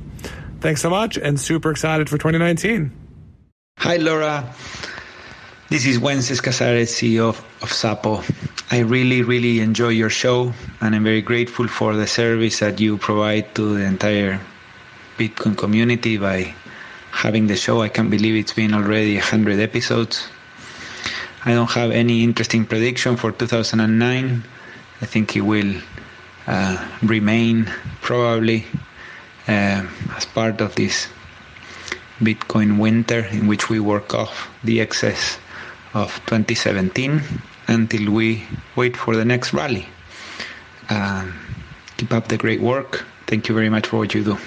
Thanks 0.60 0.80
so 0.80 0.88
much 0.88 1.18
and 1.18 1.38
super 1.38 1.70
excited 1.70 2.08
for 2.08 2.16
2019. 2.16 2.90
Hi, 3.76 3.98
Laura. 3.98 4.50
This 5.72 5.86
is 5.86 6.00
Wences 6.00 6.42
Casares, 6.42 6.92
CEO 6.92 7.30
of, 7.30 7.38
of 7.62 7.70
Xapo. 7.70 8.20
I 8.70 8.80
really, 8.80 9.22
really 9.22 9.60
enjoy 9.60 9.88
your 9.88 10.10
show, 10.10 10.52
and 10.82 10.94
I'm 10.94 11.02
very 11.02 11.22
grateful 11.22 11.66
for 11.66 11.96
the 11.96 12.06
service 12.06 12.58
that 12.58 12.78
you 12.78 12.98
provide 12.98 13.54
to 13.54 13.78
the 13.78 13.84
entire 13.86 14.38
Bitcoin 15.16 15.56
community 15.56 16.18
by 16.18 16.54
having 17.10 17.46
the 17.46 17.56
show. 17.56 17.80
I 17.80 17.88
can't 17.88 18.10
believe 18.10 18.34
it's 18.34 18.52
been 18.52 18.74
already 18.74 19.14
100 19.14 19.60
episodes. 19.60 20.28
I 21.46 21.54
don't 21.54 21.70
have 21.70 21.90
any 21.90 22.22
interesting 22.22 22.66
prediction 22.66 23.16
for 23.16 23.32
2009. 23.32 24.44
I 25.00 25.06
think 25.06 25.34
it 25.34 25.40
will 25.40 25.74
uh, 26.48 26.86
remain 27.02 27.64
probably 28.02 28.66
uh, 29.48 29.88
as 30.18 30.26
part 30.26 30.60
of 30.60 30.74
this 30.74 31.08
Bitcoin 32.20 32.78
winter 32.78 33.20
in 33.32 33.46
which 33.46 33.70
we 33.70 33.80
work 33.80 34.12
off 34.12 34.50
the 34.62 34.78
excess 34.78 35.38
of 35.94 36.14
2017 36.26 37.22
until 37.68 38.12
we 38.12 38.44
wait 38.76 38.96
for 38.96 39.16
the 39.16 39.24
next 39.24 39.52
rally. 39.52 39.86
Um, 40.90 41.34
keep 41.96 42.12
up 42.12 42.28
the 42.28 42.36
great 42.36 42.60
work. 42.60 43.04
Thank 43.26 43.48
you 43.48 43.54
very 43.54 43.68
much 43.68 43.86
for 43.86 43.98
what 43.98 44.14
you 44.14 44.24
do. 44.24 44.38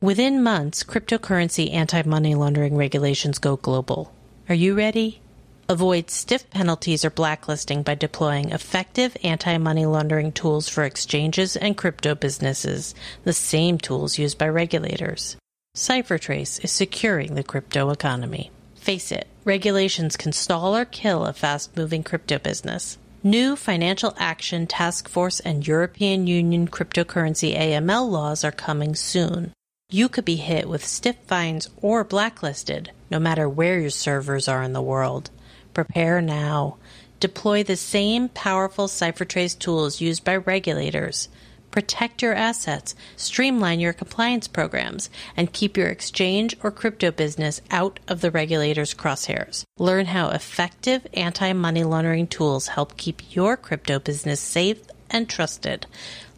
Within 0.00 0.42
months, 0.42 0.82
cryptocurrency 0.82 1.72
anti 1.72 2.02
money 2.02 2.34
laundering 2.34 2.76
regulations 2.76 3.38
go 3.38 3.56
global. 3.56 4.12
Are 4.48 4.54
you 4.54 4.74
ready? 4.74 5.20
Avoid 5.68 6.10
stiff 6.10 6.50
penalties 6.50 7.04
or 7.04 7.10
blacklisting 7.10 7.82
by 7.82 7.94
deploying 7.94 8.50
effective 8.50 9.16
anti 9.22 9.56
money 9.58 9.86
laundering 9.86 10.32
tools 10.32 10.68
for 10.68 10.82
exchanges 10.84 11.56
and 11.56 11.76
crypto 11.76 12.14
businesses, 12.14 12.94
the 13.22 13.32
same 13.32 13.78
tools 13.78 14.18
used 14.18 14.38
by 14.38 14.48
regulators. 14.48 15.36
CipherTrace 15.76 16.62
is 16.64 16.72
securing 16.72 17.34
the 17.34 17.44
crypto 17.44 17.90
economy. 17.90 18.50
Face 18.74 19.12
it, 19.12 19.28
regulations 19.44 20.16
can 20.16 20.32
stall 20.32 20.76
or 20.76 20.84
kill 20.84 21.24
a 21.24 21.32
fast 21.32 21.76
moving 21.76 22.02
crypto 22.02 22.38
business. 22.38 22.98
New 23.22 23.54
Financial 23.54 24.14
Action 24.18 24.66
Task 24.66 25.08
Force 25.08 25.40
and 25.40 25.66
European 25.66 26.26
Union 26.26 26.66
cryptocurrency 26.66 27.56
AML 27.56 28.10
laws 28.10 28.42
are 28.44 28.52
coming 28.52 28.94
soon. 28.94 29.52
You 29.90 30.08
could 30.08 30.24
be 30.24 30.36
hit 30.36 30.68
with 30.68 30.84
stiff 30.84 31.16
fines 31.26 31.68
or 31.80 32.02
blacklisted, 32.02 32.90
no 33.10 33.18
matter 33.18 33.48
where 33.48 33.78
your 33.78 33.90
servers 33.90 34.48
are 34.48 34.62
in 34.62 34.72
the 34.72 34.82
world. 34.82 35.30
Prepare 35.74 36.20
now. 36.20 36.78
Deploy 37.20 37.62
the 37.62 37.76
same 37.76 38.28
powerful 38.28 38.88
CipherTrace 38.88 39.56
tools 39.58 40.00
used 40.00 40.24
by 40.24 40.36
regulators 40.36 41.28
protect 41.72 42.22
your 42.22 42.34
assets, 42.34 42.94
streamline 43.16 43.80
your 43.80 43.92
compliance 43.92 44.46
programs, 44.46 45.10
and 45.36 45.52
keep 45.52 45.76
your 45.76 45.88
exchange 45.88 46.56
or 46.62 46.70
crypto 46.70 47.10
business 47.10 47.60
out 47.70 47.98
of 48.06 48.20
the 48.20 48.30
regulators' 48.30 48.94
crosshairs. 48.94 49.64
Learn 49.78 50.06
how 50.06 50.28
effective 50.28 51.04
anti-money 51.14 51.82
laundering 51.82 52.28
tools 52.28 52.68
help 52.68 52.96
keep 52.96 53.34
your 53.34 53.56
crypto 53.56 53.98
business 53.98 54.40
safe 54.40 54.80
and 55.10 55.28
trusted. 55.28 55.86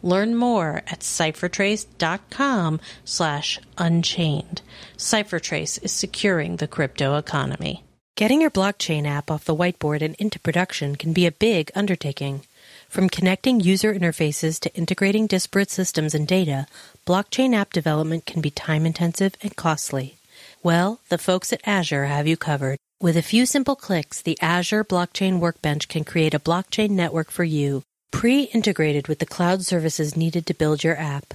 Learn 0.01 0.35
more 0.35 0.83
at 0.87 0.99
ciphertrace.com 0.99 2.79
slash 3.03 3.59
unchained. 3.77 4.61
CipherTrace 4.97 5.83
is 5.83 5.91
securing 5.91 6.57
the 6.57 6.67
crypto 6.67 7.17
economy. 7.17 7.83
Getting 8.15 8.39
your 8.39 8.51
blockchain 8.51 9.05
app 9.05 9.29
off 9.29 9.43
the 9.43 9.55
whiteboard 9.55 10.01
and 10.01 10.15
into 10.15 10.39
production 10.39 10.95
can 10.95 11.11
be 11.11 11.25
a 11.25 11.31
big 11.31 11.69
undertaking. 11.75 12.43
From 12.95 13.09
connecting 13.09 13.59
user 13.59 13.93
interfaces 13.93 14.57
to 14.61 14.73
integrating 14.73 15.27
disparate 15.27 15.69
systems 15.69 16.15
and 16.15 16.25
data, 16.25 16.65
blockchain 17.05 17.53
app 17.53 17.73
development 17.73 18.25
can 18.25 18.39
be 18.39 18.49
time 18.49 18.85
intensive 18.85 19.35
and 19.41 19.53
costly. 19.53 20.15
Well, 20.63 21.01
the 21.09 21.17
folks 21.17 21.51
at 21.51 21.59
Azure 21.65 22.05
have 22.05 22.25
you 22.25 22.37
covered. 22.37 22.77
With 23.01 23.17
a 23.17 23.21
few 23.21 23.45
simple 23.45 23.75
clicks, 23.75 24.21
the 24.21 24.37
Azure 24.41 24.85
Blockchain 24.85 25.41
Workbench 25.41 25.89
can 25.89 26.05
create 26.05 26.33
a 26.33 26.39
blockchain 26.39 26.91
network 26.91 27.31
for 27.31 27.43
you, 27.43 27.83
pre 28.11 28.43
integrated 28.43 29.09
with 29.09 29.19
the 29.19 29.25
cloud 29.25 29.63
services 29.63 30.15
needed 30.15 30.45
to 30.45 30.53
build 30.53 30.85
your 30.85 30.95
app. 30.95 31.33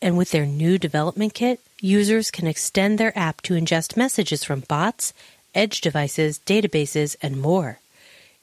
And 0.00 0.16
with 0.16 0.30
their 0.30 0.46
new 0.46 0.78
development 0.78 1.34
kit, 1.34 1.58
users 1.80 2.30
can 2.30 2.46
extend 2.46 2.98
their 2.98 3.18
app 3.18 3.40
to 3.42 3.54
ingest 3.54 3.96
messages 3.96 4.44
from 4.44 4.60
bots, 4.68 5.12
edge 5.52 5.80
devices, 5.80 6.38
databases, 6.46 7.16
and 7.20 7.42
more. 7.42 7.80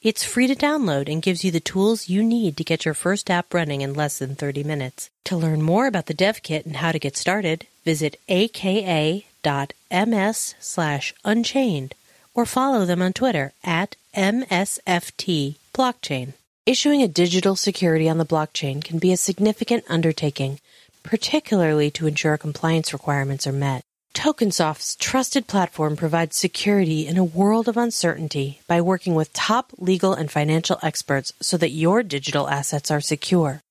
It's 0.01 0.23
free 0.23 0.47
to 0.47 0.55
download 0.55 1.11
and 1.11 1.21
gives 1.21 1.43
you 1.43 1.51
the 1.51 1.59
tools 1.59 2.07
you 2.07 2.23
need 2.23 2.55
to 2.55 2.63
get 2.63 2.85
your 2.85 2.93
first 2.93 3.29
app 3.29 3.53
running 3.53 3.81
in 3.81 3.93
less 3.93 4.17
than 4.17 4.33
30 4.33 4.63
minutes. 4.63 5.09
To 5.25 5.35
learn 5.35 5.61
more 5.61 5.87
about 5.87 6.05
the 6.05 6.13
dev 6.13 6.41
kit 6.41 6.65
and 6.65 6.77
how 6.77 6.93
to 6.93 6.99
get 6.99 7.17
started, 7.17 7.67
visit 7.83 8.17
aka.ms 8.29 9.25
slash 10.61 11.13
unchained 11.25 11.95
or 12.33 12.45
follow 12.45 12.85
them 12.85 13.01
on 13.01 13.11
Twitter 13.11 13.51
at 13.61 13.97
MSFT 14.15 15.55
blockchain. 15.73 16.31
Issuing 16.65 17.03
a 17.03 17.07
digital 17.09 17.57
security 17.57 18.07
on 18.07 18.19
the 18.19 18.25
blockchain 18.25 18.81
can 18.81 18.99
be 18.99 19.11
a 19.11 19.17
significant 19.17 19.83
undertaking, 19.89 20.61
particularly 21.03 21.91
to 21.91 22.07
ensure 22.07 22.37
compliance 22.37 22.93
requirements 22.93 23.45
are 23.45 23.51
met. 23.51 23.83
Tokensoft's 24.19 24.97
trusted 24.97 25.47
platform 25.47 25.95
provides 25.95 26.35
security 26.35 27.07
in 27.07 27.17
a 27.17 27.23
world 27.23 27.69
of 27.69 27.77
uncertainty 27.77 28.59
by 28.67 28.81
working 28.81 29.15
with 29.15 29.31
top 29.31 29.71
legal 29.77 30.13
and 30.13 30.29
financial 30.29 30.77
experts 30.83 31.31
so 31.41 31.55
that 31.55 31.69
your 31.69 32.03
digital 32.03 32.49
assets 32.49 32.91
are 32.91 32.99
secure. 32.99 33.61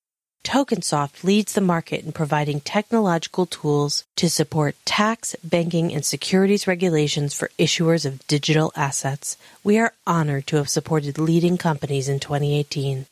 Tokensoft 0.43 1.23
leads 1.23 1.53
the 1.53 1.61
market 1.61 2.03
in 2.03 2.13
providing 2.13 2.61
technological 2.61 3.45
tools 3.45 4.05
to 4.15 4.27
support 4.27 4.75
tax, 4.85 5.35
banking, 5.43 5.93
and 5.93 6.03
securities 6.03 6.65
regulations 6.65 7.35
for 7.35 7.51
issuers 7.59 8.03
of 8.03 8.25
digital 8.25 8.71
assets. 8.75 9.37
We 9.63 9.77
are 9.77 9.93
honored 10.07 10.47
to 10.47 10.55
have 10.55 10.67
supported 10.67 11.19
leading 11.19 11.59
companies 11.59 12.09
in 12.09 12.19
2018. 12.19 13.05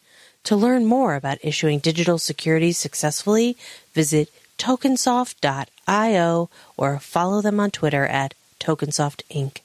To 0.45 0.55
learn 0.55 0.87
more 0.87 1.13
about 1.13 1.37
issuing 1.43 1.77
digital 1.77 2.17
securities 2.17 2.79
successfully, 2.79 3.57
visit 3.93 4.31
tokensoft.io 4.57 6.49
or 6.77 6.99
follow 6.99 7.41
them 7.41 7.59
on 7.59 7.71
Twitter 7.71 8.05
at 8.05 8.33
Tokensoft 8.59 9.21
Inc. 9.31 9.59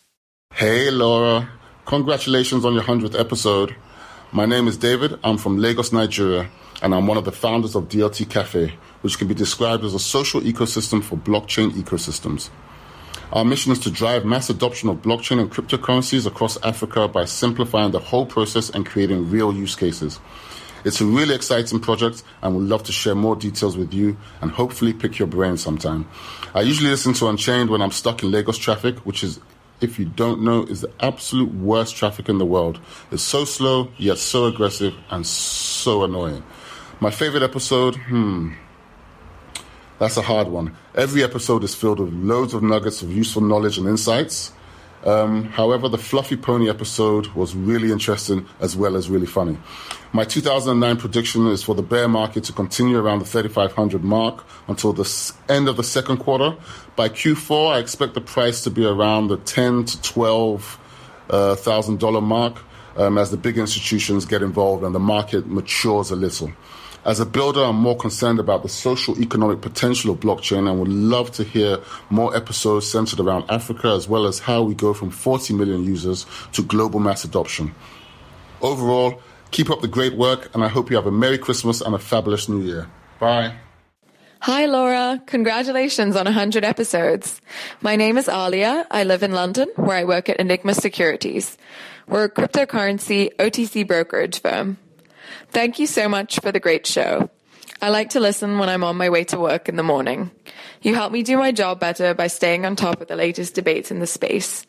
Hey, 0.55 0.91
Laura. 0.91 1.49
Congratulations 1.87 2.65
on 2.65 2.75
your 2.75 2.85
100th 2.85 3.19
episode. 3.19 3.75
My 4.31 4.47
name 4.47 4.69
is 4.69 4.77
David. 4.77 5.19
I'm 5.25 5.37
from 5.37 5.59
Lagos, 5.59 5.93
Nigeria, 5.93 6.49
and 6.83 6.95
I'm 6.95 7.07
one 7.07 7.19
of 7.19 7.25
the 7.25 7.33
founders 7.33 7.75
of 7.75 7.89
DLT 7.89 8.31
Cafe, 8.31 8.75
which 9.03 9.19
can 9.19 9.29
be 9.29 9.35
described 9.35 9.85
as 9.85 9.95
a 9.95 9.99
social 9.99 10.41
ecosystem 10.41 11.03
for 11.03 11.17
blockchain 11.17 11.71
ecosystems. 11.73 12.51
Our 13.33 13.45
mission 13.45 13.73
is 13.73 13.79
to 13.81 13.91
drive 13.91 14.25
mass 14.27 14.51
adoption 14.51 14.91
of 14.91 15.03
blockchain 15.03 15.41
and 15.41 15.51
cryptocurrencies 15.51 16.27
across 16.27 16.63
Africa 16.63 17.09
by 17.09 17.25
simplifying 17.25 17.91
the 17.91 17.99
whole 17.99 18.27
process 18.27 18.69
and 18.69 18.85
creating 18.85 19.31
real 19.31 19.53
use 19.55 19.75
cases. 19.75 20.21
It's 20.85 21.01
a 21.01 21.05
really 21.05 21.35
exciting 21.35 21.81
project 21.81 22.23
and 22.43 22.57
would 22.57 22.69
love 22.69 22.83
to 22.85 22.93
share 22.93 23.15
more 23.15 23.37
details 23.37 23.77
with 23.77 23.95
you 23.95 24.17
and 24.41 24.51
hopefully 24.51 24.93
pick 24.93 25.19
your 25.19 25.29
brain 25.29 25.57
sometime. 25.57 26.09
I 26.55 26.63
usually 26.63 26.91
listen 26.91 27.13
to 27.15 27.29
Unchained 27.29 27.71
when 27.71 27.81
I'm 27.81 27.93
stuck 27.93 28.23
in 28.23 28.31
Lagos 28.31 28.59
traffic, 28.59 28.99
which 29.01 29.23
is, 29.23 29.41
if 29.81 29.99
you 29.99 30.05
don't 30.05 30.43
know, 30.43 30.65
is 30.65 30.81
the 30.81 30.91
absolute 31.01 31.55
worst 31.55 31.97
traffic 31.97 32.29
in 32.29 32.39
the 32.39 32.47
world. 32.47 32.81
It's 33.11 33.23
so 33.23 33.45
slow, 33.45 33.89
yet 33.97 34.19
so 34.19 34.47
aggressive 34.47 34.95
and 35.11 35.27
so 35.27 36.05
annoying. 36.05 36.43
My 37.01 37.11
favorite 37.11 37.43
episode, 37.43 37.97
hmm, 37.97 38.53
that's 39.99 40.17
a 40.17 40.23
hard 40.23 40.49
one. 40.49 40.77
Every 40.97 41.23
episode 41.23 41.63
is 41.63 41.75
filled 41.75 42.01
with 42.01 42.13
loads 42.13 42.55
of 42.55 42.63
nuggets 42.63 43.03
of 43.03 43.13
useful 43.13 43.43
knowledge 43.43 43.79
and 43.79 43.87
insights. 43.87 44.53
Um, 45.05 45.45
however, 45.45 45.89
the 45.89 45.99
Fluffy 45.99 46.37
Pony 46.37 46.69
episode 46.69 47.29
was 47.29 47.55
really 47.55 47.91
interesting 47.91 48.47
as 48.61 48.77
well 48.77 48.97
as 48.97 49.09
really 49.09 49.27
funny. 49.27 49.59
My 50.15 50.25
2009 50.25 50.99
prediction 50.99 51.47
is 51.47 51.63
for 51.63 51.75
the 51.75 51.83
bear 51.83 52.07
market 52.07 52.45
to 52.45 52.53
continue 52.53 52.99
around 52.99 53.21
the 53.21 53.25
3,500 53.25 54.05
mark 54.05 54.45
until 54.69 54.93
the 54.93 55.33
end 55.49 55.69
of 55.69 55.79
the 55.79 55.83
second 55.83 56.19
quarter. 56.19 56.55
By 56.97 57.09
Q4, 57.09 57.77
I 57.77 57.79
expect 57.79 58.13
the 58.13 58.21
price 58.21 58.63
to 58.65 58.71
be 58.71 58.85
around 58.85 59.29
the 59.29 59.39
10 59.39 59.87
to 59.87 60.03
12 60.03 60.79
uh, 61.31 61.57
thousand 61.57 61.99
dollar 61.99 62.21
mark 62.21 62.63
um, 62.97 63.17
as 63.17 63.31
the 63.31 63.39
big 63.39 63.57
institutions 63.57 64.27
get 64.27 64.43
involved 64.43 64.85
and 64.85 64.95
the 64.95 65.01
market 65.01 65.47
matures 65.47 66.11
a 66.11 66.17
little. 66.17 66.53
As 67.07 67.19
a 67.19 67.25
builder, 67.25 67.65
I'm 67.65 67.77
more 67.77 67.97
concerned 67.97 68.39
about 68.39 68.63
the 68.63 68.69
social 68.69 69.19
economic 69.19 69.63
potential 69.63 70.11
of 70.11 70.21
blockchain 70.21 70.71
and 70.71 70.79
would 70.79 70.89
love 70.89 71.33
to 71.33 71.43
hear 71.43 71.79
more 72.11 72.37
episodes 72.37 72.87
centered 72.87 73.19
around 73.19 73.47
Africa 73.49 73.89
as 73.89 74.09
well 74.09 74.27
as 74.27 74.41
how 74.41 74.63
we 74.63 74.75
go 74.75 74.93
from 74.93 75.11
40 75.11 75.55
million 75.55 75.85
users 75.85 76.27
to 76.53 76.63
global 76.63 77.01
mass 77.01 77.25
adoption. 77.25 77.75
Overall, 78.61 79.23
Keep 79.53 79.69
up 79.69 79.83
the 79.83 79.89
great 79.89 80.15
work, 80.15 80.49
and 80.55 80.65
I 80.65 80.69
hope 80.69 80.91
you 80.91 80.97
have 80.97 81.07
a 81.07 81.11
Merry 81.11 81.37
Christmas 81.37 81.83
and 81.83 81.95
a 81.95 81.99
fabulous 81.99 82.49
New 82.49 82.63
Year. 82.63 82.89
Bye. 83.21 83.55
Hi, 84.41 84.65
Laura. 84.65 85.23
Congratulations 85.27 86.17
on 86.17 86.25
100 86.25 86.65
episodes. 86.65 87.41
My 87.83 87.95
name 87.95 88.17
is 88.17 88.31
Alia. 88.31 88.87
I 88.91 89.05
live 89.05 89.23
in 89.23 89.33
London, 89.33 89.69
where 89.77 89.99
I 89.99 90.05
work 90.05 90.31
at 90.31 90.39
Enigma 90.39 90.73
Securities. 90.73 91.59
We're 92.09 92.25
a 92.25 92.31
cryptocurrency 92.31 93.35
OTC 93.37 93.87
brokerage 93.87 94.41
firm. 94.41 94.79
Thank 95.51 95.79
you 95.79 95.87
so 95.87 96.09
much 96.09 96.41
for 96.41 96.51
the 96.51 96.59
great 96.59 96.87
show. 96.87 97.29
I 97.83 97.91
like 97.91 98.11
to 98.11 98.21
listen 98.21 98.59
when 98.59 98.71
I'm 98.71 98.85
on 98.85 98.97
my 98.97 99.11
way 99.11 99.25
to 99.25 99.39
work 99.39 99.69
in 99.69 99.77
the 99.77 99.83
morning. 99.83 100.31
You 100.81 100.95
help 100.95 101.13
me 101.13 101.23
do 101.23 101.37
my 101.37 101.53
job 101.53 101.79
better 101.79 102.15
by 102.15 102.29
staying 102.29 102.65
on 102.65 102.75
top 102.75 103.03
of 103.03 103.09
the 103.09 103.17
latest 103.17 103.55
debates 103.55 103.91
in 103.91 103.99
the 103.99 104.07
space. 104.07 104.67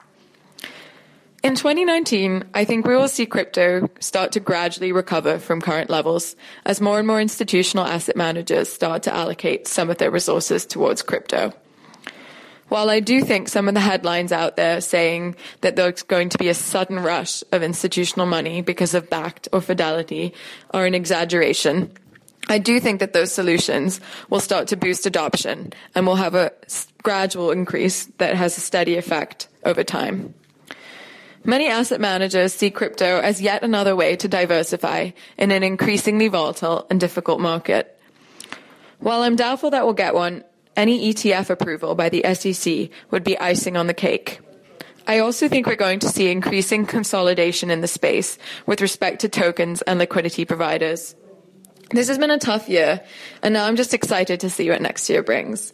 In 1.43 1.55
2019, 1.55 2.45
I 2.53 2.63
think 2.63 2.87
we 2.87 2.95
will 2.95 3.09
see 3.09 3.25
crypto 3.25 3.89
start 3.99 4.31
to 4.31 4.39
gradually 4.39 4.93
recover 4.93 5.39
from 5.39 5.59
current 5.59 5.89
levels 5.89 6.37
as 6.65 6.79
more 6.79 6.99
and 6.99 7.05
more 7.05 7.19
institutional 7.19 7.83
asset 7.83 8.15
managers 8.15 8.71
start 8.71 9.03
to 9.03 9.13
allocate 9.13 9.67
some 9.67 9.89
of 9.89 9.97
their 9.97 10.09
resources 10.09 10.65
towards 10.65 11.01
crypto. 11.01 11.51
While 12.69 12.89
I 12.89 13.01
do 13.01 13.19
think 13.19 13.49
some 13.49 13.67
of 13.67 13.73
the 13.73 13.81
headlines 13.81 14.31
out 14.31 14.55
there 14.55 14.79
saying 14.79 15.35
that 15.59 15.75
there's 15.75 16.01
going 16.03 16.29
to 16.29 16.37
be 16.37 16.47
a 16.47 16.53
sudden 16.53 16.97
rush 16.97 17.43
of 17.51 17.61
institutional 17.61 18.25
money 18.25 18.61
because 18.61 18.93
of 18.93 19.09
Bakkt 19.09 19.49
or 19.51 19.59
Fidelity 19.59 20.33
are 20.71 20.85
an 20.85 20.95
exaggeration, 20.95 21.91
I 22.47 22.57
do 22.57 22.79
think 22.79 23.01
that 23.01 23.11
those 23.11 23.33
solutions 23.33 23.99
will 24.29 24.39
start 24.39 24.69
to 24.69 24.77
boost 24.77 25.05
adoption 25.05 25.73
and 25.93 26.07
will 26.07 26.15
have 26.15 26.35
a 26.35 26.53
gradual 27.03 27.51
increase 27.51 28.05
that 28.17 28.33
has 28.37 28.57
a 28.57 28.61
steady 28.61 28.95
effect 28.95 29.49
over 29.65 29.83
time. 29.83 30.33
Many 31.45 31.67
asset 31.67 31.99
managers 31.99 32.53
see 32.53 32.71
crypto 32.71 33.19
as 33.19 33.41
yet 33.41 33.63
another 33.63 33.95
way 33.95 34.15
to 34.15 34.29
diversify 34.29 35.11
in 35.37 35.51
an 35.51 35.61
increasingly 35.61 36.29
volatile 36.29 36.87
and 36.89 36.99
difficult 36.99 37.41
market. 37.41 37.99
While 38.99 39.23
I'm 39.23 39.35
doubtful 39.35 39.71
that 39.71 39.83
we'll 39.83 39.93
get 39.93 40.15
one, 40.15 40.45
any 40.77 41.13
ETF 41.13 41.49
approval 41.49 41.95
by 41.95 42.07
the 42.07 42.23
SEC 42.33 42.89
would 43.11 43.25
be 43.25 43.37
icing 43.37 43.75
on 43.75 43.87
the 43.87 43.93
cake. 43.93 44.39
I 45.05 45.19
also 45.19 45.49
think 45.49 45.67
we're 45.67 45.75
going 45.75 45.99
to 45.99 46.07
see 46.07 46.31
increasing 46.31 46.85
consolidation 46.85 47.69
in 47.69 47.81
the 47.81 47.87
space 47.87 48.37
with 48.65 48.79
respect 48.79 49.19
to 49.21 49.29
tokens 49.29 49.81
and 49.81 49.99
liquidity 49.99 50.45
providers. 50.45 51.13
This 51.89 52.07
has 52.07 52.17
been 52.17 52.31
a 52.31 52.39
tough 52.39 52.69
year, 52.69 53.01
and 53.41 53.53
now 53.53 53.65
I'm 53.65 53.75
just 53.75 53.93
excited 53.93 54.39
to 54.39 54.49
see 54.49 54.69
what 54.69 54.81
next 54.81 55.09
year 55.09 55.21
brings. 55.21 55.73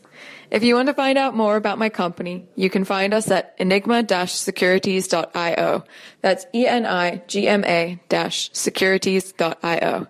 If 0.51 0.63
you 0.63 0.73
want 0.73 0.87
to 0.87 0.95
find 0.95 1.15
out 1.17 1.35
more 1.35 1.57
about 1.57 1.77
my 1.77 1.89
company, 1.89 2.47
you 2.55 2.71
can 2.71 2.83
find 2.83 3.13
us 3.13 3.29
at 3.29 3.53
enigma-securities.io. 3.59 5.83
That's 6.21 6.45
E-N-I-G-M-A 6.55 7.99
securities.io. 8.29 10.07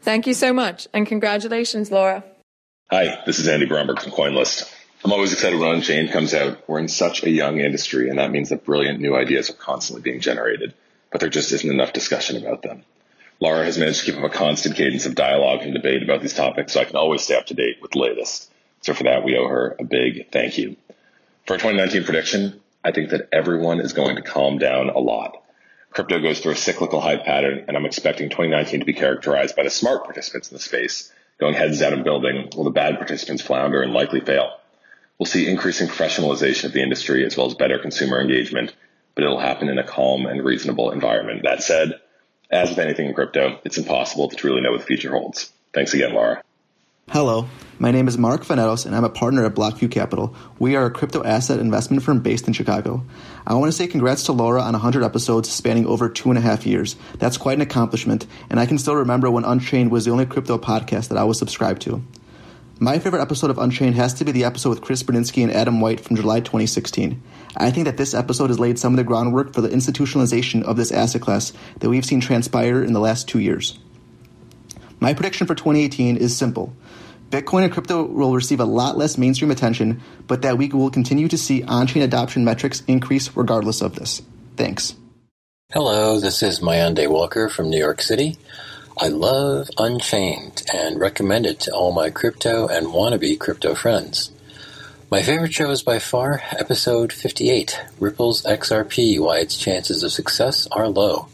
Thank 0.00 0.26
you 0.26 0.34
so 0.34 0.52
much, 0.54 0.88
and 0.94 1.06
congratulations, 1.06 1.90
Laura. 1.90 2.24
Hi, 2.90 3.22
this 3.26 3.38
is 3.38 3.48
Andy 3.48 3.66
Bromberg 3.66 4.00
from 4.00 4.12
CoinList. 4.12 4.74
I'm 5.04 5.12
always 5.12 5.34
excited 5.34 5.58
when 5.58 5.74
Unchained 5.74 6.10
comes 6.10 6.32
out. 6.32 6.66
We're 6.66 6.78
in 6.78 6.88
such 6.88 7.22
a 7.24 7.30
young 7.30 7.60
industry, 7.60 8.08
and 8.08 8.18
that 8.18 8.30
means 8.30 8.48
that 8.48 8.64
brilliant 8.64 9.00
new 9.00 9.14
ideas 9.14 9.50
are 9.50 9.54
constantly 9.54 10.00
being 10.00 10.20
generated, 10.20 10.72
but 11.10 11.20
there 11.20 11.28
just 11.28 11.52
isn't 11.52 11.70
enough 11.70 11.92
discussion 11.92 12.42
about 12.42 12.62
them. 12.62 12.84
Laura 13.40 13.64
has 13.64 13.76
managed 13.76 14.00
to 14.00 14.06
keep 14.06 14.16
up 14.16 14.24
a 14.24 14.30
constant 14.30 14.76
cadence 14.76 15.04
of 15.04 15.14
dialogue 15.14 15.60
and 15.62 15.74
debate 15.74 16.02
about 16.02 16.22
these 16.22 16.32
topics, 16.32 16.72
so 16.72 16.80
I 16.80 16.84
can 16.84 16.96
always 16.96 17.20
stay 17.22 17.36
up 17.36 17.44
to 17.46 17.54
date 17.54 17.82
with 17.82 17.90
the 17.90 17.98
latest. 17.98 18.48
So 18.82 18.94
for 18.94 19.04
that, 19.04 19.24
we 19.24 19.36
owe 19.36 19.48
her 19.48 19.76
a 19.78 19.84
big 19.84 20.30
thank 20.30 20.58
you. 20.58 20.76
For 21.46 21.54
a 21.54 21.58
2019 21.58 22.04
prediction, 22.04 22.60
I 22.84 22.92
think 22.92 23.10
that 23.10 23.28
everyone 23.32 23.80
is 23.80 23.92
going 23.92 24.16
to 24.16 24.22
calm 24.22 24.58
down 24.58 24.90
a 24.90 24.98
lot. 24.98 25.42
Crypto 25.90 26.20
goes 26.20 26.40
through 26.40 26.52
a 26.52 26.56
cyclical 26.56 27.00
hype 27.00 27.24
pattern, 27.24 27.64
and 27.68 27.76
I'm 27.76 27.84
expecting 27.84 28.28
2019 28.28 28.80
to 28.80 28.86
be 28.86 28.94
characterized 28.94 29.56
by 29.56 29.62
the 29.62 29.70
smart 29.70 30.04
participants 30.04 30.50
in 30.50 30.56
the 30.56 30.62
space 30.62 31.12
going 31.38 31.54
heads 31.54 31.80
down 31.80 31.92
and 31.92 32.04
building, 32.04 32.48
while 32.54 32.64
the 32.64 32.70
bad 32.70 32.96
participants 32.98 33.42
flounder 33.42 33.82
and 33.82 33.92
likely 33.92 34.20
fail. 34.20 34.58
We'll 35.18 35.26
see 35.26 35.48
increasing 35.48 35.88
professionalization 35.88 36.64
of 36.64 36.72
the 36.72 36.82
industry 36.82 37.24
as 37.26 37.36
well 37.36 37.46
as 37.46 37.54
better 37.54 37.78
consumer 37.78 38.20
engagement, 38.20 38.74
but 39.14 39.24
it'll 39.24 39.40
happen 39.40 39.68
in 39.68 39.78
a 39.78 39.84
calm 39.84 40.26
and 40.26 40.44
reasonable 40.44 40.90
environment. 40.90 41.42
That 41.42 41.62
said, 41.62 42.00
as 42.50 42.70
with 42.70 42.78
anything 42.78 43.08
in 43.08 43.14
crypto, 43.14 43.60
it's 43.64 43.78
impossible 43.78 44.28
to 44.28 44.36
truly 44.36 44.60
know 44.60 44.72
what 44.72 44.80
the 44.80 44.86
future 44.86 45.10
holds. 45.10 45.52
Thanks 45.72 45.94
again, 45.94 46.14
Laura. 46.14 46.42
Hello, 47.10 47.48
my 47.78 47.90
name 47.90 48.06
is 48.06 48.16
Mark 48.16 48.44
Vanetos, 48.44 48.86
and 48.86 48.94
I'm 48.94 49.04
a 49.04 49.10
partner 49.10 49.44
at 49.44 49.54
Blockview 49.54 49.90
Capital. 49.90 50.34
We 50.58 50.76
are 50.76 50.86
a 50.86 50.90
crypto 50.90 51.22
asset 51.24 51.58
investment 51.58 52.02
firm 52.04 52.20
based 52.20 52.46
in 52.46 52.54
Chicago. 52.54 53.04
I 53.46 53.54
want 53.54 53.70
to 53.70 53.76
say 53.76 53.88
congrats 53.88 54.22
to 54.24 54.32
Laura 54.32 54.62
on 54.62 54.72
100 54.72 55.02
episodes 55.02 55.50
spanning 55.50 55.84
over 55.84 56.08
two 56.08 56.30
and 56.30 56.38
a 56.38 56.40
half 56.40 56.64
years. 56.64 56.96
That's 57.18 57.36
quite 57.36 57.58
an 57.58 57.60
accomplishment, 57.60 58.26
and 58.48 58.58
I 58.58 58.66
can 58.66 58.78
still 58.78 58.94
remember 58.94 59.30
when 59.30 59.44
Unchained 59.44 59.90
was 59.90 60.04
the 60.04 60.12
only 60.12 60.26
crypto 60.26 60.58
podcast 60.58 61.08
that 61.08 61.18
I 61.18 61.24
was 61.24 61.38
subscribed 61.38 61.82
to. 61.82 62.02
My 62.78 62.98
favorite 62.98 63.20
episode 63.20 63.50
of 63.50 63.58
Unchained 63.58 63.96
has 63.96 64.14
to 64.14 64.24
be 64.24 64.32
the 64.32 64.44
episode 64.44 64.70
with 64.70 64.80
Chris 64.80 65.02
Burniske 65.02 65.42
and 65.42 65.52
Adam 65.52 65.80
White 65.80 66.00
from 66.00 66.16
July 66.16 66.38
2016. 66.38 67.20
I 67.56 67.70
think 67.72 67.84
that 67.86 67.96
this 67.96 68.14
episode 68.14 68.48
has 68.48 68.60
laid 68.60 68.78
some 68.78 68.92
of 68.94 68.96
the 68.96 69.04
groundwork 69.04 69.52
for 69.52 69.60
the 69.60 69.68
institutionalization 69.68 70.62
of 70.62 70.76
this 70.76 70.92
asset 70.92 71.20
class 71.20 71.52
that 71.80 71.90
we've 71.90 72.06
seen 72.06 72.20
transpire 72.20 72.82
in 72.82 72.92
the 72.92 73.00
last 73.00 73.28
two 73.28 73.40
years. 73.40 73.78
My 75.02 75.14
prediction 75.14 75.48
for 75.48 75.56
2018 75.56 76.16
is 76.16 76.36
simple. 76.36 76.76
Bitcoin 77.28 77.64
and 77.64 77.72
crypto 77.72 78.04
will 78.04 78.36
receive 78.36 78.60
a 78.60 78.64
lot 78.64 78.96
less 78.96 79.18
mainstream 79.18 79.50
attention, 79.50 80.00
but 80.28 80.42
that 80.42 80.56
we 80.56 80.68
will 80.68 80.90
continue 80.90 81.26
to 81.26 81.36
see 81.36 81.64
on 81.64 81.88
chain 81.88 82.04
adoption 82.04 82.44
metrics 82.44 82.84
increase 82.86 83.36
regardless 83.36 83.82
of 83.82 83.96
this. 83.96 84.22
Thanks. 84.56 84.94
Hello, 85.72 86.20
this 86.20 86.40
is 86.44 86.60
Mayande 86.60 87.08
Walker 87.08 87.48
from 87.48 87.68
New 87.68 87.80
York 87.80 88.00
City. 88.00 88.36
I 88.96 89.08
love 89.08 89.68
Unchained 89.76 90.62
and 90.72 91.00
recommend 91.00 91.46
it 91.46 91.58
to 91.62 91.72
all 91.72 91.90
my 91.90 92.10
crypto 92.10 92.68
and 92.68 92.86
wannabe 92.86 93.40
crypto 93.40 93.74
friends. 93.74 94.30
My 95.10 95.24
favorite 95.24 95.52
show 95.52 95.72
is 95.72 95.82
by 95.82 95.98
far 95.98 96.40
episode 96.52 97.12
58 97.12 97.76
Ripple's 97.98 98.44
XRP 98.44 99.18
Why 99.18 99.38
Its 99.38 99.58
Chances 99.58 100.04
of 100.04 100.12
Success 100.12 100.68
Are 100.70 100.88
Low. 100.88 101.26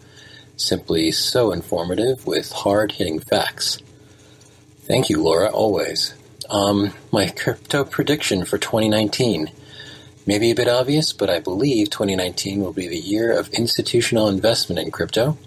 Simply 0.58 1.12
so 1.12 1.52
informative 1.52 2.26
with 2.26 2.50
hard 2.50 2.92
hitting 2.92 3.20
facts. 3.20 3.78
Thank 4.80 5.08
you, 5.08 5.22
Laura, 5.22 5.48
always. 5.48 6.14
Um, 6.50 6.92
my 7.12 7.28
crypto 7.28 7.84
prediction 7.84 8.44
for 8.44 8.58
2019. 8.58 9.52
Maybe 10.26 10.50
a 10.50 10.56
bit 10.56 10.68
obvious, 10.68 11.12
but 11.12 11.30
I 11.30 11.38
believe 11.38 11.90
2019 11.90 12.60
will 12.60 12.72
be 12.72 12.88
the 12.88 12.98
year 12.98 13.38
of 13.38 13.48
institutional 13.50 14.28
investment 14.28 14.80
in 14.80 14.90
crypto. 14.90 15.38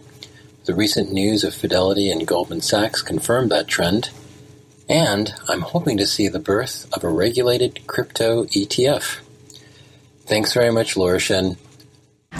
The 0.63 0.73
recent 0.73 1.11
news 1.11 1.43
of 1.43 1.53
Fidelity 1.53 2.09
and 2.09 2.25
Goldman 2.25 2.61
Sachs 2.61 3.01
confirmed 3.01 3.51
that 3.51 3.67
trend. 3.67 4.11
And 4.87 5.33
I'm 5.49 5.61
hoping 5.61 5.97
to 5.97 6.07
see 6.07 6.29
the 6.29 6.39
birth 6.39 6.87
of 6.93 7.03
a 7.03 7.09
regulated 7.09 7.85
crypto 7.85 8.45
ETF. 8.45 9.19
Thanks 10.25 10.53
very 10.53 10.71
much, 10.71 10.95
Laura 10.95 11.19
Shin. 11.19 11.57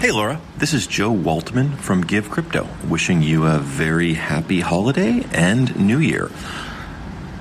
Hey, 0.02 0.12
Laura. 0.12 0.42
This 0.58 0.74
is 0.74 0.88
Joe 0.88 1.14
Waltman 1.14 1.78
from 1.78 2.02
Give 2.02 2.28
Crypto, 2.28 2.68
wishing 2.90 3.22
you 3.22 3.46
a 3.46 3.60
very 3.60 4.16
happy 4.16 4.60
holiday 4.60 5.24
and 5.32 5.80
new 5.80 6.00
year. 6.00 6.32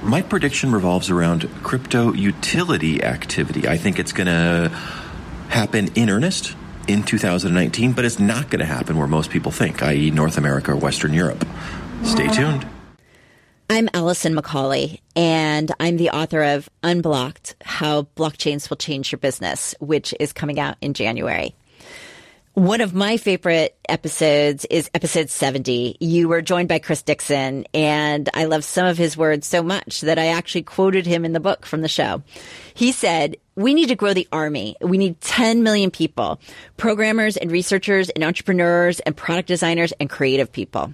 My 0.03 0.21
prediction 0.21 0.71
revolves 0.71 1.09
around 1.09 1.49
crypto 1.63 2.13
utility 2.13 3.03
activity. 3.03 3.67
I 3.67 3.79
think 3.79 3.99
it's 3.99 4.13
going 4.13 4.27
to 4.27 4.69
happen 5.49 5.89
in 5.95 6.11
earnest 6.11 6.55
in 6.87 7.03
2019, 7.03 7.93
but 7.93 8.05
it's 8.05 8.19
not 8.19 8.51
going 8.51 8.61
to 8.61 8.67
happen 8.67 8.99
where 8.99 9.09
most 9.09 9.31
people 9.31 9.53
think, 9.53 9.83
i.e., 9.83 10.11
North 10.11 10.37
America 10.37 10.73
or 10.73 10.77
Western 10.77 11.15
Europe. 11.15 11.47
Stay 12.05 12.29
tuned. 12.29 12.67
I'm 13.71 13.89
Alison 13.95 14.35
McCauley, 14.35 15.01
and 15.17 15.73
I'm 15.81 15.97
the 15.97 16.11
author 16.11 16.43
of 16.43 16.69
Unblocked 16.83 17.55
How 17.63 18.03
Blockchains 18.17 18.69
Will 18.69 18.77
Change 18.77 19.13
Your 19.13 19.19
Business, 19.19 19.75
which 19.81 20.13
is 20.21 20.35
coming 20.35 20.61
out 20.61 20.77
in 20.83 20.93
January. 20.93 21.55
One 22.55 22.81
of 22.81 22.93
my 22.93 23.17
favorite 23.17 23.79
episodes 23.89 24.65
is 24.65 24.91
episode 24.93 25.31
70. 25.31 25.99
You 26.01 26.29
were 26.29 26.43
joined 26.43 26.69
by 26.69 26.81
Chris 26.81 27.01
Dixon, 27.01 27.65
and 27.73 28.29
I 28.35 28.47
love 28.47 28.65
some 28.65 28.89
of 28.89 28.99
his 28.99 29.17
words 29.17 29.47
so 29.47 29.63
much 29.63 30.01
that 30.01 30.19
I 30.19 30.27
actually 30.27 30.65
quoted 30.65 31.07
him 31.07 31.25
in 31.25 31.33
the 31.33 31.39
book 31.39 31.65
from 31.65 31.81
the 31.81 31.89
show. 31.89 32.25
He 32.75 32.91
said, 32.91 33.37
we 33.55 33.73
need 33.73 33.91
to 33.91 33.95
grow 33.95 34.15
the 34.15 34.27
army. 34.33 34.75
We 34.81 34.99
need 34.99 35.21
10 35.21 35.63
million 35.63 35.93
people, 35.93 36.41
programmers 36.77 37.37
and 37.37 37.53
researchers 37.53 38.09
and 38.09 38.25
entrepreneurs 38.25 38.99
and 38.99 39.17
product 39.17 39.47
designers 39.47 39.93
and 40.01 40.11
creative 40.11 40.51
people. 40.51 40.93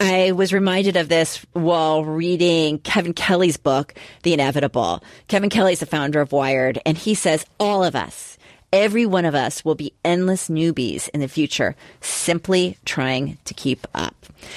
I 0.00 0.32
was 0.32 0.52
reminded 0.52 0.96
of 0.96 1.08
this 1.10 1.44
while 1.52 2.04
reading 2.04 2.78
Kevin 2.78 3.12
Kelly's 3.12 3.58
book, 3.58 3.94
The 4.22 4.32
Inevitable. 4.32 5.04
Kevin 5.28 5.50
Kelly 5.50 5.74
is 5.74 5.80
the 5.80 5.86
founder 5.86 6.22
of 6.22 6.32
Wired, 6.32 6.80
and 6.86 6.96
he 6.96 7.14
says 7.14 7.44
all 7.60 7.84
of 7.84 7.94
us, 7.94 8.33
Every 8.74 9.06
one 9.06 9.24
of 9.24 9.36
us 9.36 9.64
will 9.64 9.76
be 9.76 9.94
endless 10.04 10.48
newbies 10.48 11.08
in 11.10 11.20
the 11.20 11.28
future, 11.28 11.76
simply 12.00 12.76
trying 12.84 13.38
to 13.44 13.54
keep 13.54 13.86
up. 13.94 14.16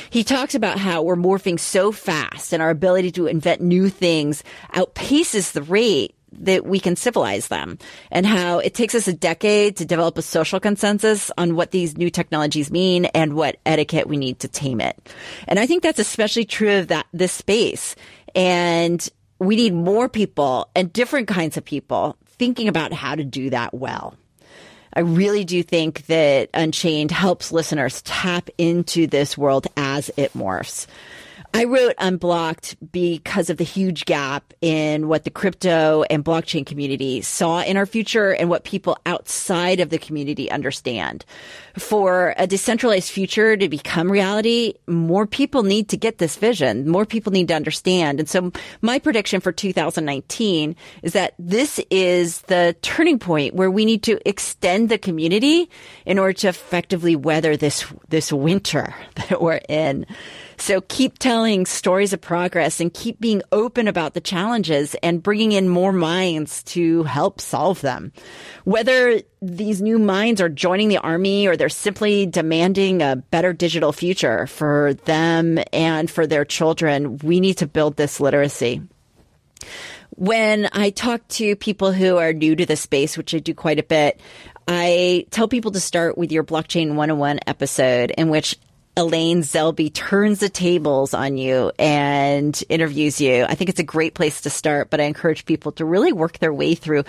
He 0.10 0.24
talks 0.24 0.56
about 0.56 0.80
how 0.80 1.04
we're 1.04 1.16
morphing 1.16 1.60
so 1.60 1.92
fast 1.92 2.52
and 2.52 2.60
our 2.60 2.72
ability 2.72 3.12
to 3.12 3.28
invent 3.28 3.62
new 3.62 3.90
things 3.90 4.44
outpaces 4.74 5.52
the 5.52 5.62
rate 5.62 6.16
that 6.32 6.66
we 6.66 6.80
can 6.80 6.96
civilize 6.96 7.50
them 7.50 7.78
and 8.10 8.26
how 8.26 8.58
it 8.58 8.74
takes 8.74 8.96
us 8.96 9.08
a 9.08 9.14
decade 9.14 9.78
to 9.78 9.86
develop 9.86 10.18
a 10.18 10.24
social 10.24 10.60
consensus 10.60 11.30
on 11.38 11.56
what 11.56 11.70
these 11.70 11.96
new 11.96 12.10
technologies 12.10 12.72
mean 12.72 13.06
and 13.06 13.36
what 13.36 13.60
etiquette 13.68 14.08
we 14.08 14.18
need 14.18 14.40
to 14.40 14.48
tame 14.48 14.82
it. 14.82 14.98
And 15.48 15.60
I 15.60 15.68
think 15.68 15.84
that's 15.84 16.00
especially 16.00 16.46
true 16.46 16.80
of 16.80 16.88
that, 16.88 17.06
this 17.14 17.34
space. 17.34 17.96
And 18.34 19.08
we 19.38 19.58
need 19.58 19.76
more 19.76 20.10
people 20.10 20.72
and 20.76 20.92
different 20.92 21.28
kinds 21.28 21.56
of 21.56 21.64
people 21.64 22.18
thinking 22.38 22.68
about 22.68 22.94
how 22.94 23.16
to 23.16 23.24
do 23.24 23.50
that 23.50 23.74
well. 23.74 24.16
I 24.94 25.02
really 25.02 25.44
do 25.44 25.62
think 25.62 26.06
that 26.08 26.50
Unchained 26.54 27.12
helps 27.12 27.52
listeners 27.52 28.02
tap 28.02 28.50
into 28.58 29.06
this 29.06 29.38
world 29.38 29.68
as 29.78 30.10
it 30.18 30.34
morphs. 30.34 30.88
I 31.54 31.64
wrote 31.64 31.96
Unblocked 31.98 32.76
because 32.92 33.50
of 33.50 33.58
the 33.58 33.64
huge 33.64 34.06
gap 34.06 34.54
in 34.62 35.08
what 35.08 35.24
the 35.24 35.30
crypto 35.30 36.04
and 36.10 36.24
blockchain 36.24 36.66
community 36.66 37.22
saw 37.22 37.62
in 37.62 37.78
our 37.78 37.86
future 37.86 38.32
and 38.32 38.50
what 38.50 38.64
people 38.64 38.98
outside 39.06 39.80
of 39.80 39.90
the 39.90 39.98
community 39.98 40.52
understand. 40.52 41.26
For 41.78 42.34
a 42.38 42.48
decentralized 42.48 43.10
future 43.10 43.56
to 43.58 43.70
become 43.70 44.12
reality, 44.12 44.74
more 44.88 45.26
people 45.26 45.64
need 45.64 45.90
to 45.90 45.98
get 45.98 46.18
this 46.18 46.36
vision. 46.36 46.88
More 46.88 47.06
people 47.06 47.32
need 47.32 47.48
to 47.48 47.56
understand. 47.56 48.20
And 48.20 48.30
so 48.30 48.52
my 48.82 49.00
prediction 49.00 49.42
for 49.42 49.52
2019 49.52 50.76
is 51.02 51.14
that 51.14 51.34
this 51.40 51.80
is 51.90 52.42
the 52.42 52.76
turning 52.82 53.20
point 53.20 53.56
where 53.56 53.72
we 53.72 53.86
need 53.86 54.04
to 54.04 54.20
extend 54.28 54.90
the 54.90 54.98
community 54.98 55.70
in 56.06 56.20
order 56.20 56.34
to 56.34 56.50
effectively 56.50 57.16
weather 57.16 57.58
this, 57.58 57.86
this 58.10 58.32
winter 58.34 58.94
that 59.16 59.42
we're 59.42 59.62
in. 59.70 60.06
So 60.58 60.82
keep 60.82 61.20
telling 61.20 61.66
stories 61.66 62.14
of 62.14 62.22
progress 62.22 62.80
and 62.80 62.94
keep 62.94 63.20
being 63.20 63.42
open 63.52 63.88
about 63.88 64.14
the 64.16 64.22
challenges 64.22 64.96
and 65.04 65.22
bringing 65.22 65.52
in 65.52 65.70
more 65.70 65.94
minds 65.94 66.64
to 66.64 67.04
help 67.04 67.40
solve 67.40 67.82
them. 67.82 68.12
Whether 68.66 69.22
these 69.42 69.82
new 69.82 70.00
minds 70.00 70.42
are 70.42 70.50
joining 70.50 70.90
the 70.90 70.98
army 70.98 71.48
or 71.48 71.56
they're 71.56 71.70
simply 71.70 72.26
demanding 72.26 73.02
a 73.02 73.16
better 73.16 73.54
digital 73.54 73.94
future 73.94 74.48
for 74.48 74.96
them 75.06 75.60
and 75.72 76.10
for 76.10 76.26
their 76.26 76.44
children, 76.44 77.18
we 77.20 77.40
need 77.40 77.60
to 77.60 77.68
build 77.68 77.96
this 77.96 78.20
literacy 78.20 78.82
when 80.12 80.68
I 80.72 80.90
talk 80.90 81.28
to 81.30 81.56
people 81.56 81.92
who 81.92 82.18
are 82.18 82.34
new 82.34 82.56
to 82.56 82.66
the 82.66 82.76
space, 82.76 83.18
which 83.18 83.36
I 83.36 83.40
do 83.40 83.54
quite 83.54 83.78
a 83.78 83.84
bit, 83.84 84.20
I 84.68 85.28
tell 85.30 85.48
people 85.48 85.72
to 85.72 85.80
start 85.80 86.18
with 86.18 86.32
your 86.32 86.44
blockchain 86.44 86.96
101 86.96 87.40
episode 87.46 88.12
in 88.18 88.30
which 88.30 88.58
Elaine 88.98 89.44
Zelby 89.44 89.94
turns 89.94 90.40
the 90.40 90.50
tables 90.50 91.14
on 91.14 91.38
you 91.38 91.72
and 91.78 92.60
interviews 92.68 93.22
you. 93.22 93.44
I 93.44 93.54
think 93.54 93.70
it's 93.70 93.80
a 93.80 93.84
great 93.84 94.16
place 94.16 94.42
to 94.42 94.50
start, 94.50 94.90
but 94.90 95.00
I 95.00 95.04
encourage 95.04 95.46
people 95.46 95.72
to 95.74 95.86
really 95.86 96.12
work 96.12 96.40
their 96.40 96.52
way 96.52 96.74
through 96.74 97.04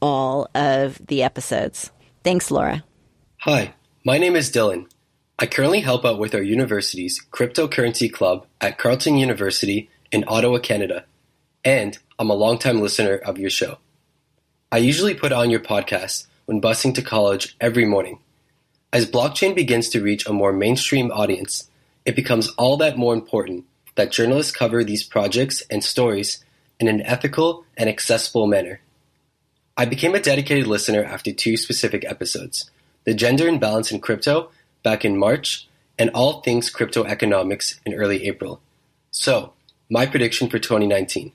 all 0.00 0.48
of 0.54 1.04
the 1.04 1.24
episodes. 1.24 1.90
Thanks, 2.22 2.52
Laura. 2.52 2.84
Hi, 3.38 3.74
my 4.04 4.16
name 4.16 4.36
is 4.36 4.48
Dylan. 4.48 4.86
I 5.36 5.46
currently 5.46 5.80
help 5.80 6.04
out 6.04 6.20
with 6.20 6.36
our 6.36 6.42
university's 6.42 7.20
cryptocurrency 7.32 8.12
club 8.12 8.46
at 8.60 8.78
Carleton 8.78 9.16
University 9.16 9.90
in 10.12 10.24
Ottawa, 10.28 10.58
Canada, 10.58 11.04
and 11.64 11.98
I'm 12.16 12.30
a 12.30 12.34
longtime 12.34 12.80
listener 12.80 13.16
of 13.16 13.38
your 13.38 13.50
show. 13.50 13.78
I 14.70 14.76
usually 14.76 15.14
put 15.14 15.32
on 15.32 15.50
your 15.50 15.58
podcast 15.58 16.28
when 16.44 16.60
busing 16.60 16.94
to 16.94 17.02
college 17.02 17.56
every 17.60 17.84
morning. 17.84 18.20
As 18.94 19.10
blockchain 19.10 19.56
begins 19.56 19.88
to 19.88 20.00
reach 20.00 20.24
a 20.24 20.32
more 20.32 20.52
mainstream 20.52 21.10
audience, 21.10 21.68
it 22.04 22.14
becomes 22.14 22.50
all 22.50 22.76
that 22.76 22.96
more 22.96 23.12
important 23.12 23.64
that 23.96 24.12
journalists 24.12 24.52
cover 24.52 24.84
these 24.84 25.02
projects 25.02 25.64
and 25.68 25.82
stories 25.82 26.44
in 26.78 26.86
an 26.86 27.02
ethical 27.02 27.64
and 27.76 27.88
accessible 27.88 28.46
manner. 28.46 28.82
I 29.76 29.84
became 29.84 30.14
a 30.14 30.20
dedicated 30.20 30.68
listener 30.68 31.02
after 31.02 31.32
two 31.32 31.56
specific 31.56 32.04
episodes 32.04 32.70
The 33.02 33.14
Gender 33.14 33.48
Imbalance 33.48 33.90
in 33.90 33.98
Crypto 33.98 34.50
back 34.84 35.04
in 35.04 35.18
March, 35.18 35.68
and 35.98 36.10
All 36.10 36.40
Things 36.42 36.70
Crypto 36.70 37.02
Economics 37.02 37.80
in 37.84 37.94
early 37.94 38.28
April. 38.28 38.60
So, 39.10 39.54
my 39.90 40.06
prediction 40.06 40.48
for 40.48 40.60
2019. 40.60 41.32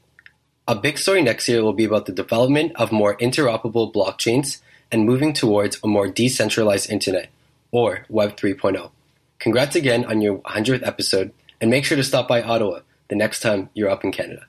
A 0.66 0.76
big 0.76 0.98
story 0.98 1.22
next 1.22 1.50
year 1.50 1.62
will 1.62 1.74
be 1.74 1.84
about 1.84 2.06
the 2.06 2.14
development 2.14 2.72
of 2.78 2.94
more 2.94 3.18
interoperable 3.18 3.94
blockchains 3.94 4.62
and 4.94 5.06
moving 5.06 5.34
towards 5.34 5.78
a 5.84 5.88
more 5.88 6.08
decentralized 6.08 6.90
internet 6.90 7.30
or 7.72 8.06
Web 8.10 8.36
3.0. 8.36 8.92
Congrats 9.40 9.76
again 9.76 10.06
on 10.06 10.22
your 10.22 10.40
100th 10.40 10.86
episode, 10.86 11.32
and 11.62 11.70
make 11.70 11.86
sure 11.86 11.98
to 11.98 12.04
stop 12.04 12.28
by 12.28 12.42
Ottawa 12.42 12.80
the 13.08 13.16
next 13.16 13.40
time 13.42 13.70
you're 13.74 13.90
up 13.90 14.04
in 14.04 14.12
Canada. 14.12 14.46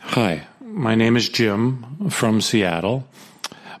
Hi, 0.00 0.46
my 0.60 0.94
name 0.94 1.16
is 1.16 1.28
Jim 1.28 2.08
from 2.10 2.40
Seattle. 2.40 3.06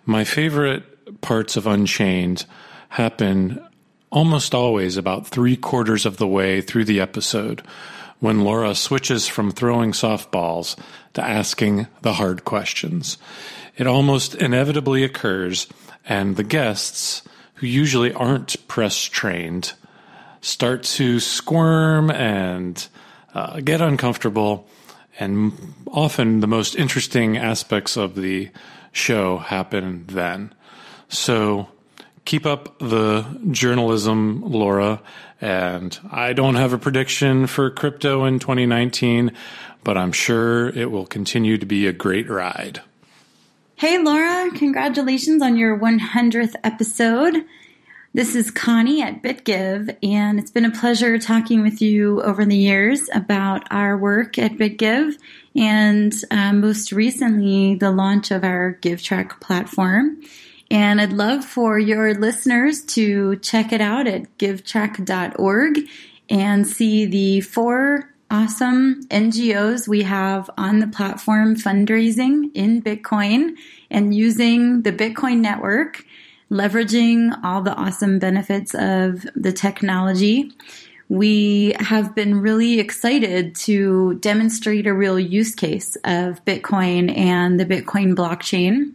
My 0.04 0.24
favorite 0.24 1.20
parts 1.20 1.56
of 1.56 1.66
Unchained 1.66 2.44
happen 2.90 3.64
almost 4.10 4.54
always 4.54 4.96
about 4.96 5.26
three 5.26 5.56
quarters 5.56 6.06
of 6.06 6.16
the 6.16 6.26
way 6.26 6.60
through 6.60 6.84
the 6.84 7.00
episode 7.00 7.62
when 8.20 8.40
Laura 8.40 8.74
switches 8.74 9.28
from 9.28 9.50
throwing 9.50 9.92
softballs 9.92 10.76
to 11.14 11.22
asking 11.22 11.86
the 12.02 12.14
hard 12.14 12.44
questions. 12.44 13.18
It 13.76 13.86
almost 13.86 14.34
inevitably 14.34 15.04
occurs, 15.04 15.68
and 16.04 16.36
the 16.36 16.42
guests 16.42 17.22
who 17.58 17.66
usually 17.66 18.12
aren't 18.12 18.68
press 18.68 19.02
trained 19.02 19.72
start 20.40 20.82
to 20.84 21.20
squirm 21.20 22.10
and 22.10 22.88
uh, 23.34 23.60
get 23.60 23.80
uncomfortable. 23.80 24.66
And 25.18 25.74
often 25.90 26.40
the 26.40 26.46
most 26.46 26.76
interesting 26.76 27.36
aspects 27.36 27.96
of 27.96 28.14
the 28.14 28.50
show 28.92 29.38
happen 29.38 30.04
then. 30.06 30.54
So 31.08 31.68
keep 32.24 32.46
up 32.46 32.78
the 32.78 33.26
journalism, 33.50 34.42
Laura. 34.44 35.00
And 35.40 35.98
I 36.10 36.32
don't 36.32 36.56
have 36.56 36.72
a 36.72 36.78
prediction 36.78 37.46
for 37.46 37.70
crypto 37.70 38.24
in 38.24 38.38
2019, 38.38 39.32
but 39.82 39.96
I'm 39.96 40.12
sure 40.12 40.68
it 40.68 40.90
will 40.90 41.06
continue 41.06 41.58
to 41.58 41.66
be 41.66 41.86
a 41.86 41.92
great 41.92 42.28
ride. 42.28 42.82
Hey, 43.78 43.96
Laura, 43.96 44.50
congratulations 44.56 45.40
on 45.40 45.56
your 45.56 45.78
100th 45.78 46.56
episode. 46.64 47.44
This 48.12 48.34
is 48.34 48.50
Connie 48.50 49.02
at 49.02 49.22
BitGive, 49.22 49.96
and 50.02 50.40
it's 50.40 50.50
been 50.50 50.64
a 50.64 50.72
pleasure 50.72 51.16
talking 51.16 51.62
with 51.62 51.80
you 51.80 52.20
over 52.22 52.44
the 52.44 52.56
years 52.56 53.08
about 53.14 53.68
our 53.70 53.96
work 53.96 54.36
at 54.36 54.54
BitGive 54.54 55.16
and 55.54 56.12
uh, 56.32 56.52
most 56.54 56.90
recently 56.90 57.76
the 57.76 57.92
launch 57.92 58.32
of 58.32 58.42
our 58.42 58.76
GiveTrack 58.82 59.40
platform. 59.40 60.24
And 60.72 61.00
I'd 61.00 61.12
love 61.12 61.44
for 61.44 61.78
your 61.78 62.14
listeners 62.14 62.82
to 62.86 63.36
check 63.36 63.72
it 63.72 63.80
out 63.80 64.08
at 64.08 64.38
givetrack.org 64.38 65.78
and 66.28 66.66
see 66.66 67.06
the 67.06 67.42
four 67.42 68.12
awesome 68.30 69.02
NGOs 69.06 69.88
we 69.88 70.02
have 70.02 70.50
on 70.58 70.80
the 70.80 70.86
platform 70.86 71.56
fundraising 71.56 72.50
in 72.54 72.82
Bitcoin 72.82 73.56
and 73.90 74.14
using 74.14 74.82
the 74.82 74.92
Bitcoin 74.92 75.38
network, 75.38 76.04
leveraging 76.50 77.38
all 77.42 77.62
the 77.62 77.74
awesome 77.74 78.18
benefits 78.18 78.74
of 78.74 79.26
the 79.34 79.52
technology. 79.52 80.52
We 81.08 81.74
have 81.80 82.14
been 82.14 82.40
really 82.40 82.80
excited 82.80 83.54
to 83.56 84.14
demonstrate 84.16 84.86
a 84.86 84.92
real 84.92 85.18
use 85.18 85.54
case 85.54 85.96
of 86.04 86.44
Bitcoin 86.44 87.16
and 87.16 87.58
the 87.58 87.64
Bitcoin 87.64 88.14
blockchain 88.14 88.92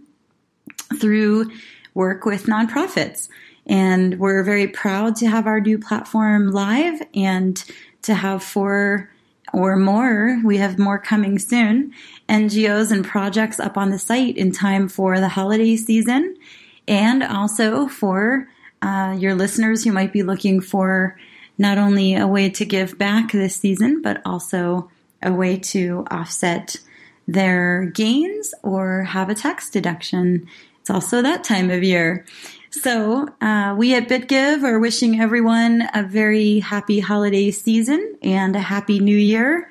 through 1.00 1.52
work 1.96 2.26
with 2.26 2.46
nonprofits. 2.46 3.30
And 3.66 4.20
we're 4.20 4.44
very 4.44 4.68
proud 4.68 5.16
to 5.18 5.28
have 5.28 5.48
our 5.48 5.60
new 5.60 5.80
platform 5.80 6.52
live 6.52 7.02
and 7.16 7.64
to 8.04 8.14
have 8.14 8.44
four 8.44 9.10
or 9.54 9.76
more, 9.78 10.42
we 10.44 10.58
have 10.58 10.80
more 10.80 10.98
coming 10.98 11.38
soon, 11.38 11.94
NGOs 12.28 12.92
and 12.92 13.06
projects 13.06 13.60
up 13.60 13.78
on 13.78 13.92
the 13.92 14.00
site 14.00 14.36
in 14.36 14.52
time 14.52 14.90
for 14.90 15.20
the 15.20 15.30
holiday 15.30 15.76
season 15.76 16.36
and 16.88 17.24
also 17.24 17.88
for 17.88 18.50
uh, 18.82 19.16
your 19.18 19.36
listeners 19.36 19.84
who 19.84 19.92
might 19.92 20.12
be 20.12 20.24
looking 20.24 20.60
for 20.60 21.18
not 21.58 21.78
only 21.78 22.16
a 22.16 22.28
way 22.28 22.50
to 22.50 22.66
give 22.66 22.98
back 22.98 23.32
this 23.32 23.56
season, 23.56 24.02
but 24.02 24.22
also 24.26 24.90
a 25.22 25.32
way 25.32 25.58
to 25.58 26.04
offset 26.10 26.76
their 27.28 27.86
gains 27.86 28.54
or 28.64 29.04
have 29.04 29.30
a 29.30 29.36
tax 29.36 29.70
deduction. 29.70 30.48
It's 30.82 30.90
also 30.90 31.22
that 31.22 31.44
time 31.44 31.70
of 31.70 31.84
year. 31.84 32.26
So, 32.74 33.28
uh, 33.40 33.76
we 33.78 33.94
at 33.94 34.10
BitGive 34.10 34.64
are 34.64 34.80
wishing 34.80 35.22
everyone 35.22 35.88
a 35.94 36.02
very 36.02 36.58
happy 36.58 37.00
holiday 37.00 37.52
season 37.52 38.18
and 38.24 38.56
a 38.56 38.60
happy 38.60 39.00
new 39.00 39.16
year. 39.16 39.70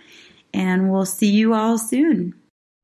And 0.54 0.88
we'll 0.88 1.04
see 1.04 1.32
you 1.32 1.52
all 1.52 1.78
soon. 1.78 2.34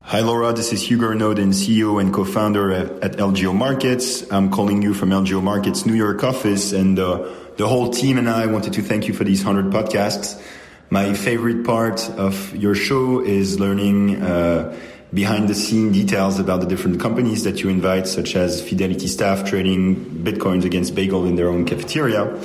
Hi, 0.03 0.19
Laura. 0.19 0.51
This 0.51 0.73
is 0.73 0.81
Hugo 0.81 1.13
Noden, 1.13 1.53
CEO 1.53 2.01
and 2.01 2.13
co-founder 2.13 2.71
at, 2.73 2.91
at, 3.01 3.11
LGO 3.13 3.55
Markets. 3.55 4.29
I'm 4.29 4.51
calling 4.51 4.81
you 4.81 4.93
from 4.93 5.11
LGO 5.11 5.41
Markets 5.41 5.85
New 5.85 5.93
York 5.93 6.21
office, 6.21 6.73
and 6.73 6.99
uh, 6.99 7.29
the 7.55 7.69
whole 7.69 7.89
team 7.89 8.17
and 8.17 8.29
I 8.29 8.47
wanted 8.47 8.73
to 8.73 8.81
thank 8.81 9.07
you 9.07 9.13
for 9.13 9.23
these 9.23 9.45
100 9.45 9.71
podcasts. 9.71 10.41
My 10.89 11.13
favorite 11.13 11.63
part 11.63 12.09
of 12.09 12.53
your 12.57 12.75
show 12.75 13.21
is 13.21 13.57
learning 13.57 14.21
uh, 14.21 14.75
behind 15.13 15.47
the 15.47 15.55
scene 15.55 15.91
details 15.91 16.39
about 16.39 16.61
the 16.61 16.67
different 16.67 16.99
companies 16.99 17.43
that 17.43 17.61
you 17.61 17.69
invite, 17.69 18.07
such 18.07 18.35
as 18.35 18.61
Fidelity 18.61 19.07
staff 19.07 19.49
trading 19.49 20.23
bitcoins 20.23 20.65
against 20.65 20.95
bagel 20.95 21.25
in 21.25 21.35
their 21.35 21.49
own 21.49 21.65
cafeteria. 21.65 22.37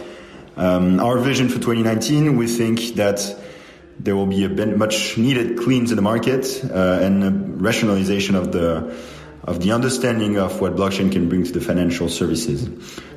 Um, 0.57 1.01
our 1.01 1.19
vision 1.19 1.49
for 1.49 1.57
2019, 1.57 2.37
we 2.37 2.47
think 2.47 2.95
that 2.95 3.37
there 3.99 4.17
will 4.17 4.27
be 4.27 4.45
a 4.45 4.49
much 4.49 5.19
needed 5.19 5.59
cleans 5.59 5.91
in 5.91 5.97
the 5.97 6.03
market 6.03 6.65
uh, 6.65 6.99
and 7.03 7.25
a 7.25 7.31
rationalization 7.31 8.35
of 8.35 8.53
the 8.53 8.97
of 9.45 9.61
the 9.61 9.73
understanding 9.73 10.39
of 10.39 10.63
what 10.63 10.75
blockchain 10.75 11.13
can 11.13 11.29
bring 11.29 11.45
to 11.45 11.53
the 11.53 11.61
financial 11.61 12.09
services. 12.09 12.67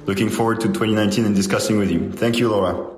Looking 0.05 0.29
forward 0.29 0.59
to 0.59 0.67
2019 0.67 1.25
and 1.25 1.33
discussing 1.33 1.77
with 1.77 1.89
you. 1.89 2.11
Thank 2.11 2.37
you, 2.37 2.49
Laura. 2.49 2.96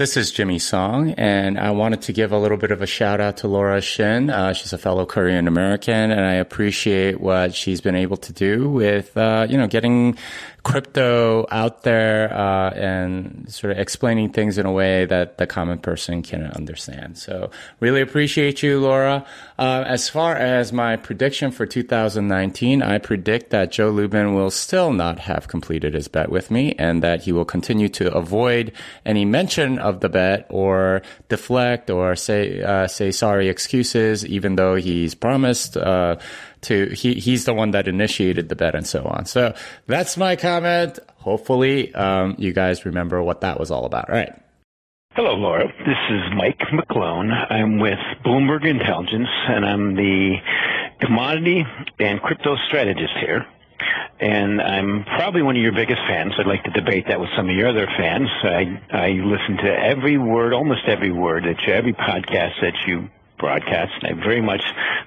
This 0.00 0.16
is 0.16 0.30
Jimmy 0.30 0.58
Song, 0.58 1.10
and 1.18 1.60
I 1.60 1.72
wanted 1.72 2.00
to 2.00 2.14
give 2.14 2.32
a 2.32 2.38
little 2.38 2.56
bit 2.56 2.70
of 2.70 2.80
a 2.80 2.86
shout 2.86 3.20
out 3.20 3.36
to 3.36 3.48
Laura 3.48 3.82
Shin. 3.82 4.30
Uh, 4.30 4.54
she's 4.54 4.72
a 4.72 4.78
fellow 4.78 5.04
Korean 5.04 5.46
American, 5.46 6.10
and 6.10 6.22
I 6.22 6.36
appreciate 6.36 7.20
what 7.20 7.54
she's 7.54 7.82
been 7.82 7.94
able 7.94 8.16
to 8.16 8.32
do 8.32 8.70
with, 8.70 9.14
uh, 9.14 9.46
you 9.50 9.58
know, 9.58 9.66
getting 9.66 10.16
crypto 10.62 11.46
out 11.50 11.82
there 11.82 12.32
uh, 12.32 12.70
and 12.70 13.50
sort 13.52 13.72
of 13.72 13.78
explaining 13.78 14.30
things 14.30 14.58
in 14.58 14.66
a 14.66 14.72
way 14.72 15.04
that 15.06 15.38
the 15.38 15.46
common 15.46 15.78
person 15.78 16.22
can 16.22 16.44
understand. 16.52 17.18
So 17.18 17.50
really 17.80 18.00
appreciate 18.00 18.62
you, 18.62 18.80
Laura. 18.80 19.24
Uh, 19.58 19.84
as 19.86 20.08
far 20.08 20.36
as 20.36 20.72
my 20.72 20.96
prediction 20.96 21.50
for 21.50 21.66
2019, 21.66 22.82
I 22.82 22.98
predict 22.98 23.50
that 23.50 23.72
Joe 23.72 23.90
Lubin 23.90 24.34
will 24.34 24.50
still 24.50 24.92
not 24.92 25.20
have 25.20 25.48
completed 25.48 25.94
his 25.94 26.08
bet 26.08 26.30
with 26.30 26.50
me 26.50 26.74
and 26.78 27.02
that 27.02 27.22
he 27.22 27.32
will 27.32 27.44
continue 27.44 27.88
to 27.90 28.12
avoid 28.12 28.72
any 29.04 29.24
mention 29.24 29.78
of 29.78 29.89
the 29.98 30.08
bet 30.08 30.46
or 30.50 31.02
deflect 31.28 31.90
or 31.90 32.14
say 32.14 32.62
uh, 32.62 32.86
say 32.86 33.10
sorry 33.10 33.48
excuses, 33.48 34.24
even 34.24 34.54
though 34.54 34.76
he's 34.76 35.16
promised 35.16 35.76
uh, 35.76 36.16
to 36.60 36.86
he 36.90 37.14
he's 37.14 37.46
the 37.46 37.54
one 37.54 37.72
that 37.72 37.88
initiated 37.88 38.48
the 38.48 38.54
bet 38.54 38.76
and 38.76 38.86
so 38.86 39.04
on. 39.04 39.26
So 39.26 39.52
that's 39.86 40.16
my 40.16 40.36
comment. 40.36 41.00
Hopefully, 41.16 41.92
um, 41.94 42.36
you 42.38 42.52
guys 42.52 42.86
remember 42.86 43.20
what 43.22 43.40
that 43.40 43.58
was 43.58 43.72
all 43.72 43.84
about. 43.84 44.08
All 44.08 44.14
right. 44.14 44.32
Hello, 45.14 45.34
Laura. 45.34 45.66
This 45.66 45.98
is 46.08 46.22
Mike 46.36 46.60
McGlone. 46.72 47.32
I'm 47.50 47.80
with 47.80 47.98
Bloomberg 48.24 48.64
Intelligence, 48.64 49.28
and 49.48 49.66
I'm 49.66 49.96
the 49.96 50.36
commodity 51.00 51.66
and 51.98 52.22
crypto 52.22 52.56
strategist 52.68 53.14
here. 53.18 53.44
And 54.20 54.60
I'm 54.60 55.04
probably 55.04 55.42
one 55.42 55.56
of 55.56 55.62
your 55.62 55.72
biggest 55.72 56.00
fans. 56.06 56.34
I'd 56.38 56.46
like 56.46 56.64
to 56.64 56.70
debate 56.70 57.06
that 57.08 57.20
with 57.20 57.30
some 57.36 57.48
of 57.48 57.56
your 57.56 57.68
other 57.68 57.86
fans. 57.86 58.28
I 58.42 58.80
I 58.90 59.08
listen 59.10 59.56
to 59.64 59.70
every 59.70 60.18
word, 60.18 60.52
almost 60.52 60.82
every 60.86 61.10
word 61.10 61.44
that 61.44 61.62
you, 61.66 61.72
every 61.72 61.94
podcast 61.94 62.60
that 62.60 62.74
you 62.86 63.08
broadcasts. 63.40 63.96
I 64.02 64.12
very 64.12 64.42
much 64.42 64.62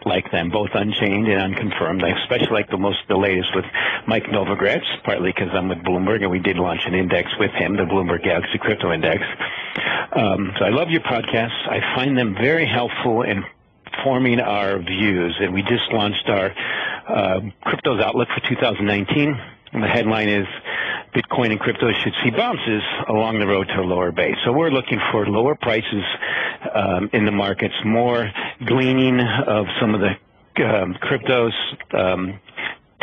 like 0.06 0.32
them, 0.32 0.50
both 0.50 0.72
unchained 0.74 1.28
and 1.28 1.40
unconfirmed. 1.40 2.04
I 2.04 2.20
especially 2.24 2.52
like 2.52 2.70
the 2.70 2.78
most 2.78 2.98
the 3.08 3.16
latest 3.16 3.50
with 3.56 3.66
Mike 4.08 4.26
Novogratz, 4.26 4.86
partly 5.04 5.32
because 5.32 5.50
I'm 5.54 5.70
with 5.70 5.80
Bloomberg 5.80 6.22
and 6.22 6.32
we 6.32 6.40
did 6.40 6.58
launch 6.58 6.82
an 6.86 6.96
index 6.96 7.30
with 7.40 7.52
him, 7.52 7.78
the 7.78 7.84
Bloomberg 7.84 8.24
Galaxy 8.24 8.58
Crypto 8.58 8.92
Index. 8.92 9.24
Um, 10.12 10.54
so 10.58 10.66
I 10.66 10.70
love 10.70 10.90
your 10.90 11.02
podcasts. 11.02 11.68
I 11.70 11.96
find 11.96 12.18
them 12.18 12.36
very 12.36 12.66
helpful 12.66 13.22
in 13.22 13.44
forming 14.04 14.40
our 14.40 14.80
views, 14.80 15.36
and 15.40 15.54
we 15.54 15.62
just 15.62 15.92
launched 15.92 16.28
our 16.28 16.52
uh, 17.08 17.40
cryptos 17.66 18.02
outlook 18.02 18.30
for 18.34 18.48
2019. 18.50 19.36
And 19.74 19.84
the 19.84 19.88
headline 19.88 20.30
is 20.30 20.48
Bitcoin 21.16 21.52
and 21.52 21.60
crypto 21.60 21.92
should 22.04 22.14
see 22.24 22.32
bounces 22.32 22.82
along 23.08 23.40
the 23.40 23.48
road 23.48 23.68
to 23.70 23.82
a 23.82 23.86
lower 23.86 24.12
base. 24.12 24.36
So 24.46 24.52
we're 24.52 24.70
looking 24.70 25.00
for 25.12 25.26
lower 25.26 25.56
prices 25.56 26.04
um, 26.74 27.10
in 27.14 27.26
the 27.26 27.32
markets, 27.32 27.74
more 27.86 28.32
gleaning 28.66 29.20
of 29.20 29.66
some 29.80 29.96
of 29.96 30.02
the 30.02 30.14
um, 30.64 30.96
cryptos. 31.02 31.52
Um, 31.94 32.40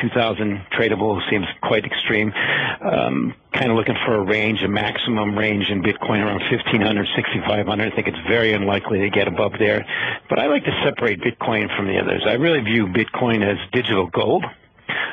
2000 0.01 0.67
tradable 0.73 1.21
seems 1.31 1.47
quite 1.63 1.85
extreme. 1.85 2.33
Um, 2.81 3.35
kind 3.53 3.71
of 3.71 3.77
looking 3.77 3.97
for 4.07 4.15
a 4.15 4.25
range, 4.25 4.63
a 4.63 4.69
maximum 4.69 5.37
range 5.37 5.69
in 5.71 5.83
Bitcoin 5.83 6.25
around 6.25 6.41
1500, 6.51 7.07
6500. 7.15 7.93
I 7.93 7.95
think 7.95 8.09
it's 8.09 8.29
very 8.29 8.53
unlikely 8.53 9.01
to 9.01 9.11
get 9.11 9.29
above 9.29 9.53
there. 9.59 9.87
But 10.29 10.39
I 10.39 10.47
like 10.47 10.65
to 10.65 10.83
separate 10.85 11.21
Bitcoin 11.21 11.75
from 11.77 11.87
the 11.87 11.99
others. 11.99 12.23
I 12.27 12.35
really 12.35 12.61
view 12.61 12.87
Bitcoin 12.87 13.45
as 13.45 13.59
digital 13.73 14.07
gold. 14.07 14.45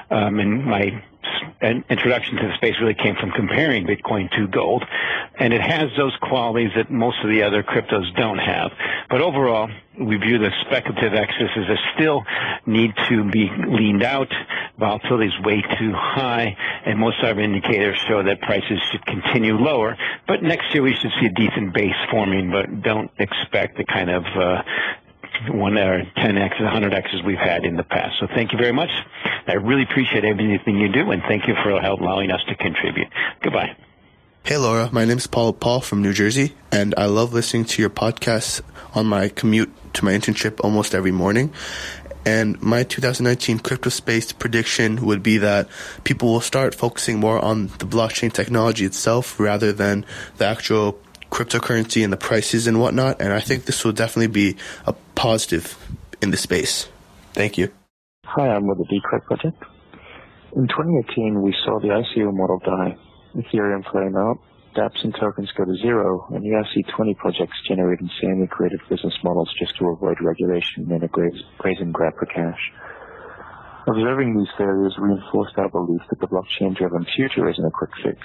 Um, 0.09 0.39
and 0.39 0.65
my 0.65 1.03
introduction 1.61 2.38
to 2.38 2.47
the 2.47 2.55
space 2.55 2.75
really 2.80 2.93
came 2.93 3.15
from 3.15 3.32
comparing 3.32 3.86
Bitcoin 3.86 4.30
to 4.38 4.47
gold, 4.47 4.84
and 5.39 5.53
it 5.53 5.61
has 5.61 5.89
those 5.97 6.15
qualities 6.21 6.71
that 6.75 6.91
most 6.91 7.17
of 7.23 7.30
the 7.30 7.43
other 7.43 7.63
cryptos 7.63 8.13
don't 8.15 8.38
have. 8.38 8.71
But 9.09 9.21
overall, 9.21 9.69
we 9.99 10.17
view 10.17 10.38
the 10.38 10.51
speculative 10.65 11.13
excesses 11.13 11.65
as 11.69 11.78
still 11.95 12.23
need 12.65 12.93
to 13.09 13.30
be 13.30 13.49
leaned 13.67 14.03
out. 14.03 14.32
Volatility 14.78 15.28
is 15.28 15.45
way 15.45 15.63
too 15.80 15.91
high, 15.93 16.55
and 16.86 16.99
most 16.99 17.17
of 17.23 17.38
our 17.38 17.39
indicators 17.41 17.97
show 18.07 18.21
that 18.23 18.41
prices 18.41 18.80
should 18.91 19.05
continue 19.05 19.55
lower. 19.55 19.97
But 20.28 20.43
next 20.43 20.73
year 20.73 20.84
we 20.84 20.93
should 20.93 21.11
see 21.19 21.28
a 21.28 21.34
decent 21.34 21.73
base 21.73 21.95
forming, 22.11 22.51
but 22.51 22.84
don't 22.84 23.09
expect 23.17 23.78
the 23.78 23.86
kind 23.86 24.09
of 24.09 24.23
uh, 24.36 24.61
one 25.49 25.77
or 25.77 26.03
10x, 26.17 26.57
100x's 26.59 27.23
we've 27.23 27.38
had 27.38 27.65
in 27.65 27.75
the 27.77 27.83
past. 27.83 28.19
So 28.19 28.27
thank 28.27 28.51
you 28.51 28.57
very 28.57 28.71
much. 28.73 28.89
I 29.47 29.53
really 29.53 29.83
appreciate 29.83 30.25
everything 30.25 30.77
you 30.77 30.89
do, 30.89 31.11
and 31.11 31.21
thank 31.27 31.47
you 31.47 31.55
for 31.63 31.71
allowing 31.71 32.31
us 32.31 32.41
to 32.49 32.55
contribute. 32.55 33.07
Goodbye. 33.41 33.75
Hey 34.43 34.57
Laura, 34.57 34.89
my 34.93 35.03
name 35.03 35.17
is 35.17 35.27
Paul 35.27 35.51
Paul 35.51 35.81
from 35.81 36.01
New 36.01 36.13
Jersey, 36.13 36.55
and 36.71 36.95
I 36.97 37.05
love 37.05 37.33
listening 37.33 37.65
to 37.65 37.81
your 37.81 37.89
podcast 37.89 38.61
on 38.93 39.05
my 39.05 39.27
commute 39.27 39.69
to 39.95 40.05
my 40.05 40.11
internship 40.11 40.61
almost 40.63 40.95
every 40.95 41.11
morning. 41.11 41.53
And 42.25 42.61
my 42.61 42.83
2019 42.83 43.59
crypto 43.59 43.89
space 43.89 44.33
prediction 44.33 45.05
would 45.05 45.23
be 45.23 45.38
that 45.38 45.69
people 46.03 46.29
will 46.31 46.41
start 46.41 46.75
focusing 46.75 47.19
more 47.19 47.39
on 47.39 47.67
the 47.79 47.85
blockchain 47.85 48.33
technology 48.33 48.85
itself 48.85 49.39
rather 49.39 49.71
than 49.71 50.05
the 50.38 50.45
actual 50.45 50.99
cryptocurrency 51.38 52.03
and 52.03 52.11
the 52.11 52.17
prices 52.17 52.65
and 52.65 52.81
whatnot. 52.81 53.21
And 53.21 53.31
I 53.31 53.39
think 53.39 53.65
this 53.65 53.85
will 53.85 53.93
definitely 53.93 54.33
be 54.33 54.57
a 54.88 54.93
positive 55.13 55.77
in 56.21 56.31
the 56.31 56.38
space. 56.38 56.89
Thank 57.33 57.57
you. 57.57 57.71
Hi, 58.25 58.49
I'm 58.49 58.65
with 58.65 58.79
the 58.79 58.85
Decred 58.85 59.23
project. 59.25 59.63
In 60.55 60.67
2018, 60.67 61.41
we 61.41 61.53
saw 61.63 61.79
the 61.79 61.89
ICO 61.89 62.33
model 62.33 62.59
die, 62.65 62.97
Ethereum 63.35 63.89
flame 63.91 64.17
out, 64.17 64.39
dApps 64.75 65.03
and 65.03 65.13
tokens 65.13 65.51
go 65.55 65.65
to 65.65 65.75
zero, 65.75 66.25
and 66.33 66.43
you 66.43 66.57
see 66.73 66.83
20 66.83 67.13
projects 67.15 67.53
generate 67.67 67.99
insanely 67.99 68.47
creative 68.47 68.79
business 68.89 69.13
models 69.23 69.53
just 69.59 69.77
to 69.77 69.89
avoid 69.89 70.17
regulation 70.21 70.91
and 70.91 71.03
a 71.03 71.09
brazen 71.61 71.91
grab 71.91 72.13
for 72.17 72.25
cash. 72.25 72.71
Observing 73.88 74.35
these 74.35 74.51
failures 74.57 74.95
reinforced 74.97 75.57
our 75.57 75.69
belief 75.69 76.01
that 76.09 76.19
the 76.19 76.27
blockchain-driven 76.27 77.05
future 77.15 77.47
isn't 77.49 77.65
a 77.65 77.71
quick 77.71 77.91
fix. 78.03 78.17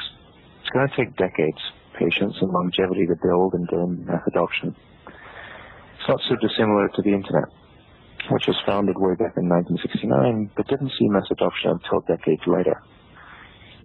It's 0.61 0.71
going 0.71 0.89
to 0.89 0.97
take 0.97 1.17
decades, 1.17 1.61
patience, 2.03 2.35
and 2.41 2.51
longevity 2.51 3.07
to 3.07 3.17
build 3.23 3.55
and 3.55 3.69
gain 3.69 4.09
adoption. 4.27 4.75
It's 5.07 6.09
not 6.09 6.21
so 6.29 6.35
dissimilar 6.37 6.89
to 6.89 7.03
the 7.03 7.15
internet, 7.15 7.49
which 8.31 8.47
was 8.47 8.57
founded 8.67 8.99
way 8.99 9.15
back 9.15 9.39
in 9.39 9.49
1969, 9.49 10.51
but 10.57 10.67
didn't 10.67 10.93
see 10.99 11.09
mass 11.09 11.31
adoption 11.31 11.79
until 11.79 12.01
decades 12.03 12.43
later. 12.47 12.83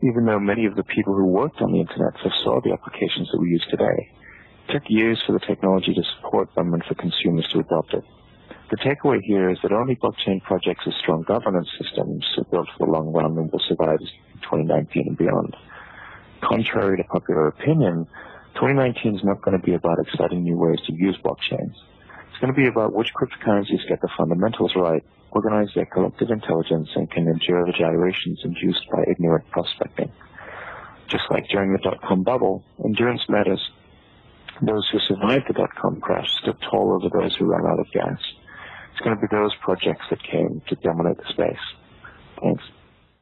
Even 0.01 0.25
though 0.25 0.39
many 0.39 0.65
of 0.65 0.75
the 0.75 0.83
people 0.83 1.13
who 1.13 1.25
worked 1.25 1.61
on 1.61 1.71
the 1.71 1.79
internet 1.79 2.13
foresaw 2.21 2.61
the 2.61 2.73
applications 2.73 3.29
that 3.31 3.41
we 3.41 3.49
use 3.49 3.65
today, 3.69 4.09
it 4.67 4.73
took 4.73 4.83
years 4.89 5.21
for 5.25 5.33
the 5.33 5.45
technology 5.45 5.93
to 5.93 6.03
support 6.17 6.53
them 6.55 6.73
and 6.73 6.83
for 6.85 6.95
consumers 6.95 7.47
to 7.53 7.59
adopt 7.59 7.93
it. 7.93 8.03
The 8.69 8.77
takeaway 8.77 9.21
here 9.23 9.49
is 9.49 9.57
that 9.63 9.71
only 9.71 9.95
blockchain 9.95 10.41
projects 10.43 10.85
with 10.85 10.95
strong 10.95 11.23
governance 11.23 11.69
systems 11.79 12.25
are 12.37 12.43
built 12.51 12.67
for 12.77 12.85
the 12.85 12.91
long 12.91 13.13
run 13.13 13.37
and 13.37 13.51
will 13.51 13.61
survive 13.67 13.99
2019 14.43 15.07
and 15.07 15.17
beyond. 15.17 15.55
Contrary 16.41 16.97
to 16.97 17.03
popular 17.03 17.47
opinion, 17.47 18.07
2019 18.55 19.15
is 19.15 19.23
not 19.23 19.41
going 19.41 19.59
to 19.59 19.63
be 19.63 19.73
about 19.73 19.99
exciting 19.99 20.43
new 20.43 20.57
ways 20.57 20.79
to 20.87 20.93
use 20.93 21.17
blockchains. 21.23 21.73
It's 22.29 22.39
going 22.39 22.53
to 22.53 22.57
be 22.57 22.67
about 22.67 22.93
which 22.93 23.13
cryptocurrencies 23.13 23.87
get 23.87 24.01
the 24.01 24.09
fundamentals 24.15 24.75
right, 24.75 25.03
organize 25.31 25.69
their 25.75 25.85
collective 25.85 26.29
intelligence, 26.29 26.89
and 26.95 27.09
can 27.09 27.27
endure 27.27 27.65
the 27.65 27.71
gyrations 27.71 28.39
induced 28.43 28.87
by 28.91 29.03
ignorant 29.09 29.49
prospecting. 29.51 30.11
Just 31.07 31.23
like 31.31 31.47
during 31.49 31.73
the 31.73 31.79
dot-com 31.79 32.23
bubble, 32.23 32.63
endurance 32.83 33.21
matters. 33.29 33.71
Those 34.61 34.87
who 34.91 34.99
survived 34.99 35.45
the 35.47 35.53
dot-com 35.53 36.01
crash 36.01 36.29
stood 36.41 36.59
tall 36.61 36.93
over 36.93 37.09
those 37.09 37.35
who 37.35 37.45
ran 37.45 37.65
out 37.65 37.79
of 37.79 37.91
gas. 37.91 38.19
It's 38.91 39.01
going 39.01 39.15
to 39.15 39.21
be 39.21 39.27
those 39.31 39.55
projects 39.61 40.05
that 40.09 40.21
came 40.23 40.61
to 40.67 40.75
dominate 40.75 41.17
the 41.17 41.25
space. 41.29 41.57
Thanks. 42.41 42.63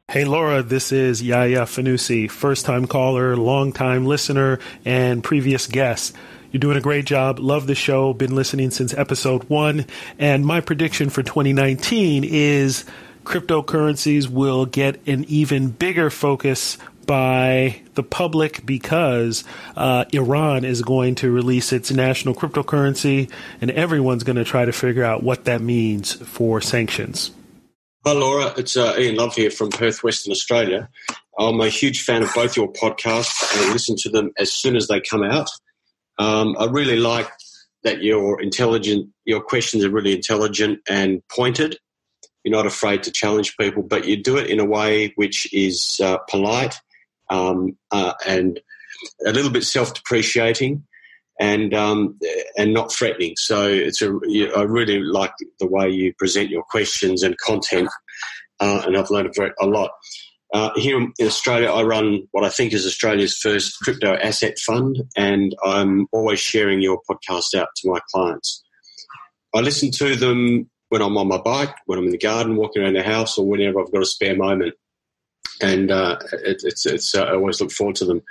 Hey 0.08 0.24
Laura, 0.24 0.62
this 0.62 0.92
is 0.92 1.20
Yaya 1.20 1.62
Fanusie, 1.62 2.30
first 2.30 2.64
time 2.64 2.86
caller, 2.86 3.36
long 3.36 3.72
time 3.72 4.06
listener, 4.06 4.60
and 4.84 5.22
previous 5.22 5.66
guest. 5.66 6.14
You're 6.52 6.60
doing 6.60 6.76
a 6.76 6.80
great 6.80 7.06
job. 7.06 7.40
Love 7.40 7.66
the 7.66 7.74
show. 7.74 8.12
Been 8.12 8.32
listening 8.32 8.70
since 8.70 8.94
episode 8.94 9.42
one. 9.50 9.84
And 10.16 10.46
my 10.46 10.60
prediction 10.60 11.10
for 11.10 11.24
2019 11.24 12.22
is 12.22 12.84
cryptocurrencies 13.24 14.28
will 14.28 14.64
get 14.64 15.04
an 15.08 15.24
even 15.24 15.70
bigger 15.70 16.08
focus 16.08 16.78
by 17.04 17.82
the 17.94 18.04
public 18.04 18.64
because 18.64 19.42
uh, 19.76 20.04
Iran 20.12 20.64
is 20.64 20.82
going 20.82 21.16
to 21.16 21.32
release 21.32 21.72
its 21.72 21.90
national 21.90 22.36
cryptocurrency, 22.36 23.28
and 23.60 23.72
everyone's 23.72 24.22
going 24.22 24.36
to 24.36 24.44
try 24.44 24.64
to 24.64 24.72
figure 24.72 25.02
out 25.02 25.24
what 25.24 25.46
that 25.46 25.60
means 25.60 26.12
for 26.12 26.60
sanctions. 26.60 27.32
Hi, 28.06 28.12
Laura. 28.12 28.54
It's 28.56 28.76
uh, 28.76 28.94
Ian 28.96 29.16
Love 29.16 29.34
here 29.34 29.50
from 29.50 29.68
Perth, 29.68 30.04
Western 30.04 30.30
Australia. 30.30 30.88
I'm 31.40 31.60
a 31.60 31.68
huge 31.68 32.04
fan 32.04 32.22
of 32.22 32.32
both 32.36 32.56
your 32.56 32.72
podcasts 32.72 33.42
and 33.60 33.72
listen 33.72 33.96
to 33.98 34.08
them 34.08 34.30
as 34.38 34.52
soon 34.52 34.76
as 34.76 34.86
they 34.86 35.00
come 35.00 35.24
out. 35.24 35.48
Um, 36.16 36.54
I 36.56 36.66
really 36.66 37.00
like 37.00 37.28
that 37.82 38.04
you're 38.04 38.40
intelligent, 38.40 39.10
your 39.24 39.40
questions 39.40 39.84
are 39.84 39.90
really 39.90 40.14
intelligent 40.14 40.82
and 40.88 41.20
pointed. 41.26 41.78
You're 42.44 42.56
not 42.56 42.64
afraid 42.64 43.02
to 43.02 43.10
challenge 43.10 43.56
people, 43.56 43.82
but 43.82 44.04
you 44.04 44.22
do 44.22 44.36
it 44.36 44.50
in 44.50 44.60
a 44.60 44.64
way 44.64 45.12
which 45.16 45.52
is 45.52 46.00
uh, 46.00 46.18
polite 46.30 46.76
um, 47.28 47.76
uh, 47.90 48.12
and 48.24 48.60
a 49.26 49.32
little 49.32 49.50
bit 49.50 49.64
self-depreciating 49.64 50.85
and 51.40 51.74
um, 51.74 52.18
and 52.56 52.72
not 52.72 52.92
threatening. 52.92 53.34
So 53.36 53.66
it's 53.68 54.02
a 54.02 54.18
I 54.56 54.62
really 54.62 55.00
like 55.00 55.32
the 55.60 55.66
way 55.66 55.88
you 55.88 56.14
present 56.14 56.50
your 56.50 56.62
questions 56.62 57.22
and 57.22 57.36
content, 57.38 57.88
uh, 58.60 58.82
and 58.86 58.96
I've 58.96 59.10
learned 59.10 59.34
a 59.60 59.66
lot. 59.66 59.90
Uh, 60.54 60.70
here 60.76 60.98
in 60.98 61.12
Australia, 61.26 61.70
I 61.70 61.82
run 61.82 62.26
what 62.30 62.44
I 62.44 62.48
think 62.48 62.72
is 62.72 62.86
Australia's 62.86 63.36
first 63.36 63.78
crypto 63.80 64.14
asset 64.14 64.58
fund, 64.58 65.02
and 65.16 65.54
I'm 65.64 66.06
always 66.12 66.40
sharing 66.40 66.80
your 66.80 67.00
podcast 67.10 67.54
out 67.54 67.68
to 67.76 67.90
my 67.90 67.98
clients. 68.10 68.62
I 69.54 69.60
listen 69.60 69.90
to 69.92 70.14
them 70.16 70.70
when 70.88 71.02
I'm 71.02 71.16
on 71.18 71.28
my 71.28 71.38
bike, 71.38 71.74
when 71.86 71.98
I'm 71.98 72.04
in 72.04 72.12
the 72.12 72.18
garden, 72.18 72.56
walking 72.56 72.82
around 72.82 72.94
the 72.94 73.02
house, 73.02 73.36
or 73.36 73.46
whenever 73.46 73.80
I've 73.80 73.92
got 73.92 74.02
a 74.02 74.06
spare 74.06 74.36
moment. 74.36 74.74
And 75.60 75.90
uh, 75.90 76.18
it, 76.32 76.62
it's, 76.64 76.86
it's 76.86 77.14
uh, 77.14 77.24
I 77.24 77.34
always 77.34 77.60
look 77.60 77.72
forward 77.72 77.96
to 77.96 78.04
them. 78.04 78.22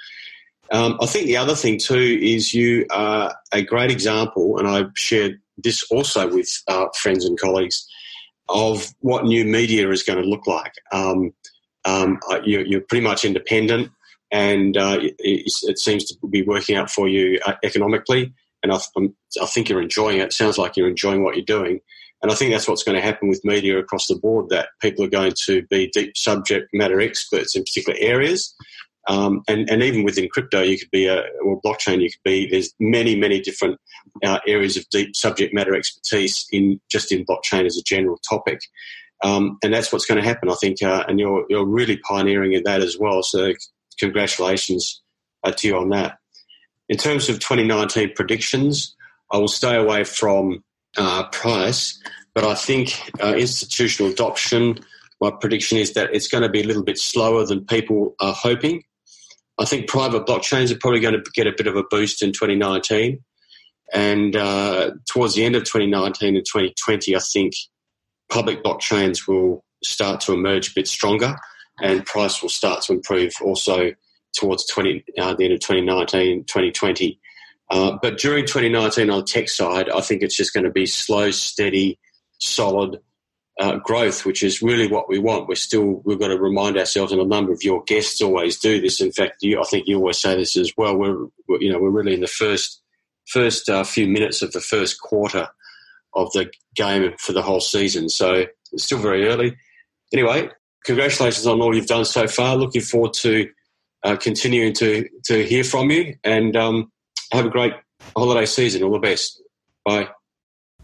Um, 0.72 0.98
I 1.02 1.06
think 1.06 1.28
the 1.28 1.38
other 1.38 1.56
thing 1.56 1.78
too 1.78 2.20
is 2.22 2.54
you 2.54 2.86
are 2.90 3.36
a 3.52 3.62
great 3.62 3.92
example, 3.92 4.58
and 4.58 4.68
I've 4.68 4.92
shared 4.96 5.40
this 5.58 5.84
also 5.92 6.34
with 6.34 6.50
uh, 6.68 6.88
friends 6.96 7.26
and 7.26 7.40
colleagues 7.40 7.88
of 8.50 8.94
what 9.00 9.26
new 9.26 9.46
media 9.46 9.90
is 9.90 10.04
going 10.04 10.22
to 10.22 10.28
look 10.28 10.48
like. 10.48 10.74
Um, 10.92 11.34
um, 11.86 12.20
uh, 12.30 12.40
you're, 12.44 12.66
you're, 12.66 12.82
pretty 12.82 13.04
much 13.04 13.26
independent, 13.26 13.92
and 14.32 14.76
uh, 14.76 14.98
it, 15.02 15.16
it, 15.20 15.80
seems 15.80 16.06
to 16.06 16.28
be 16.28 16.42
working 16.42 16.76
out 16.76 16.90
for 16.90 17.08
you 17.08 17.40
uh, 17.46 17.54
economically. 17.64 18.34
And 18.64 18.72
I, 18.72 18.80
I, 19.42 19.46
think 19.46 19.70
you're 19.70 19.82
enjoying 19.82 20.20
it. 20.20 20.24
it. 20.24 20.34
Sounds 20.34 20.58
like 20.58 20.76
you're 20.76 20.90
enjoying 20.90 21.24
what 21.24 21.36
you're 21.36 21.46
doing. 21.46 21.80
And 22.24 22.32
I 22.32 22.36
think 22.36 22.52
that's 22.52 22.68
what's 22.68 22.84
going 22.84 22.96
to 22.96 23.06
happen 23.06 23.30
with 23.30 23.46
media 23.46 23.78
across 23.78 24.08
the 24.08 24.16
board. 24.16 24.50
That 24.50 24.70
people 24.82 25.06
are 25.06 25.10
going 25.10 25.34
to 25.46 25.62
be 25.68 25.92
deep 25.94 26.18
subject 26.18 26.70
matter 26.74 27.00
experts 27.00 27.56
in 27.56 27.62
particular 27.62 28.00
areas. 28.02 28.56
Um, 29.08 29.44
and, 29.48 29.70
and 29.70 29.84
even 29.84 30.04
within 30.04 30.30
crypto, 30.30 30.62
you 30.62 30.80
could 30.80 30.92
be 30.92 31.06
a 31.08 31.24
or 31.44 31.62
blockchain. 31.62 32.02
You 32.02 32.10
could 32.10 32.24
be. 32.24 32.48
There's 32.50 32.74
many, 32.80 33.16
many 33.16 33.40
different 33.40 33.80
uh, 34.24 34.40
areas 34.48 34.78
of 34.78 34.90
deep 34.90 35.16
subject 35.16 35.54
matter 35.54 35.76
expertise 35.76 36.48
in 36.52 36.80
just 36.90 37.12
in 37.12 37.26
blockchain 37.26 37.66
as 37.66 37.78
a 37.78 37.84
general 37.84 38.18
topic. 38.28 38.62
Um, 39.24 39.58
and 39.64 39.74
that's 39.74 39.92
what's 39.92 40.06
going 40.06 40.22
to 40.22 40.28
happen, 40.28 40.50
I 40.50 40.56
think. 40.56 40.82
Uh, 40.82 41.04
and 41.08 41.20
you're 41.20 41.46
you're 41.50 41.66
really 41.66 41.98
pioneering 41.98 42.54
in 42.54 42.64
that 42.64 42.82
as 42.82 42.98
well. 42.98 43.22
So 43.24 43.54
congratulations 44.00 45.02
uh, 45.44 45.52
to 45.52 45.68
you 45.68 45.78
on 45.78 45.90
that. 45.90 46.18
In 46.90 46.98
terms 46.98 47.30
of 47.30 47.40
2019 47.40 48.14
predictions, 48.16 48.96
I 49.32 49.38
will 49.38 49.48
stay 49.48 49.76
away 49.76 50.04
from 50.04 50.64
uh, 50.98 51.28
price, 51.30 52.00
but 52.34 52.44
I 52.44 52.56
think 52.56 53.12
uh, 53.22 53.34
institutional 53.36 54.12
adoption. 54.12 54.80
My 55.22 55.32
prediction 55.32 55.78
is 55.78 55.94
that 55.94 56.14
it's 56.14 56.28
going 56.28 56.44
to 56.44 56.50
be 56.50 56.62
a 56.62 56.66
little 56.66 56.84
bit 56.84 56.98
slower 56.98 57.46
than 57.46 57.66
people 57.66 58.16
are 58.20 58.34
hoping. 58.34 58.84
I 59.58 59.66
think 59.66 59.88
private 59.88 60.26
blockchains 60.26 60.72
are 60.72 60.78
probably 60.78 61.00
going 61.00 61.14
to 61.14 61.24
get 61.34 61.48
a 61.48 61.54
bit 61.56 61.68
of 61.68 61.76
a 61.76 61.84
boost 61.90 62.22
in 62.22 62.32
2019. 62.32 63.24
And 63.94 64.36
uh, 64.36 64.92
towards 65.10 65.36
the 65.36 65.46
end 65.46 65.56
of 65.56 65.64
2019 65.64 66.36
and 66.36 66.46
2020, 66.46 67.16
I 67.16 67.20
think 67.20 67.54
public 68.30 68.64
blockchains 68.64 69.28
will 69.28 69.64
start 69.84 70.22
to 70.22 70.34
emerge 70.34 70.70
a 70.70 70.74
bit 70.76 70.88
stronger 70.88 71.36
and 71.82 72.06
price 72.06 72.42
will 72.42 72.50
start 72.50 72.82
to 72.84 72.94
improve 72.94 73.32
also 73.42 73.92
towards 74.34 74.66
20, 74.68 75.04
uh, 75.20 75.34
the 75.36 75.46
end 75.46 75.54
of 75.54 75.60
2019, 75.60 76.46
2020. 76.46 77.20
Uh, 77.70 77.98
but 78.02 78.18
during 78.18 78.46
2019 78.46 79.10
on 79.10 79.20
the 79.20 79.26
tech 79.26 79.50
side, 79.50 79.90
I 79.90 80.02
think 80.02 80.22
it's 80.22 80.36
just 80.36 80.54
going 80.54 80.66
to 80.66 80.72
be 80.72 80.86
slow, 80.86 81.32
steady, 81.32 82.00
solid 82.40 83.00
uh, 83.60 83.78
growth, 83.78 84.26
which 84.26 84.44
is 84.44 84.62
really 84.62 84.88
what 84.88 85.08
we 85.08 85.20
want. 85.20 85.48
We're 85.48 85.56
still, 85.56 86.02
we've 86.04 86.20
got 86.20 86.28
to 86.28 86.40
remind 86.40 86.78
ourselves, 86.78 87.12
and 87.12 87.22
a 87.22 87.26
number 87.26 87.52
of 87.52 87.64
your 87.64 87.84
guests 87.84 88.22
always 88.22 88.60
do 88.60 88.82
this. 88.82 89.00
In 89.02 89.12
fact, 89.12 89.38
you, 89.42 89.62
I 89.62 89.64
think 89.64 89.88
you 89.88 89.98
always 89.98 90.18
say 90.18 90.36
this 90.36 90.58
as 90.58 90.74
well. 90.78 90.98
We're, 90.98 91.28
you 91.60 91.72
know, 91.72 91.80
we're 91.80 91.90
really 91.90 92.14
in 92.14 92.22
the 92.22 92.28
first, 92.28 92.82
first 93.28 93.70
uh, 93.70 93.84
few 93.84 94.08
minutes 94.08 94.42
of 94.42 94.52
the 94.52 94.62
first 94.62 95.00
quarter 95.00 95.48
of 96.14 96.32
the 96.34 96.52
game 96.76 97.14
for 97.20 97.34
the 97.34 97.42
whole 97.42 97.62
season. 97.62 98.10
So 98.10 98.46
it's 98.72 98.84
still 98.84 99.00
very 99.00 99.28
early. 99.28 99.56
Anyway, 100.14 100.50
congratulations 100.84 101.48
on 101.48 101.62
all 101.62 101.76
you've 101.76 101.88
done 101.88 102.06
so 102.06 102.28
far. 102.28 102.56
Looking 102.56 102.82
forward 102.82 103.14
to 103.16 103.50
uh, 104.04 104.16
continuing 104.16 104.74
to 104.74 105.10
to 105.26 105.44
hear 105.46 105.64
from 105.64 105.90
you, 105.90 106.16
and 106.24 106.56
um, 106.56 106.92
have 107.32 107.46
a 107.46 107.50
great 107.50 107.74
holiday 108.16 108.46
season. 108.46 108.84
All 108.84 108.92
the 108.92 109.00
best. 109.00 109.42
Bye. 109.84 110.10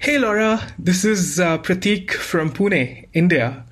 Hey 0.02 0.18
Laura, 0.18 0.60
this 0.80 1.06
is 1.06 1.40
uh, 1.40 1.60
Pratik 1.60 2.14
from 2.14 2.50
Pune, 2.50 3.08
India. 3.14 3.64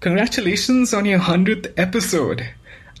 Congratulations 0.00 0.92
on 0.92 1.04
your 1.04 1.20
100th 1.20 1.72
episode. 1.76 2.48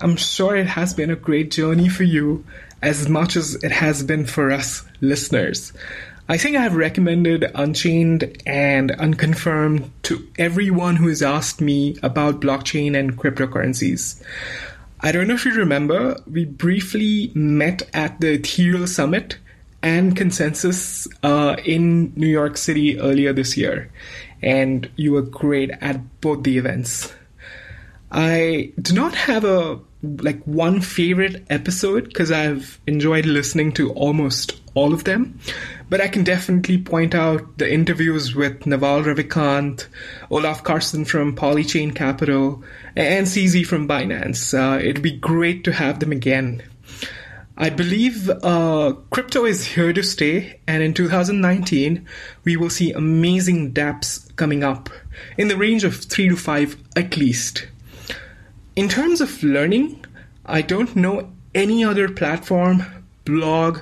I'm 0.00 0.14
sure 0.14 0.54
it 0.54 0.68
has 0.68 0.94
been 0.94 1.10
a 1.10 1.16
great 1.16 1.50
journey 1.50 1.88
for 1.88 2.04
you 2.04 2.44
as 2.80 3.08
much 3.08 3.34
as 3.34 3.56
it 3.64 3.72
has 3.72 4.04
been 4.04 4.26
for 4.26 4.52
us 4.52 4.84
listeners. 5.00 5.72
I 6.28 6.38
think 6.38 6.56
I 6.56 6.62
have 6.62 6.76
recommended 6.76 7.50
Unchained 7.52 8.40
and 8.46 8.92
Unconfirmed 8.92 9.90
to 10.04 10.28
everyone 10.38 10.94
who 10.94 11.08
has 11.08 11.20
asked 11.20 11.60
me 11.60 11.96
about 12.04 12.40
blockchain 12.40 12.96
and 12.96 13.18
cryptocurrencies. 13.18 14.22
I 15.00 15.10
don't 15.10 15.26
know 15.26 15.34
if 15.34 15.44
you 15.44 15.52
remember, 15.52 16.16
we 16.30 16.44
briefly 16.44 17.32
met 17.34 17.82
at 17.92 18.20
the 18.20 18.34
Ethereal 18.34 18.86
Summit 18.86 19.38
and 19.82 20.16
Consensus 20.16 21.06
uh, 21.22 21.56
in 21.64 22.12
New 22.16 22.26
York 22.26 22.56
City 22.56 22.98
earlier 22.98 23.32
this 23.32 23.56
year, 23.56 23.90
and 24.42 24.90
you 24.96 25.12
were 25.12 25.22
great 25.22 25.70
at 25.80 26.20
both 26.20 26.42
the 26.42 26.58
events. 26.58 27.12
I 28.10 28.72
do 28.80 28.94
not 28.94 29.14
have 29.14 29.44
a 29.44 29.80
like 30.02 30.42
one 30.44 30.80
favorite 30.80 31.44
episode 31.50 32.04
because 32.04 32.30
I've 32.30 32.80
enjoyed 32.86 33.26
listening 33.26 33.72
to 33.72 33.92
almost 33.92 34.60
all 34.74 34.92
of 34.92 35.04
them. 35.04 35.40
But 35.90 36.00
I 36.00 36.08
can 36.08 36.22
definitely 36.22 36.78
point 36.78 37.14
out 37.14 37.58
the 37.58 37.72
interviews 37.72 38.34
with 38.34 38.66
Naval 38.66 39.02
Ravikant, 39.02 39.86
Olaf 40.30 40.62
Carlson 40.62 41.04
from 41.04 41.34
Polychain 41.34 41.94
Capital, 41.94 42.62
and 42.94 43.26
CZ 43.26 43.66
from 43.66 43.88
Binance. 43.88 44.54
Uh, 44.54 44.78
it'd 44.78 45.02
be 45.02 45.16
great 45.16 45.64
to 45.64 45.72
have 45.72 45.98
them 45.98 46.12
again. 46.12 46.62
I 47.60 47.70
believe 47.70 48.30
uh, 48.30 48.94
crypto 49.10 49.44
is 49.44 49.64
here 49.64 49.92
to 49.92 50.02
stay, 50.04 50.60
and 50.68 50.80
in 50.80 50.94
2019, 50.94 52.06
we 52.44 52.56
will 52.56 52.70
see 52.70 52.92
amazing 52.92 53.72
dApps 53.74 54.34
coming 54.36 54.62
up 54.62 54.88
in 55.36 55.48
the 55.48 55.56
range 55.56 55.82
of 55.82 55.96
three 55.96 56.28
to 56.28 56.36
five 56.36 56.76
at 56.94 57.16
least. 57.16 57.66
In 58.76 58.88
terms 58.88 59.20
of 59.20 59.42
learning, 59.42 60.04
I 60.46 60.62
don't 60.62 60.94
know 60.94 61.32
any 61.52 61.82
other 61.82 62.08
platform, 62.08 62.84
blog, 63.24 63.80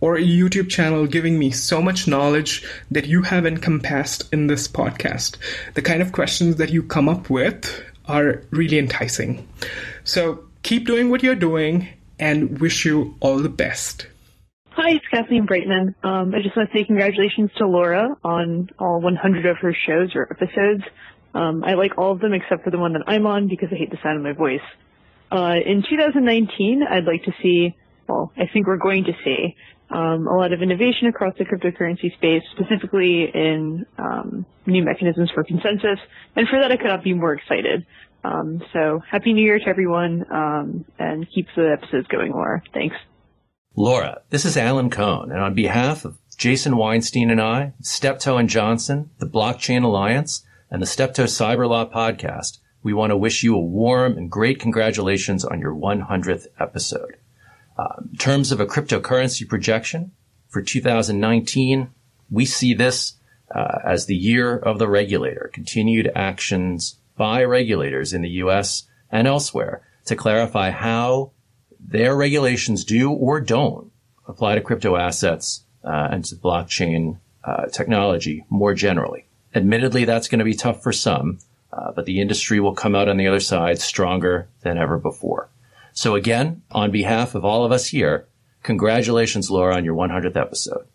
or 0.00 0.16
YouTube 0.18 0.70
channel 0.70 1.08
giving 1.08 1.36
me 1.36 1.50
so 1.50 1.82
much 1.82 2.06
knowledge 2.06 2.64
that 2.92 3.06
you 3.06 3.22
have 3.22 3.44
encompassed 3.44 4.32
in 4.32 4.46
this 4.46 4.68
podcast. 4.68 5.36
The 5.74 5.82
kind 5.82 6.00
of 6.00 6.12
questions 6.12 6.56
that 6.56 6.70
you 6.70 6.84
come 6.84 7.08
up 7.08 7.28
with 7.28 7.82
are 8.06 8.44
really 8.50 8.78
enticing. 8.78 9.48
So 10.04 10.44
keep 10.62 10.86
doing 10.86 11.10
what 11.10 11.24
you're 11.24 11.34
doing 11.34 11.88
and 12.18 12.58
wish 12.60 12.84
you 12.84 13.14
all 13.20 13.38
the 13.38 13.48
best. 13.48 14.06
Hi, 14.70 14.90
it's 14.90 15.06
Kathleen 15.10 15.46
Breitman. 15.46 15.94
Um, 16.04 16.34
I 16.34 16.42
just 16.42 16.56
want 16.56 16.70
to 16.70 16.78
say 16.78 16.84
congratulations 16.84 17.50
to 17.56 17.66
Laura 17.66 18.14
on 18.22 18.68
all 18.78 19.00
100 19.00 19.46
of 19.46 19.56
her 19.58 19.74
shows 19.74 20.14
or 20.14 20.28
episodes. 20.30 20.84
Um, 21.34 21.64
I 21.64 21.74
like 21.74 21.96
all 21.96 22.12
of 22.12 22.20
them 22.20 22.34
except 22.34 22.64
for 22.64 22.70
the 22.70 22.78
one 22.78 22.92
that 22.92 23.02
I'm 23.06 23.26
on 23.26 23.48
because 23.48 23.68
I 23.72 23.76
hate 23.76 23.90
the 23.90 23.98
sound 24.02 24.18
of 24.18 24.22
my 24.22 24.32
voice. 24.32 24.60
Uh, 25.30 25.56
in 25.64 25.82
2019, 25.88 26.82
I'd 26.82 27.04
like 27.04 27.24
to 27.24 27.32
see, 27.42 27.74
well, 28.06 28.32
I 28.36 28.46
think 28.52 28.66
we're 28.66 28.76
going 28.76 29.04
to 29.04 29.12
see 29.24 29.56
um, 29.90 30.26
a 30.26 30.36
lot 30.36 30.52
of 30.52 30.62
innovation 30.62 31.08
across 31.08 31.34
the 31.38 31.44
cryptocurrency 31.44 32.12
space, 32.14 32.42
specifically 32.52 33.30
in 33.32 33.86
um, 33.98 34.46
new 34.66 34.82
mechanisms 34.82 35.30
for 35.30 35.44
consensus. 35.44 35.98
And 36.34 36.48
for 36.48 36.60
that, 36.60 36.72
I 36.72 36.76
could 36.76 36.86
not 36.86 37.04
be 37.04 37.14
more 37.14 37.34
excited. 37.34 37.86
Um, 38.26 38.62
so 38.72 39.00
happy 39.08 39.32
New 39.32 39.44
Year 39.44 39.58
to 39.58 39.68
everyone, 39.68 40.24
um, 40.32 40.84
and 40.98 41.26
keep 41.32 41.46
the 41.54 41.70
episodes 41.72 42.08
going, 42.08 42.32
Laura. 42.32 42.62
Thanks. 42.74 42.96
Laura, 43.76 44.22
this 44.30 44.44
is 44.44 44.56
Alan 44.56 44.90
Cohn, 44.90 45.30
and 45.30 45.40
on 45.40 45.54
behalf 45.54 46.04
of 46.04 46.18
Jason 46.36 46.76
Weinstein 46.76 47.30
and 47.30 47.40
I, 47.40 47.74
Steptoe 47.80 48.36
and 48.36 48.48
Johnson, 48.48 49.10
the 49.18 49.26
Blockchain 49.26 49.84
Alliance, 49.84 50.44
and 50.70 50.82
the 50.82 50.86
Steptoe 50.86 51.24
Cyber 51.24 51.68
Law 51.68 51.88
podcast, 51.88 52.58
we 52.82 52.92
want 52.92 53.10
to 53.10 53.16
wish 53.16 53.42
you 53.42 53.54
a 53.54 53.60
warm 53.60 54.16
and 54.16 54.30
great 54.30 54.58
congratulations 54.58 55.44
on 55.44 55.60
your 55.60 55.74
100th 55.74 56.46
episode. 56.58 57.16
Uh, 57.78 58.02
in 58.10 58.16
terms 58.16 58.50
of 58.50 58.60
a 58.60 58.66
cryptocurrency 58.66 59.46
projection 59.46 60.12
for 60.48 60.62
2019, 60.62 61.90
we 62.30 62.44
see 62.44 62.74
this 62.74 63.14
uh, 63.54 63.78
as 63.84 64.06
the 64.06 64.16
year 64.16 64.56
of 64.56 64.78
the 64.78 64.88
regulator, 64.88 65.50
continued 65.52 66.10
actions 66.16 66.98
by 67.16 67.42
regulators 67.44 68.12
in 68.12 68.22
the 68.22 68.28
US 68.44 68.84
and 69.10 69.26
elsewhere 69.26 69.82
to 70.06 70.16
clarify 70.16 70.70
how 70.70 71.32
their 71.78 72.16
regulations 72.16 72.84
do 72.84 73.10
or 73.10 73.40
don't 73.40 73.90
apply 74.26 74.54
to 74.54 74.60
crypto 74.60 74.96
assets 74.96 75.64
uh, 75.84 76.08
and 76.10 76.24
to 76.24 76.36
blockchain 76.36 77.18
uh, 77.44 77.66
technology 77.66 78.44
more 78.50 78.74
generally. 78.74 79.26
Admittedly, 79.54 80.04
that's 80.04 80.28
going 80.28 80.40
to 80.40 80.44
be 80.44 80.54
tough 80.54 80.82
for 80.82 80.92
some, 80.92 81.38
uh, 81.72 81.92
but 81.92 82.04
the 82.04 82.20
industry 82.20 82.60
will 82.60 82.74
come 82.74 82.94
out 82.94 83.08
on 83.08 83.16
the 83.16 83.26
other 83.28 83.40
side 83.40 83.80
stronger 83.80 84.48
than 84.62 84.78
ever 84.78 84.98
before. 84.98 85.48
So 85.92 86.14
again, 86.14 86.62
on 86.70 86.90
behalf 86.90 87.34
of 87.34 87.44
all 87.44 87.64
of 87.64 87.72
us 87.72 87.86
here, 87.86 88.26
congratulations, 88.62 89.50
Laura, 89.50 89.76
on 89.76 89.84
your 89.84 89.94
100th 89.94 90.36
episode. 90.36 90.86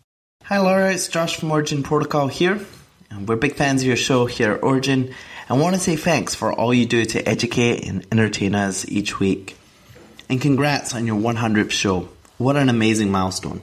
Hi, 0.44 0.58
Laura. 0.58 0.92
It's 0.92 1.08
Josh 1.08 1.36
from 1.36 1.50
Origin 1.50 1.82
Protocol 1.82 2.28
here. 2.28 2.60
We're 3.26 3.36
big 3.36 3.54
fans 3.54 3.82
of 3.82 3.86
your 3.86 3.96
show 3.96 4.26
here 4.26 4.52
at 4.52 4.62
Origin 4.62 5.14
and 5.52 5.60
want 5.60 5.74
to 5.74 5.80
say 5.80 5.96
thanks 5.96 6.34
for 6.34 6.50
all 6.50 6.72
you 6.72 6.86
do 6.86 7.04
to 7.04 7.28
educate 7.28 7.86
and 7.86 8.06
entertain 8.10 8.54
us 8.54 8.88
each 8.88 9.20
week. 9.20 9.54
And 10.30 10.40
congrats 10.40 10.94
on 10.94 11.06
your 11.06 11.20
100th 11.20 11.72
show. 11.72 12.08
What 12.38 12.56
an 12.56 12.70
amazing 12.70 13.10
milestone. 13.10 13.60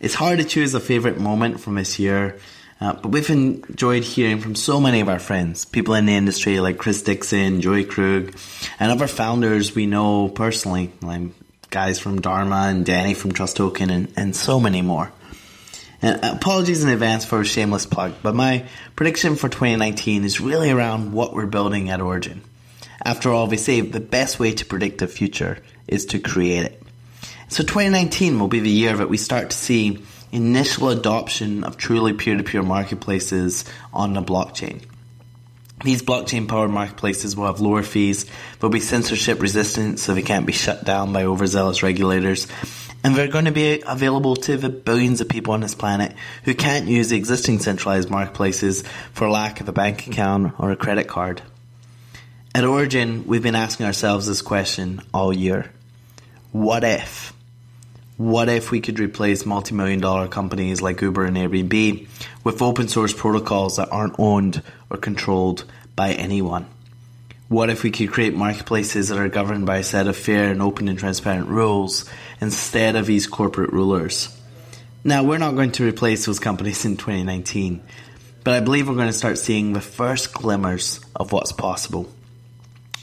It's 0.00 0.12
hard 0.12 0.40
to 0.40 0.44
choose 0.44 0.74
a 0.74 0.80
favourite 0.80 1.16
moment 1.18 1.60
from 1.60 1.76
this 1.76 1.98
year, 1.98 2.38
uh, 2.78 2.92
but 2.92 3.08
we've 3.08 3.30
enjoyed 3.30 4.04
hearing 4.04 4.38
from 4.38 4.54
so 4.54 4.78
many 4.78 5.00
of 5.00 5.08
our 5.08 5.18
friends, 5.18 5.64
people 5.64 5.94
in 5.94 6.04
the 6.04 6.14
industry 6.14 6.60
like 6.60 6.76
Chris 6.76 7.00
Dixon, 7.00 7.62
Joey 7.62 7.86
Krug, 7.86 8.36
and 8.78 8.92
other 8.92 9.06
founders 9.06 9.74
we 9.74 9.86
know 9.86 10.28
personally, 10.28 10.92
like 11.00 11.22
guys 11.70 11.98
from 11.98 12.20
Dharma 12.20 12.66
and 12.68 12.84
Danny 12.84 13.14
from 13.14 13.32
TrustToken, 13.32 13.90
and, 13.90 14.12
and 14.14 14.36
so 14.36 14.60
many 14.60 14.82
more. 14.82 15.10
And 16.04 16.22
uh, 16.22 16.34
apologies 16.34 16.84
in 16.84 16.90
advance 16.90 17.24
for 17.24 17.40
a 17.40 17.46
shameless 17.46 17.86
plug, 17.86 18.12
but 18.22 18.34
my 18.34 18.66
prediction 18.94 19.36
for 19.36 19.48
2019 19.48 20.24
is 20.24 20.38
really 20.38 20.70
around 20.70 21.12
what 21.12 21.32
we're 21.32 21.46
building 21.46 21.88
at 21.88 22.02
Origin. 22.02 22.42
After 23.02 23.32
all, 23.32 23.46
they 23.46 23.56
say 23.56 23.80
the 23.80 24.00
best 24.00 24.38
way 24.38 24.52
to 24.52 24.66
predict 24.66 24.98
the 24.98 25.06
future 25.06 25.62
is 25.88 26.04
to 26.06 26.18
create 26.18 26.66
it. 26.66 26.82
So 27.48 27.62
2019 27.62 28.38
will 28.38 28.48
be 28.48 28.60
the 28.60 28.68
year 28.68 28.94
that 28.94 29.08
we 29.08 29.16
start 29.16 29.48
to 29.48 29.56
see 29.56 30.04
initial 30.30 30.90
adoption 30.90 31.64
of 31.64 31.78
truly 31.78 32.12
peer-to-peer 32.12 32.62
marketplaces 32.62 33.64
on 33.90 34.12
the 34.12 34.22
blockchain. 34.22 34.82
These 35.84 36.02
blockchain 36.02 36.48
powered 36.48 36.70
marketplaces 36.70 37.34
will 37.34 37.46
have 37.46 37.60
lower 37.60 37.82
fees, 37.82 38.26
they'll 38.60 38.68
be 38.68 38.80
censorship 38.80 39.40
resistant 39.40 39.98
so 40.00 40.12
they 40.12 40.22
can't 40.22 40.46
be 40.46 40.52
shut 40.52 40.84
down 40.84 41.14
by 41.14 41.24
overzealous 41.24 41.82
regulators, 41.82 42.46
and 43.04 43.14
they're 43.14 43.28
going 43.28 43.44
to 43.44 43.52
be 43.52 43.82
available 43.86 44.34
to 44.34 44.56
the 44.56 44.70
billions 44.70 45.20
of 45.20 45.28
people 45.28 45.52
on 45.52 45.60
this 45.60 45.74
planet 45.74 46.14
who 46.44 46.54
can't 46.54 46.88
use 46.88 47.10
the 47.10 47.16
existing 47.18 47.58
centralized 47.58 48.08
marketplaces 48.08 48.82
for 49.12 49.28
lack 49.28 49.60
of 49.60 49.68
a 49.68 49.72
bank 49.72 50.06
account 50.06 50.54
or 50.58 50.72
a 50.72 50.76
credit 50.76 51.06
card. 51.06 51.42
At 52.54 52.64
Origin, 52.64 53.26
we've 53.26 53.42
been 53.42 53.54
asking 53.54 53.84
ourselves 53.84 54.26
this 54.26 54.40
question 54.40 55.02
all 55.12 55.32
year. 55.32 55.70
What 56.50 56.82
if? 56.82 57.34
What 58.16 58.48
if 58.48 58.70
we 58.70 58.80
could 58.80 58.98
replace 59.00 59.44
multi-million 59.44 60.00
dollar 60.00 60.28
companies 60.28 60.80
like 60.80 61.02
Uber 61.02 61.24
and 61.24 61.36
Airbnb 61.36 62.08
with 62.42 62.62
open 62.62 62.88
source 62.88 63.12
protocols 63.12 63.76
that 63.76 63.90
aren't 63.92 64.18
owned 64.18 64.62
or 64.88 64.96
controlled 64.96 65.64
by 65.94 66.12
anyone? 66.12 66.66
What 67.48 67.70
if 67.70 67.82
we 67.82 67.90
could 67.90 68.10
create 68.10 68.34
marketplaces 68.34 69.08
that 69.08 69.18
are 69.18 69.28
governed 69.28 69.66
by 69.66 69.78
a 69.78 69.84
set 69.84 70.06
of 70.06 70.16
fair 70.16 70.50
and 70.50 70.62
open 70.62 70.88
and 70.88 70.98
transparent 70.98 71.48
rules 71.48 72.08
instead 72.40 72.96
of 72.96 73.06
these 73.06 73.26
corporate 73.26 73.72
rulers? 73.72 74.36
Now, 75.02 75.22
we're 75.22 75.38
not 75.38 75.54
going 75.54 75.72
to 75.72 75.86
replace 75.86 76.24
those 76.26 76.40
companies 76.40 76.84
in 76.84 76.96
2019, 76.96 77.82
but 78.42 78.54
I 78.54 78.60
believe 78.60 78.88
we're 78.88 78.94
going 78.94 79.08
to 79.08 79.12
start 79.12 79.38
seeing 79.38 79.72
the 79.72 79.80
first 79.80 80.32
glimmers 80.32 81.00
of 81.14 81.32
what's 81.32 81.52
possible. 81.52 82.10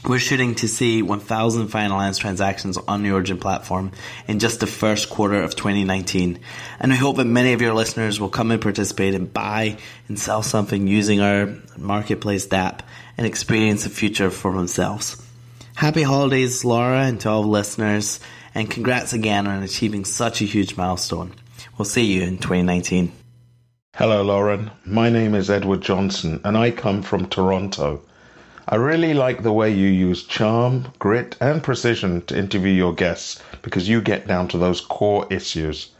We're 0.04 0.18
shooting 0.18 0.56
to 0.56 0.66
see 0.66 1.00
1,000 1.00 1.68
finalized 1.68 2.18
transactions 2.18 2.76
on 2.76 3.04
the 3.04 3.12
Origin 3.12 3.38
platform 3.38 3.92
in 4.26 4.40
just 4.40 4.58
the 4.58 4.66
first 4.66 5.08
quarter 5.08 5.40
of 5.40 5.54
2019. 5.54 6.40
And 6.80 6.90
we 6.90 6.98
hope 6.98 7.18
that 7.18 7.24
many 7.24 7.52
of 7.52 7.62
your 7.62 7.72
listeners 7.72 8.18
will 8.18 8.28
come 8.28 8.50
and 8.50 8.60
participate 8.60 9.14
and 9.14 9.32
buy 9.32 9.76
and 10.08 10.18
sell 10.18 10.42
something 10.42 10.88
using 10.88 11.20
our 11.20 11.54
marketplace 11.78 12.48
dApp 12.48 12.80
and 13.16 13.28
experience 13.28 13.84
the 13.84 13.90
future 13.90 14.32
for 14.32 14.52
themselves. 14.52 15.24
Happy 15.76 16.02
holidays, 16.02 16.64
Laura, 16.64 17.04
and 17.04 17.20
to 17.20 17.30
all 17.30 17.44
listeners, 17.44 18.18
and 18.54 18.70
congrats 18.70 19.12
again 19.12 19.46
on 19.46 19.62
achieving 19.62 20.04
such 20.04 20.40
a 20.40 20.44
huge 20.44 20.76
milestone. 20.76 21.34
We'll 21.78 21.84
see 21.84 22.04
you 22.04 22.22
in 22.22 22.38
2019. 22.38 23.12
Hello, 23.96 24.22
Lauren. 24.22 24.70
My 24.84 25.10
name 25.10 25.34
is 25.34 25.50
Edward 25.50 25.82
Johnson, 25.82 26.40
and 26.44 26.56
I 26.56 26.70
come 26.70 27.02
from 27.02 27.28
Toronto. 27.28 28.02
I 28.66 28.76
really 28.76 29.12
like 29.12 29.42
the 29.42 29.52
way 29.52 29.70
you 29.70 29.88
use 29.88 30.24
charm, 30.24 30.92
grit, 30.98 31.36
and 31.40 31.62
precision 31.62 32.22
to 32.22 32.38
interview 32.38 32.72
your 32.72 32.94
guests 32.94 33.42
because 33.60 33.88
you 33.88 34.00
get 34.00 34.26
down 34.26 34.48
to 34.48 34.58
those 34.58 34.80
core 34.80 35.26
issues. 35.30 35.90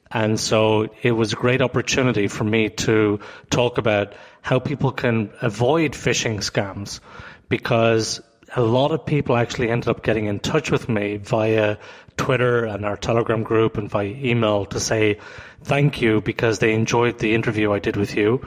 And 0.09 0.39
so 0.39 0.87
it 1.01 1.11
was 1.11 1.33
a 1.33 1.35
great 1.35 1.61
opportunity 1.61 2.29
for 2.29 2.45
me 2.45 2.69
to 2.87 3.19
talk 3.49 3.77
about 3.77 4.13
how 4.41 4.59
people 4.59 4.93
can 4.93 5.29
avoid 5.41 5.91
phishing 5.91 6.37
scams 6.37 7.01
because 7.49 8.21
a 8.55 8.61
lot 8.61 8.91
of 8.91 9.05
people 9.05 9.35
actually 9.35 9.69
ended 9.69 9.89
up 9.89 10.03
getting 10.03 10.25
in 10.25 10.39
touch 10.39 10.71
with 10.71 10.89
me 10.89 11.17
via 11.17 11.77
Twitter 12.19 12.65
and 12.65 12.85
our 12.85 12.97
Telegram 12.97 13.43
group 13.43 13.77
and 13.77 13.89
via 13.89 14.09
email 14.09 14.65
to 14.65 14.79
say 14.79 15.17
thank 15.63 16.01
you 16.01 16.19
because 16.19 16.59
they 16.59 16.73
enjoyed 16.73 17.19
the 17.19 17.33
interview 17.33 17.71
I 17.71 17.79
did 17.79 17.95
with 17.95 18.15
you. 18.15 18.45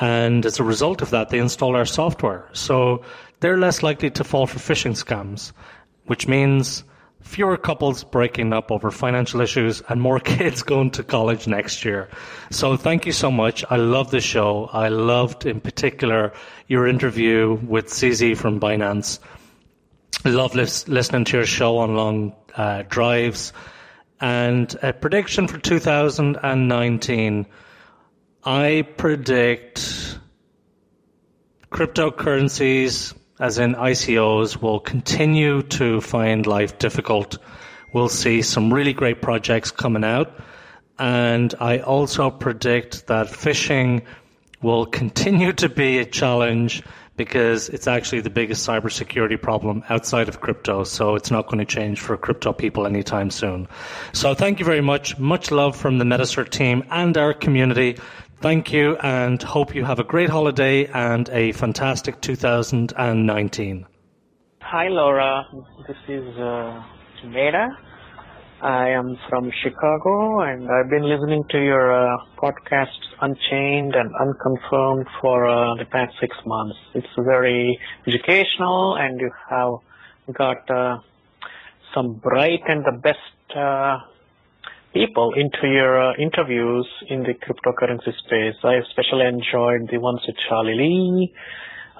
And 0.00 0.44
as 0.44 0.60
a 0.60 0.64
result 0.64 1.00
of 1.00 1.10
that, 1.10 1.30
they 1.30 1.38
installed 1.38 1.76
our 1.76 1.86
software. 1.86 2.48
So 2.52 3.02
they're 3.40 3.56
less 3.56 3.82
likely 3.82 4.10
to 4.10 4.22
fall 4.22 4.46
for 4.46 4.58
phishing 4.58 4.92
scams, 4.92 5.52
which 6.04 6.28
means 6.28 6.84
fewer 7.22 7.56
couples 7.56 8.04
breaking 8.04 8.52
up 8.52 8.70
over 8.70 8.90
financial 8.90 9.40
issues 9.40 9.82
and 9.88 10.00
more 10.00 10.20
kids 10.34 10.62
going 10.62 10.90
to 10.92 11.02
college 11.02 11.46
next 11.48 11.86
year. 11.86 12.10
So 12.50 12.76
thank 12.76 13.06
you 13.06 13.12
so 13.12 13.30
much. 13.30 13.64
I 13.70 13.76
love 13.76 14.10
the 14.10 14.20
show. 14.20 14.68
I 14.74 14.88
loved 14.88 15.46
in 15.46 15.60
particular 15.60 16.34
your 16.68 16.86
interview 16.86 17.54
with 17.66 17.86
CZ 17.86 18.36
from 18.36 18.60
Binance. 18.60 19.20
Love 20.24 20.54
lis- 20.54 20.86
listening 20.86 21.24
to 21.24 21.38
your 21.38 21.46
show 21.46 21.78
on 21.78 21.96
long 21.96 22.34
uh, 22.56 22.82
drives. 22.88 23.52
And 24.20 24.74
a 24.82 24.92
prediction 24.92 25.46
for 25.46 25.58
2019 25.58 27.46
I 28.48 28.86
predict 28.96 30.20
cryptocurrencies, 31.72 33.12
as 33.40 33.58
in 33.58 33.74
ICOs, 33.74 34.62
will 34.62 34.78
continue 34.78 35.62
to 35.62 36.00
find 36.00 36.46
life 36.46 36.78
difficult. 36.78 37.38
We'll 37.92 38.08
see 38.08 38.42
some 38.42 38.72
really 38.72 38.92
great 38.92 39.20
projects 39.20 39.72
coming 39.72 40.04
out. 40.04 40.38
And 40.96 41.52
I 41.58 41.80
also 41.80 42.30
predict 42.30 43.08
that 43.08 43.26
phishing 43.26 44.04
will 44.62 44.86
continue 44.86 45.52
to 45.54 45.68
be 45.68 45.98
a 45.98 46.04
challenge 46.04 46.84
because 47.16 47.68
it's 47.68 47.86
actually 47.86 48.20
the 48.20 48.30
biggest 48.30 48.66
cybersecurity 48.66 49.40
problem 49.40 49.82
outside 49.88 50.28
of 50.28 50.40
crypto. 50.40 50.84
So 50.84 51.14
it's 51.14 51.30
not 51.30 51.46
going 51.46 51.58
to 51.58 51.64
change 51.64 52.00
for 52.00 52.16
crypto 52.16 52.52
people 52.52 52.86
anytime 52.86 53.30
soon. 53.30 53.68
So 54.12 54.34
thank 54.34 54.58
you 54.58 54.64
very 54.64 54.80
much. 54.80 55.18
Much 55.18 55.50
love 55.50 55.76
from 55.76 55.98
the 55.98 56.04
MetaCert 56.04 56.50
team 56.50 56.84
and 56.90 57.16
our 57.16 57.32
community. 57.32 57.98
Thank 58.40 58.72
you 58.72 58.96
and 58.96 59.42
hope 59.42 59.74
you 59.74 59.84
have 59.84 59.98
a 59.98 60.04
great 60.04 60.28
holiday 60.28 60.86
and 60.86 61.28
a 61.30 61.52
fantastic 61.52 62.20
2019. 62.20 63.86
Hi, 64.60 64.88
Laura. 64.88 65.46
This 65.86 65.96
is 66.08 66.36
uh. 66.38 66.82
I 68.62 68.88
am 68.88 69.18
from 69.28 69.50
Chicago 69.62 70.40
and 70.40 70.66
I've 70.70 70.88
been 70.88 71.06
listening 71.06 71.44
to 71.50 71.58
your 71.62 71.92
uh, 71.92 72.16
podcasts 72.38 73.04
Unchained 73.20 73.94
and 73.94 74.10
Unconfirmed 74.18 75.06
for 75.20 75.46
uh, 75.46 75.74
the 75.74 75.84
past 75.84 76.14
six 76.20 76.34
months. 76.46 76.76
It's 76.94 77.06
very 77.18 77.78
educational 78.06 78.96
and 78.96 79.20
you 79.20 79.30
have 79.50 80.34
got 80.34 80.70
uh, 80.70 81.00
some 81.94 82.14
bright 82.14 82.62
and 82.66 82.82
the 82.82 82.92
best 82.92 83.18
uh, 83.54 83.98
people 84.94 85.34
into 85.34 85.68
your 85.68 86.12
uh, 86.12 86.14
interviews 86.18 86.88
in 87.10 87.24
the 87.24 87.34
cryptocurrency 87.34 88.16
space. 88.24 88.56
I 88.64 88.76
especially 88.76 89.26
enjoyed 89.26 89.90
the 89.90 89.98
ones 89.98 90.20
with 90.26 90.36
Charlie 90.48 90.74
Lee, 90.74 91.34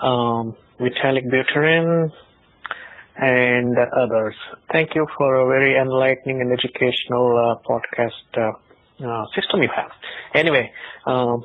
um, 0.00 0.56
Vitalik 0.80 1.26
Buterin, 1.26 2.10
and 3.18 3.76
others. 3.78 4.34
Thank 4.70 4.94
you 4.94 5.06
for 5.16 5.36
a 5.36 5.46
very 5.46 5.76
enlightening 5.76 6.40
and 6.40 6.52
educational 6.52 7.36
uh, 7.38 7.68
podcast 7.68 8.12
uh, 8.36 9.06
uh, 9.06 9.26
system 9.34 9.62
you 9.62 9.70
have. 9.74 9.90
Anyway, 10.34 10.72
um, 11.06 11.44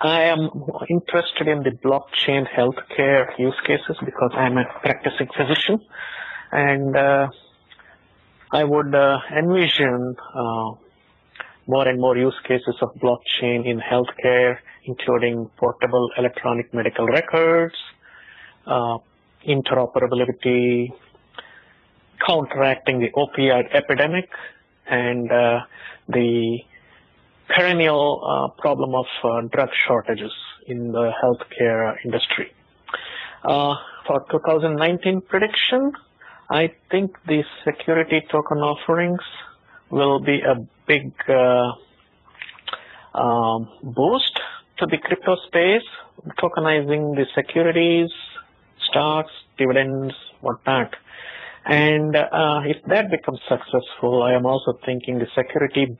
I 0.00 0.24
am 0.24 0.50
interested 0.88 1.48
in 1.48 1.62
the 1.62 1.70
blockchain 1.70 2.46
healthcare 2.46 3.36
use 3.38 3.58
cases 3.66 3.96
because 4.04 4.30
I'm 4.34 4.56
a 4.58 4.64
practicing 4.80 5.28
physician, 5.36 5.80
and 6.52 6.96
uh, 6.96 7.28
I 8.52 8.64
would 8.64 8.94
uh, 8.94 9.18
envision 9.36 10.16
uh, 10.34 10.72
more 11.66 11.86
and 11.88 12.00
more 12.00 12.16
use 12.16 12.38
cases 12.46 12.76
of 12.80 12.94
blockchain 12.94 13.66
in 13.66 13.80
healthcare, 13.80 14.58
including 14.84 15.50
portable 15.56 16.10
electronic 16.16 16.72
medical 16.72 17.06
records, 17.06 17.74
interoperability, 19.46 20.92
counteracting 22.26 23.00
the 23.00 23.10
opioid 23.10 23.74
epidemic, 23.74 24.28
and 24.86 25.30
uh, 25.30 25.60
the 26.08 26.58
perennial 27.48 28.22
uh, 28.24 28.60
problem 28.60 28.94
of 28.94 29.06
uh, 29.24 29.40
drug 29.48 29.70
shortages 29.86 30.32
in 30.66 30.92
the 30.92 31.10
healthcare 31.22 31.96
industry. 32.04 32.52
Uh, 33.44 33.74
for 34.06 34.24
2019 34.30 35.20
prediction, 35.22 35.92
I 36.50 36.72
think 36.90 37.16
the 37.26 37.44
security 37.64 38.22
token 38.30 38.58
offerings 38.58 39.20
will 39.90 40.18
be 40.20 40.40
a 40.40 40.56
big 40.86 41.12
um, 43.14 43.68
boost 43.82 44.38
to 44.78 44.86
the 44.86 44.98
crypto 44.98 45.36
space, 45.46 45.82
tokenizing 46.38 47.16
the 47.16 47.26
securities 47.34 48.10
stocks, 48.88 49.32
dividends, 49.56 50.14
whatnot. 50.40 50.94
And 51.64 52.16
uh, 52.16 52.62
if 52.64 52.82
that 52.86 53.10
becomes 53.10 53.40
successful, 53.48 54.22
I 54.22 54.32
am 54.32 54.46
also 54.46 54.78
thinking 54.84 55.18
the 55.18 55.26
security 55.36 55.98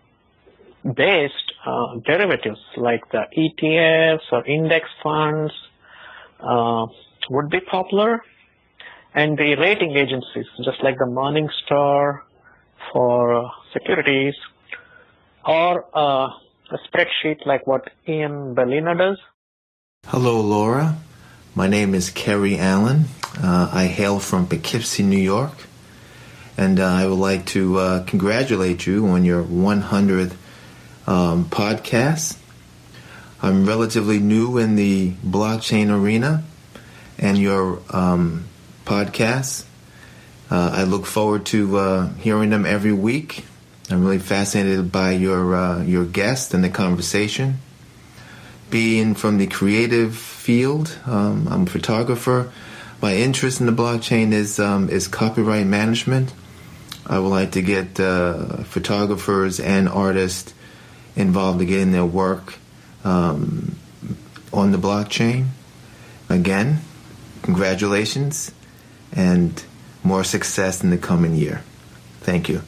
based 0.85 1.53
uh, 1.67 1.97
derivatives 2.07 2.61
like 2.77 3.03
the 3.11 3.25
ETFs 3.37 4.33
or 4.33 4.47
index 4.47 4.89
funds 5.03 5.53
uh, 6.41 6.87
would 7.31 7.51
be 7.51 7.61
popular. 7.61 8.23
And 9.15 9.37
the 9.37 9.57
rating 9.57 9.97
agencies, 9.97 10.47
just 10.65 10.83
like 10.83 10.97
the 10.99 11.07
Morningstar 11.07 12.21
for 12.93 13.51
securities, 13.73 14.35
or 15.45 15.85
uh, 15.95 16.29
a 16.71 16.79
spreadsheet 16.87 17.45
like 17.47 17.67
what 17.67 17.91
Ian 18.07 18.55
Balina 18.55 18.97
does. 18.97 19.19
Hello, 20.07 20.41
Laura. 20.41 20.97
My 21.59 21.67
name 21.67 21.93
is 21.93 22.11
Kerry 22.11 22.57
Allen. 22.57 23.07
Uh, 23.37 23.69
I 23.73 23.87
hail 23.87 24.21
from 24.21 24.47
Poughkeepsie, 24.47 25.03
New 25.03 25.19
York. 25.19 25.51
And 26.57 26.79
uh, 26.79 26.87
I 26.87 27.05
would 27.05 27.19
like 27.19 27.47
to 27.47 27.79
uh, 27.79 28.05
congratulate 28.05 28.87
you 28.87 29.09
on 29.09 29.25
your 29.25 29.43
100th 29.43 30.37
um, 31.09 31.47
podcast. 31.47 32.39
I'm 33.43 33.67
relatively 33.67 34.21
new 34.21 34.57
in 34.57 34.77
the 34.77 35.11
blockchain 35.27 35.91
arena 35.91 36.45
and 37.19 37.37
your 37.37 37.83
um, 37.91 38.45
podcasts. 38.85 39.65
Uh, 40.53 40.71
I 40.73 40.85
look 40.85 41.07
forward 41.07 41.45
to 41.47 41.77
uh, 41.77 42.13
hearing 42.15 42.51
them 42.51 42.67
every 42.67 42.93
week. 42.93 43.45
I'm 43.91 44.05
really 44.05 44.21
fascinated 44.21 44.93
by 44.93 45.11
your 45.11 45.57
uh, 45.57 45.83
your 45.83 46.05
guest 46.05 46.55
and 46.55 46.63
the 46.63 46.71
conversation. 46.71 47.59
Being 48.71 49.17
from 49.17 49.39
the 49.39 49.49
creative 49.49 50.38
field. 50.49 50.99
Um, 51.05 51.47
I'm 51.47 51.65
a 51.65 51.67
photographer. 51.67 52.51
My 53.03 53.15
interest 53.15 53.61
in 53.61 53.67
the 53.67 53.73
blockchain 53.83 54.33
is 54.33 54.59
um, 54.59 54.89
is 54.89 55.07
copyright 55.07 55.67
management. 55.67 56.33
I 57.05 57.19
would 57.19 57.29
like 57.29 57.53
to 57.53 57.61
get 57.61 58.01
uh, 58.01 58.65
photographers 58.65 59.61
and 59.61 59.91
artists 59.91 60.55
involved 61.15 61.59
to 61.59 61.67
getting 61.67 61.93
their 61.93 62.07
work 62.07 62.55
um, 63.05 63.77
on 64.51 64.73
the 64.73 64.79
blockchain. 64.79 65.49
Again, 66.31 66.79
congratulations 67.43 68.51
and 69.13 69.63
more 70.03 70.25
success 70.25 70.83
in 70.83 70.89
the 70.89 70.97
coming 70.97 71.35
year. 71.35 71.63
Thank 72.23 72.49
you. 72.49 72.63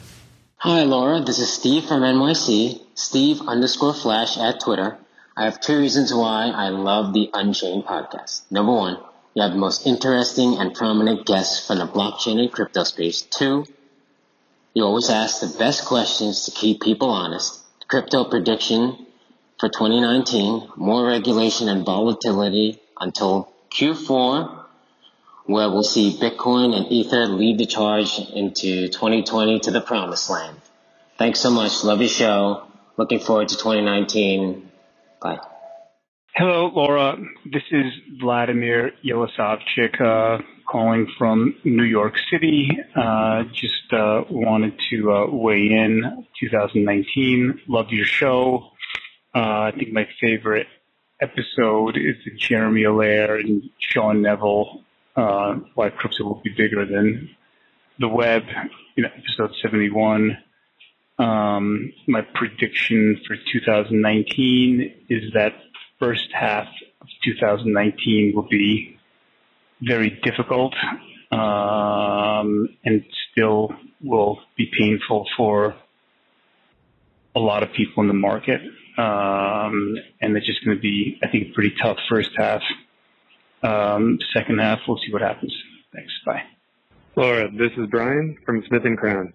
Hi, 0.57 0.83
Laura. 0.83 1.21
This 1.25 1.39
is 1.39 1.51
Steve 1.51 1.85
from 1.85 2.03
NYC. 2.03 2.79
Steve 2.95 3.41
underscore 3.49 3.95
Flash 3.95 4.37
at 4.37 4.61
Twitter. 4.61 5.00
I 5.41 5.45
have 5.45 5.59
two 5.59 5.79
reasons 5.79 6.13
why 6.13 6.53
I 6.55 6.69
love 6.69 7.15
the 7.15 7.31
Unchained 7.33 7.87
podcast. 7.87 8.43
Number 8.51 8.73
one, 8.73 8.99
you 9.33 9.41
have 9.41 9.53
the 9.53 9.57
most 9.57 9.87
interesting 9.87 10.59
and 10.59 10.75
prominent 10.75 11.25
guests 11.25 11.67
from 11.67 11.79
the 11.79 11.87
blockchain 11.87 12.39
and 12.39 12.53
crypto 12.53 12.85
space. 12.85 13.23
Two, 13.23 13.65
you 14.75 14.85
always 14.85 15.09
ask 15.09 15.41
the 15.41 15.59
best 15.59 15.87
questions 15.87 16.45
to 16.45 16.51
keep 16.51 16.83
people 16.83 17.09
honest. 17.09 17.59
Crypto 17.89 18.25
prediction 18.25 19.07
for 19.59 19.71
2019, 19.71 20.73
more 20.77 21.07
regulation 21.07 21.71
and 21.71 21.87
volatility 21.87 22.79
until 23.01 23.51
Q4, 23.71 24.67
where 25.47 25.71
we'll 25.71 25.83
see 25.83 26.19
Bitcoin 26.21 26.77
and 26.77 26.93
Ether 26.93 27.25
lead 27.25 27.57
the 27.57 27.65
charge 27.65 28.19
into 28.19 28.89
2020 28.89 29.61
to 29.61 29.71
the 29.71 29.81
promised 29.81 30.29
land. 30.29 30.59
Thanks 31.17 31.41
so 31.41 31.49
much. 31.49 31.83
Love 31.83 32.01
your 32.01 32.11
show. 32.11 32.65
Looking 32.99 33.21
forward 33.21 33.49
to 33.49 33.57
2019. 33.57 34.70
Hello, 36.35 36.71
Laura. 36.75 37.19
This 37.45 37.63
is 37.71 37.93
Vladimir 38.21 38.93
Yelosavchik 39.05 40.01
uh, 40.01 40.43
calling 40.67 41.07
from 41.19 41.57
New 41.65 41.85
York 41.85 42.15
City. 42.31 42.71
Uh, 42.97 43.43
just 43.53 43.93
uh, 43.93 44.25
wanted 44.31 44.81
to 44.89 45.13
uh, 45.13 45.27
weigh 45.27 45.67
in 45.67 46.27
2019. 46.41 47.61
Loved 47.69 47.91
your 47.91 48.07
show. 48.07 48.71
Uh, 49.35 49.69
I 49.69 49.73
think 49.77 49.93
my 49.93 50.09
favorite 50.21 50.69
episode 51.21 51.97
is 51.99 52.17
the 52.25 52.31
Jeremy 52.39 52.85
Allaire 52.85 53.37
and 53.37 53.63
Sean 53.79 54.23
Neville, 54.23 54.83
uh, 55.17 55.57
Why 55.75 55.91
Crypto 55.91 56.25
Will 56.25 56.41
Be 56.43 56.51
Bigger 56.57 56.87
Than 56.87 57.29
the 57.99 58.09
Web, 58.09 58.45
you 58.97 59.03
know, 59.03 59.11
episode 59.15 59.55
71. 59.61 60.39
Um, 61.21 61.93
my 62.09 62.23
prediction 62.23 63.21
for 63.27 63.37
2019 63.53 65.05
is 65.11 65.33
that 65.35 65.53
first 65.99 66.29
half 66.33 66.67
of 67.03 67.09
2019 67.25 68.33
will 68.35 68.49
be 68.49 68.99
very 69.83 70.19
difficult 70.23 70.75
um, 71.31 72.69
and 72.85 73.05
still 73.31 73.71
will 74.03 74.41
be 74.57 74.71
painful 74.79 75.27
for 75.37 75.77
a 77.37 77.41
lot 77.41 77.63
of 77.63 77.73
people 77.75 78.03
in 78.03 78.09
the 78.09 78.15
market. 78.15 78.63
Um, 78.97 79.97
and 80.23 80.35
it's 80.37 80.47
just 80.47 80.65
going 80.65 80.77
to 80.77 80.81
be, 80.81 81.19
I 81.23 81.29
think, 81.29 81.49
a 81.49 81.53
pretty 81.53 81.75
tough 81.83 81.99
first 82.09 82.31
half. 82.37 82.63
Um, 83.63 84.19
second 84.35 84.59
half, 84.59 84.79
we'll 84.89 84.99
see 84.99 85.13
what 85.13 85.21
happens. 85.21 85.55
Thanks. 85.95 86.13
Bye. 86.25 86.43
Laura, 87.15 87.51
this 87.51 87.73
is 87.77 87.89
Brian 87.91 88.39
from 88.47 88.65
Smith 88.69 88.87
and 88.87 88.97
Crown. 88.97 89.35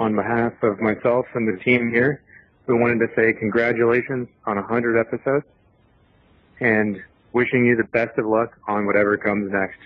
On 0.00 0.16
behalf 0.16 0.54
of 0.62 0.80
myself 0.80 1.26
and 1.34 1.46
the 1.46 1.62
team 1.62 1.90
here, 1.92 2.22
we 2.66 2.74
wanted 2.74 3.06
to 3.06 3.14
say 3.14 3.34
congratulations 3.34 4.28
on 4.46 4.56
100 4.56 4.98
episodes 4.98 5.44
and 6.58 7.00
wishing 7.32 7.66
you 7.66 7.76
the 7.76 7.84
best 7.84 8.18
of 8.18 8.24
luck 8.24 8.56
on 8.66 8.86
whatever 8.86 9.16
comes 9.18 9.52
next. 9.52 9.78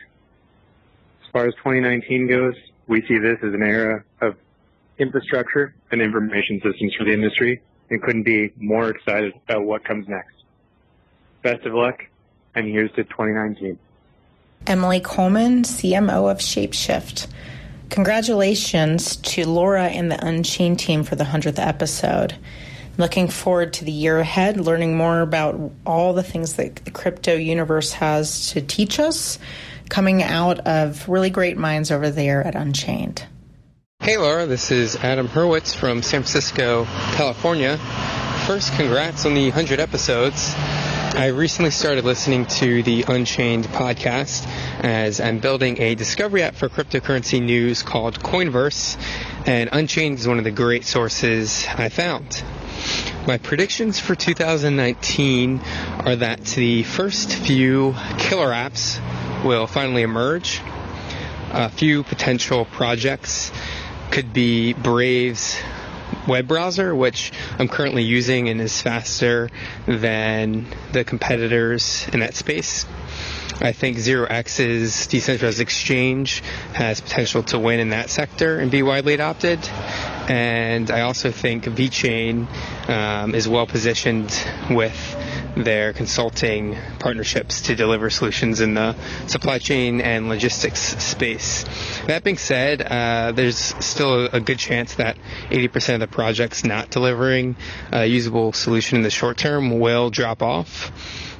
As 1.25 1.31
far 1.33 1.47
as 1.47 1.55
2019 1.57 2.29
goes, 2.29 2.55
we 2.87 3.05
see 3.07 3.19
this 3.19 3.39
as 3.43 3.53
an 3.53 3.63
era 3.63 4.05
of 4.21 4.37
infrastructure 4.99 5.75
and 5.91 6.01
information 6.01 6.61
systems 6.63 6.95
for 6.95 7.05
the 7.05 7.13
industry 7.13 7.61
and 7.91 8.01
couldn't 8.01 8.23
be 8.23 8.53
more 8.57 8.91
excited 8.91 9.35
about 9.49 9.65
what 9.65 9.85
comes 9.85 10.07
next. 10.09 10.35
Best 11.43 11.67
of 11.67 11.75
luck, 11.75 12.05
and 12.55 12.69
here's 12.69 12.91
to 12.93 13.03
2019. 13.05 13.79
Emily 14.67 15.01
Coleman, 15.01 15.63
CMO 15.63 16.31
of 16.31 16.39
Shapeshift. 16.39 17.27
Congratulations 17.95 19.15
to 19.19 19.47
Laura 19.47 19.85
and 19.85 20.11
the 20.11 20.27
Unchained 20.27 20.81
team 20.81 21.05
for 21.05 21.15
the 21.15 21.23
100th 21.23 21.65
episode. 21.65 22.35
Looking 22.99 23.29
forward 23.29 23.73
to 23.75 23.85
the 23.85 23.93
year 23.93 24.19
ahead, 24.19 24.57
learning 24.57 24.97
more 24.97 25.21
about 25.21 25.71
all 25.87 26.13
the 26.13 26.25
things 26.25 26.55
that 26.55 26.75
the 26.75 26.91
crypto 26.91 27.37
universe 27.37 27.93
has 27.93 28.51
to 28.51 28.61
teach 28.61 28.99
us, 28.99 29.39
coming 29.91 30.25
out 30.25 30.59
of 30.67 31.09
really 31.09 31.31
great 31.31 31.57
minds 31.57 31.93
over 31.93 32.11
there 32.11 32.45
at 32.45 32.57
Unchained. 32.57 33.25
Hey 34.01 34.17
Laura, 34.17 34.47
this 34.47 34.73
is 34.73 34.97
Adam 34.97 35.29
Hurwitz 35.29 35.73
from 35.73 36.03
San 36.03 36.23
Francisco, 36.23 36.87
California. 37.13 37.77
First, 38.49 38.75
congrats 38.75 39.25
on 39.25 39.35
the 39.35 39.51
100 39.51 39.79
episodes. 39.79 40.53
I 41.17 41.29
recently 41.29 41.71
started 41.71 42.05
listening 42.05 42.45
to 42.47 42.83
the 42.83 43.05
Unchained 43.07 43.67
podcast 43.67 44.49
as 44.83 45.21
I'm 45.21 45.39
building 45.39 45.81
a 45.81 45.95
discovery 45.95 46.43
app 46.43 46.57
for 46.57 46.69
cryptocurrency 46.69 47.41
news 47.41 47.85
called 47.85 48.19
Coinverse, 48.19 48.99
and 49.47 49.71
Unchained 49.73 50.19
is 50.19 50.27
one 50.27 50.39
of 50.39 50.45
the 50.45 50.51
great 50.51 50.85
sources 50.85 51.69
I 51.73 51.89
found. 51.89 52.43
My 53.29 53.39
predictions 53.39 54.01
for 54.01 54.17
2019 54.17 55.61
are 56.01 56.17
that 56.17 56.41
the 56.47 56.83
first 56.83 57.33
few 57.33 57.95
killer 58.19 58.49
apps 58.49 58.99
will 59.45 59.69
finally 59.69 60.03
emerge. 60.03 60.61
A 61.53 61.71
few 61.71 62.03
potential 62.03 62.65
projects 62.65 63.53
could 64.11 64.33
be 64.33 64.73
Brave's 64.73 65.57
web 66.27 66.49
browser, 66.49 66.95
which 66.95 67.33
I'm 67.59 67.69
currently 67.69 68.03
using 68.03 68.49
and 68.49 68.61
is 68.61 68.81
faster 68.81 69.51
than 69.87 70.67
the 70.93 71.05
competitors 71.05 72.07
in 72.13 72.21
that 72.21 72.35
space. 72.35 72.87
I 73.61 73.73
think 73.73 73.99
0x's 73.99 75.07
decentralized 75.07 75.61
exchange 75.61 76.43
has 76.73 77.01
potential 77.01 77.43
to 77.45 77.59
win 77.59 77.79
in 77.79 77.91
that 77.91 78.11
sector 78.11 78.59
and 78.59 78.71
be 78.71 78.83
widely 78.83 79.15
adopted. 79.15 79.61
And 80.29 80.91
I 80.91 81.03
also 81.03 81.31
think 81.31 81.65
VeChain 81.65 82.49
um, 82.89 83.35
is 83.35 83.49
well 83.49 83.67
positioned 83.67 84.33
with 84.71 84.97
their 85.57 85.93
consulting 85.93 86.77
partnerships 86.99 87.63
to 87.63 87.75
deliver 87.75 88.11
solutions 88.11 88.61
in 88.61 88.75
the 88.75 88.97
supply 89.27 89.59
chain 89.59 90.01
and 90.01 90.29
logistics 90.29 90.81
space. 90.81 91.65
That 92.07 92.25
being 92.25 92.39
said, 92.39 92.83
uh, 92.83 93.33
there's 93.33 93.57
still 93.57 94.27
a 94.27 94.41
good 94.41 94.59
chance 94.59 94.97
that 94.97 95.17
80% 95.51 95.95
of 95.95 96.01
the 96.01 96.07
projects 96.09 96.65
not 96.65 96.91
delivering 96.91 97.57
a 97.93 98.07
usable 98.07 98.53
solution 98.53 98.97
in 98.97 99.03
the 99.03 99.11
short 99.11 99.39
term 99.39 99.79
will 99.79 100.11
drop 100.11 100.43
off. 100.43 100.93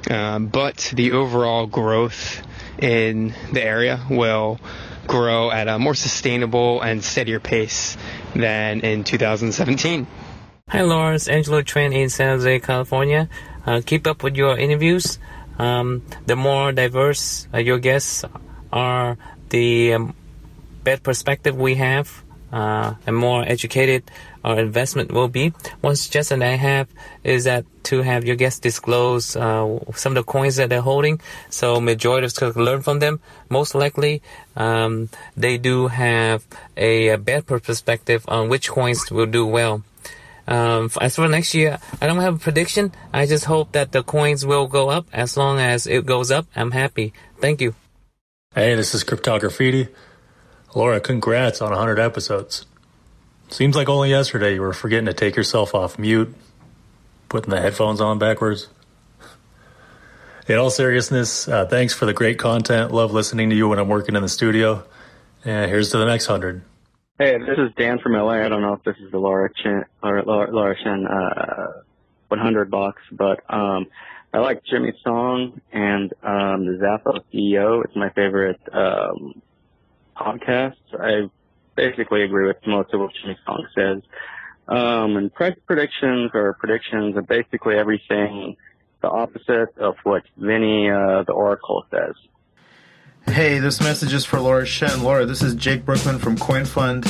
Um, 0.09 0.47
but 0.47 0.91
the 0.95 1.13
overall 1.13 1.65
growth 1.65 2.45
in 2.77 3.33
the 3.51 3.63
area 3.63 4.05
will 4.09 4.59
grow 5.07 5.51
at 5.51 5.67
a 5.67 5.79
more 5.79 5.95
sustainable 5.95 6.81
and 6.81 7.03
steadier 7.03 7.39
pace 7.39 7.97
than 8.35 8.81
in 8.81 9.03
2017. 9.03 10.07
Hi, 10.69 10.81
Lawrence. 10.81 11.27
Angelo 11.27 11.61
Tran 11.61 11.93
in 11.93 12.09
San 12.09 12.29
Jose, 12.29 12.59
California. 12.59 13.29
Uh, 13.65 13.81
keep 13.85 14.07
up 14.07 14.23
with 14.23 14.35
your 14.35 14.57
interviews. 14.57 15.19
Um, 15.57 16.03
the 16.25 16.35
more 16.35 16.71
diverse 16.71 17.47
uh, 17.53 17.57
your 17.59 17.79
guests 17.79 18.23
are, 18.71 19.17
the 19.49 19.93
um, 19.93 20.13
better 20.83 21.01
perspective 21.01 21.55
we 21.55 21.75
have, 21.75 22.23
uh, 22.51 22.93
and 23.07 23.15
more 23.15 23.43
educated 23.43 24.09
our 24.43 24.59
investment 24.59 25.11
will 25.11 25.27
be. 25.27 25.53
One 25.81 25.95
suggestion 25.95 26.43
I 26.43 26.55
have 26.55 26.87
is 27.23 27.45
that 27.45 27.65
to 27.85 28.01
have 28.01 28.25
your 28.25 28.35
guests 28.35 28.59
disclose 28.59 29.35
uh, 29.35 29.79
some 29.95 30.15
of 30.15 30.25
the 30.25 30.31
coins 30.31 30.57
that 30.57 30.69
they're 30.69 30.81
holding, 30.81 31.19
so 31.49 31.81
majority 31.81 32.27
of 32.45 32.55
learn 32.55 32.81
from 32.81 32.99
them. 32.99 33.19
Most 33.49 33.75
likely, 33.75 34.21
um, 34.55 35.09
they 35.35 35.57
do 35.57 35.87
have 35.87 36.45
a, 36.77 37.09
a 37.09 37.17
better 37.17 37.59
perspective 37.59 38.23
on 38.27 38.49
which 38.49 38.69
coins 38.69 39.09
will 39.11 39.25
do 39.25 39.45
well. 39.45 39.83
Um, 40.47 40.91
as 41.01 41.15
for 41.15 41.27
next 41.27 41.53
year, 41.53 41.79
I 42.01 42.07
don't 42.07 42.19
have 42.19 42.35
a 42.35 42.39
prediction. 42.39 42.91
I 43.11 43.25
just 43.25 43.45
hope 43.45 43.71
that 43.71 43.91
the 43.91 44.03
coins 44.03 44.45
will 44.45 44.67
go 44.67 44.89
up. 44.89 45.07
As 45.11 45.37
long 45.37 45.59
as 45.59 45.87
it 45.87 46.05
goes 46.05 46.31
up, 46.31 46.45
I'm 46.55 46.71
happy. 46.71 47.13
Thank 47.39 47.61
you. 47.61 47.75
Hey, 48.53 48.75
this 48.75 48.93
is 48.93 49.03
Cryptography. 49.03 49.89
Laura, 50.75 50.99
congrats 50.99 51.61
on 51.61 51.71
100 51.71 51.99
episodes. 51.99 52.65
Seems 53.49 53.75
like 53.75 53.89
only 53.89 54.09
yesterday 54.09 54.55
you 54.55 54.61
were 54.61 54.73
forgetting 54.73 55.05
to 55.05 55.13
take 55.13 55.35
yourself 55.35 55.73
off 55.75 55.97
mute, 55.99 56.33
putting 57.29 57.49
the 57.49 57.61
headphones 57.61 58.01
on 58.01 58.19
backwards. 58.19 58.67
In 60.47 60.57
all 60.57 60.69
seriousness, 60.69 61.47
uh, 61.47 61.65
thanks 61.65 61.93
for 61.93 62.05
the 62.05 62.13
great 62.13 62.37
content. 62.37 62.91
Love 62.91 63.11
listening 63.11 63.49
to 63.49 63.55
you 63.55 63.67
when 63.67 63.79
I'm 63.79 63.87
working 63.87 64.15
in 64.15 64.21
the 64.21 64.29
studio. 64.29 64.83
And 65.43 65.69
here's 65.69 65.89
to 65.91 65.97
the 65.97 66.05
next 66.05 66.27
100. 66.27 66.61
Hey, 67.17 67.37
this 67.37 67.57
is 67.57 67.71
Dan 67.77 67.99
from 67.99 68.11
LA. 68.11 68.43
I 68.43 68.49
don't 68.49 68.61
know 68.61 68.73
if 68.73 68.83
this 68.83 68.97
is 68.97 69.09
the 69.09 69.17
Laura 69.17 69.49
Chen, 69.63 69.85
or 70.03 70.21
Laura, 70.23 70.51
Laura 70.51 70.75
Chen, 70.75 71.07
uh, 71.07 71.81
100 72.27 72.69
box, 72.69 73.01
but, 73.09 73.39
um, 73.47 73.87
I 74.33 74.39
like 74.39 74.65
Jimmy's 74.65 74.99
song 75.01 75.61
and, 75.71 76.11
um, 76.23 76.65
the 76.65 76.73
Zappos 76.73 77.23
CEO. 77.31 77.85
It's 77.85 77.95
my 77.95 78.09
favorite, 78.09 78.59
um, 78.73 79.41
podcast. 80.17 80.75
I 80.99 81.29
basically 81.75 82.23
agree 82.23 82.47
with 82.47 82.57
most 82.67 82.93
of 82.93 82.99
what 82.99 83.13
Jimmy 83.13 83.37
Song 83.45 83.65
says. 83.73 84.01
Um, 84.67 85.15
and 85.15 85.33
price 85.33 85.55
predictions 85.65 86.31
or 86.33 86.57
predictions 86.59 87.15
are 87.15 87.21
basically 87.21 87.77
everything 87.77 88.57
the 88.99 89.09
opposite 89.09 89.77
of 89.77 89.95
what 90.03 90.23
Vinny, 90.35 90.89
uh, 90.89 91.23
the 91.23 91.31
Oracle 91.31 91.85
says. 91.91 92.15
Hey, 93.27 93.59
this 93.59 93.81
message 93.81 94.13
is 94.13 94.23
for 94.23 94.39
Laura 94.39 94.65
Shen. 94.65 95.03
Laura, 95.03 95.25
this 95.25 95.41
is 95.41 95.55
Jake 95.55 95.83
Brukhman 95.83 96.19
from 96.19 96.37
CoinFund. 96.37 97.03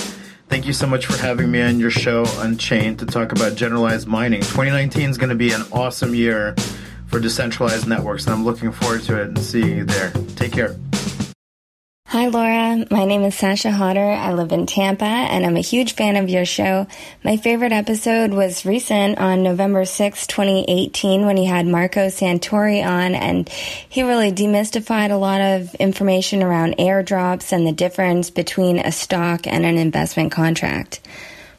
Thank 0.50 0.66
you 0.66 0.74
so 0.74 0.88
much 0.88 1.06
for 1.06 1.16
having 1.18 1.52
me 1.52 1.62
on 1.62 1.80
your 1.80 1.92
show, 1.92 2.26
Unchained, 2.38 2.98
to 3.00 3.06
talk 3.06 3.32
about 3.32 3.56
generalized 3.56 4.08
mining. 4.08 4.42
2019 4.42 5.10
is 5.12 5.18
going 5.20 5.30
to 5.30 5.36
be 5.36 5.52
an 5.52 5.62
awesome 5.72 6.16
year 6.16 6.56
for 7.06 7.20
decentralized 7.20 7.88
networks, 7.88 8.26
and 8.26 8.34
I'm 8.34 8.44
looking 8.44 8.72
forward 8.72 9.04
to 9.04 9.22
it 9.22 9.28
and 9.28 9.40
seeing 9.40 9.78
you 9.78 9.84
there. 9.84 10.12
Take 10.36 10.54
care. 10.54 10.76
Hi, 12.16 12.28
Laura. 12.28 12.86
My 12.90 13.04
name 13.04 13.24
is 13.24 13.36
Sasha 13.36 13.72
Hodder. 13.72 14.00
I 14.00 14.32
live 14.32 14.54
in 14.54 14.68
Tampa 14.68 15.04
and 15.04 15.46
I'm 15.46 15.58
a 15.58 15.62
huge 15.62 15.96
fan 15.96 16.16
of 16.16 16.30
your 16.30 16.46
show. 16.46 16.88
My 17.26 17.36
favorite 17.36 17.74
episode 17.74 18.32
was 18.32 18.66
recent 18.66 19.18
on 19.18 19.44
November 19.44 19.84
6, 19.84 20.26
2018 20.26 21.26
when 21.26 21.36
you 21.36 21.50
had 21.50 21.68
Marco 21.68 22.08
Santori 22.08 22.82
on 22.86 23.16
and 23.16 23.50
he 23.50 24.04
really 24.04 24.32
demystified 24.32 25.12
a 25.12 25.18
lot 25.18 25.42
of 25.42 25.76
information 25.76 26.42
around 26.42 26.78
airdrops 26.78 27.52
and 27.52 27.68
the 27.68 27.74
difference 27.74 28.30
between 28.30 28.80
a 28.80 28.94
stock 28.94 29.46
and 29.46 29.66
an 29.66 29.78
investment 29.78 30.32
contract. 30.32 31.02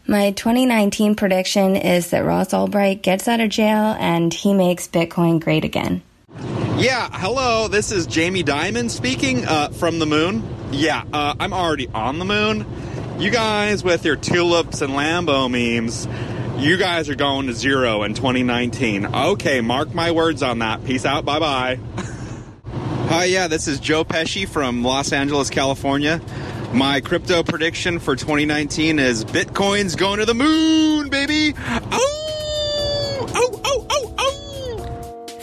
My 0.07 0.31
2019 0.31 1.17
prediction 1.17 1.77
is 1.77 2.09
that 2.13 2.25
Ross 2.25 2.55
Ulbricht 2.55 3.03
gets 3.03 3.29
out 3.29 3.41
of 3.41 3.51
jail 3.51 3.95
and 4.01 4.33
he 4.33 4.55
makes 4.55 4.89
Bitcoin 4.89 5.39
great 5.39 5.67
again. 5.67 6.01
Yeah, 6.31 7.09
hello, 7.11 7.69
this 7.69 7.93
is 7.93 8.07
Jamie 8.07 8.43
Dimon 8.43 8.91
speaking 8.91 9.47
uh, 9.47 9.69
from 9.69 9.99
the 9.99 10.07
moon. 10.07 10.43
Yeah, 10.73 11.05
uh, 11.13 11.35
I'm 11.39 11.53
already 11.53 11.89
on 11.89 12.19
the 12.19 12.25
moon. 12.25 12.67
You 13.19 13.31
guys 13.31 13.85
with 13.85 14.05
your 14.05 14.17
tulips 14.17 14.83
and 14.83 14.93
Lambo 14.93 15.49
memes, 15.49 16.07
you 16.63 16.77
guys 16.77 17.09
are 17.09 17.15
going 17.15 17.47
to 17.47 17.55
zero 17.55 18.03
in 18.03 18.15
2019. 18.15 19.07
Okay, 19.07 19.61
mark 19.61 19.95
my 19.95 20.11
words 20.11 20.43
on 20.43 20.59
that. 20.59 20.85
Peace 20.85 21.07
out, 21.07 21.25
bye 21.25 21.39
bye. 21.39 21.79
Hi, 23.09 23.25
yeah, 23.25 23.47
this 23.47 23.69
is 23.69 23.79
Joe 23.81 24.05
Pesci 24.05 24.47
from 24.49 24.83
Los 24.83 25.13
Angeles, 25.13 25.49
California. 25.49 26.21
My 26.75 27.01
crypto 27.01 27.43
prediction 27.43 28.01
for 28.01 28.17
2019 28.17 28.99
is 28.99 29.25
Bitcoin's 29.25 29.95
going 29.95 30.19
to 30.19 30.27
the 30.27 30.35
moon, 30.35 31.09
baby! 31.09 31.55
Oh! 31.57 32.13
Oh, 33.29 33.29
oh, 33.35 33.61
oh, 33.65 33.87
oh! 33.91 34.06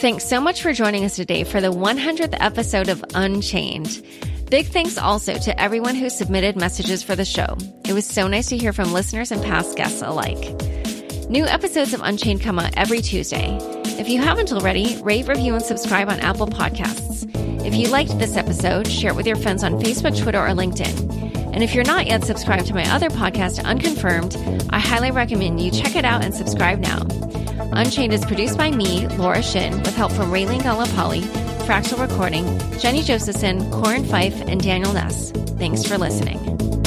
Thanks 0.03 0.25
so 0.25 0.41
much 0.41 0.61
for 0.61 0.73
joining 0.73 1.05
us 1.05 1.15
today 1.15 1.45
for 1.45 1.61
the 1.61 1.71
100th 1.71 2.35
episode 2.41 2.89
of 2.89 3.05
Unchained. 3.13 4.05
Big 4.51 4.65
thanks 4.65 4.97
also 4.97 5.35
to 5.35 5.57
everyone 5.57 5.95
who 5.95 6.09
submitted 6.09 6.57
messages 6.57 7.01
for 7.01 7.15
the 7.15 7.23
show. 7.23 7.55
It 7.87 7.93
was 7.93 8.05
so 8.05 8.27
nice 8.27 8.49
to 8.49 8.57
hear 8.57 8.73
from 8.73 8.91
listeners 8.91 9.31
and 9.31 9.41
past 9.41 9.77
guests 9.77 10.01
alike. 10.01 10.59
New 11.29 11.45
episodes 11.45 11.93
of 11.93 12.01
Unchained 12.03 12.41
come 12.41 12.59
out 12.59 12.73
every 12.75 12.99
Tuesday. 12.99 13.57
If 13.97 14.09
you 14.09 14.21
haven't 14.21 14.51
already, 14.51 15.01
rate, 15.01 15.29
review, 15.29 15.55
and 15.55 15.63
subscribe 15.63 16.09
on 16.09 16.19
Apple 16.19 16.47
Podcasts. 16.47 17.23
If 17.65 17.73
you 17.73 17.87
liked 17.87 18.19
this 18.19 18.35
episode, 18.35 18.89
share 18.89 19.11
it 19.11 19.15
with 19.15 19.25
your 19.25 19.37
friends 19.37 19.63
on 19.63 19.79
Facebook, 19.79 20.21
Twitter, 20.21 20.45
or 20.45 20.49
LinkedIn. 20.49 21.42
And 21.53 21.63
if 21.63 21.75
you're 21.75 21.83
not 21.83 22.07
yet 22.07 22.23
subscribed 22.23 22.65
to 22.67 22.73
my 22.73 22.83
other 22.91 23.09
podcast, 23.09 23.63
Unconfirmed, 23.63 24.35
I 24.71 24.79
highly 24.79 25.11
recommend 25.11 25.61
you 25.61 25.69
check 25.69 25.95
it 25.95 26.03
out 26.03 26.23
and 26.23 26.33
subscribe 26.33 26.79
now. 26.79 27.05
Unchained 27.73 28.11
is 28.11 28.25
produced 28.25 28.57
by 28.57 28.71
me, 28.71 29.07
Laura 29.09 29.41
Shin, 29.41 29.71
with 29.83 29.95
help 29.95 30.11
from 30.11 30.31
Raylene 30.31 30.61
Galapali, 30.61 31.21
Fractal 31.65 31.99
Recording, 31.99 32.45
Jenny 32.79 33.03
Josephson, 33.03 33.69
Corin 33.71 34.03
Faife, 34.03 34.41
and 34.47 34.61
Daniel 34.61 34.93
Nuss. 34.93 35.31
Thanks 35.31 35.83
for 35.85 35.97
listening. 35.97 36.82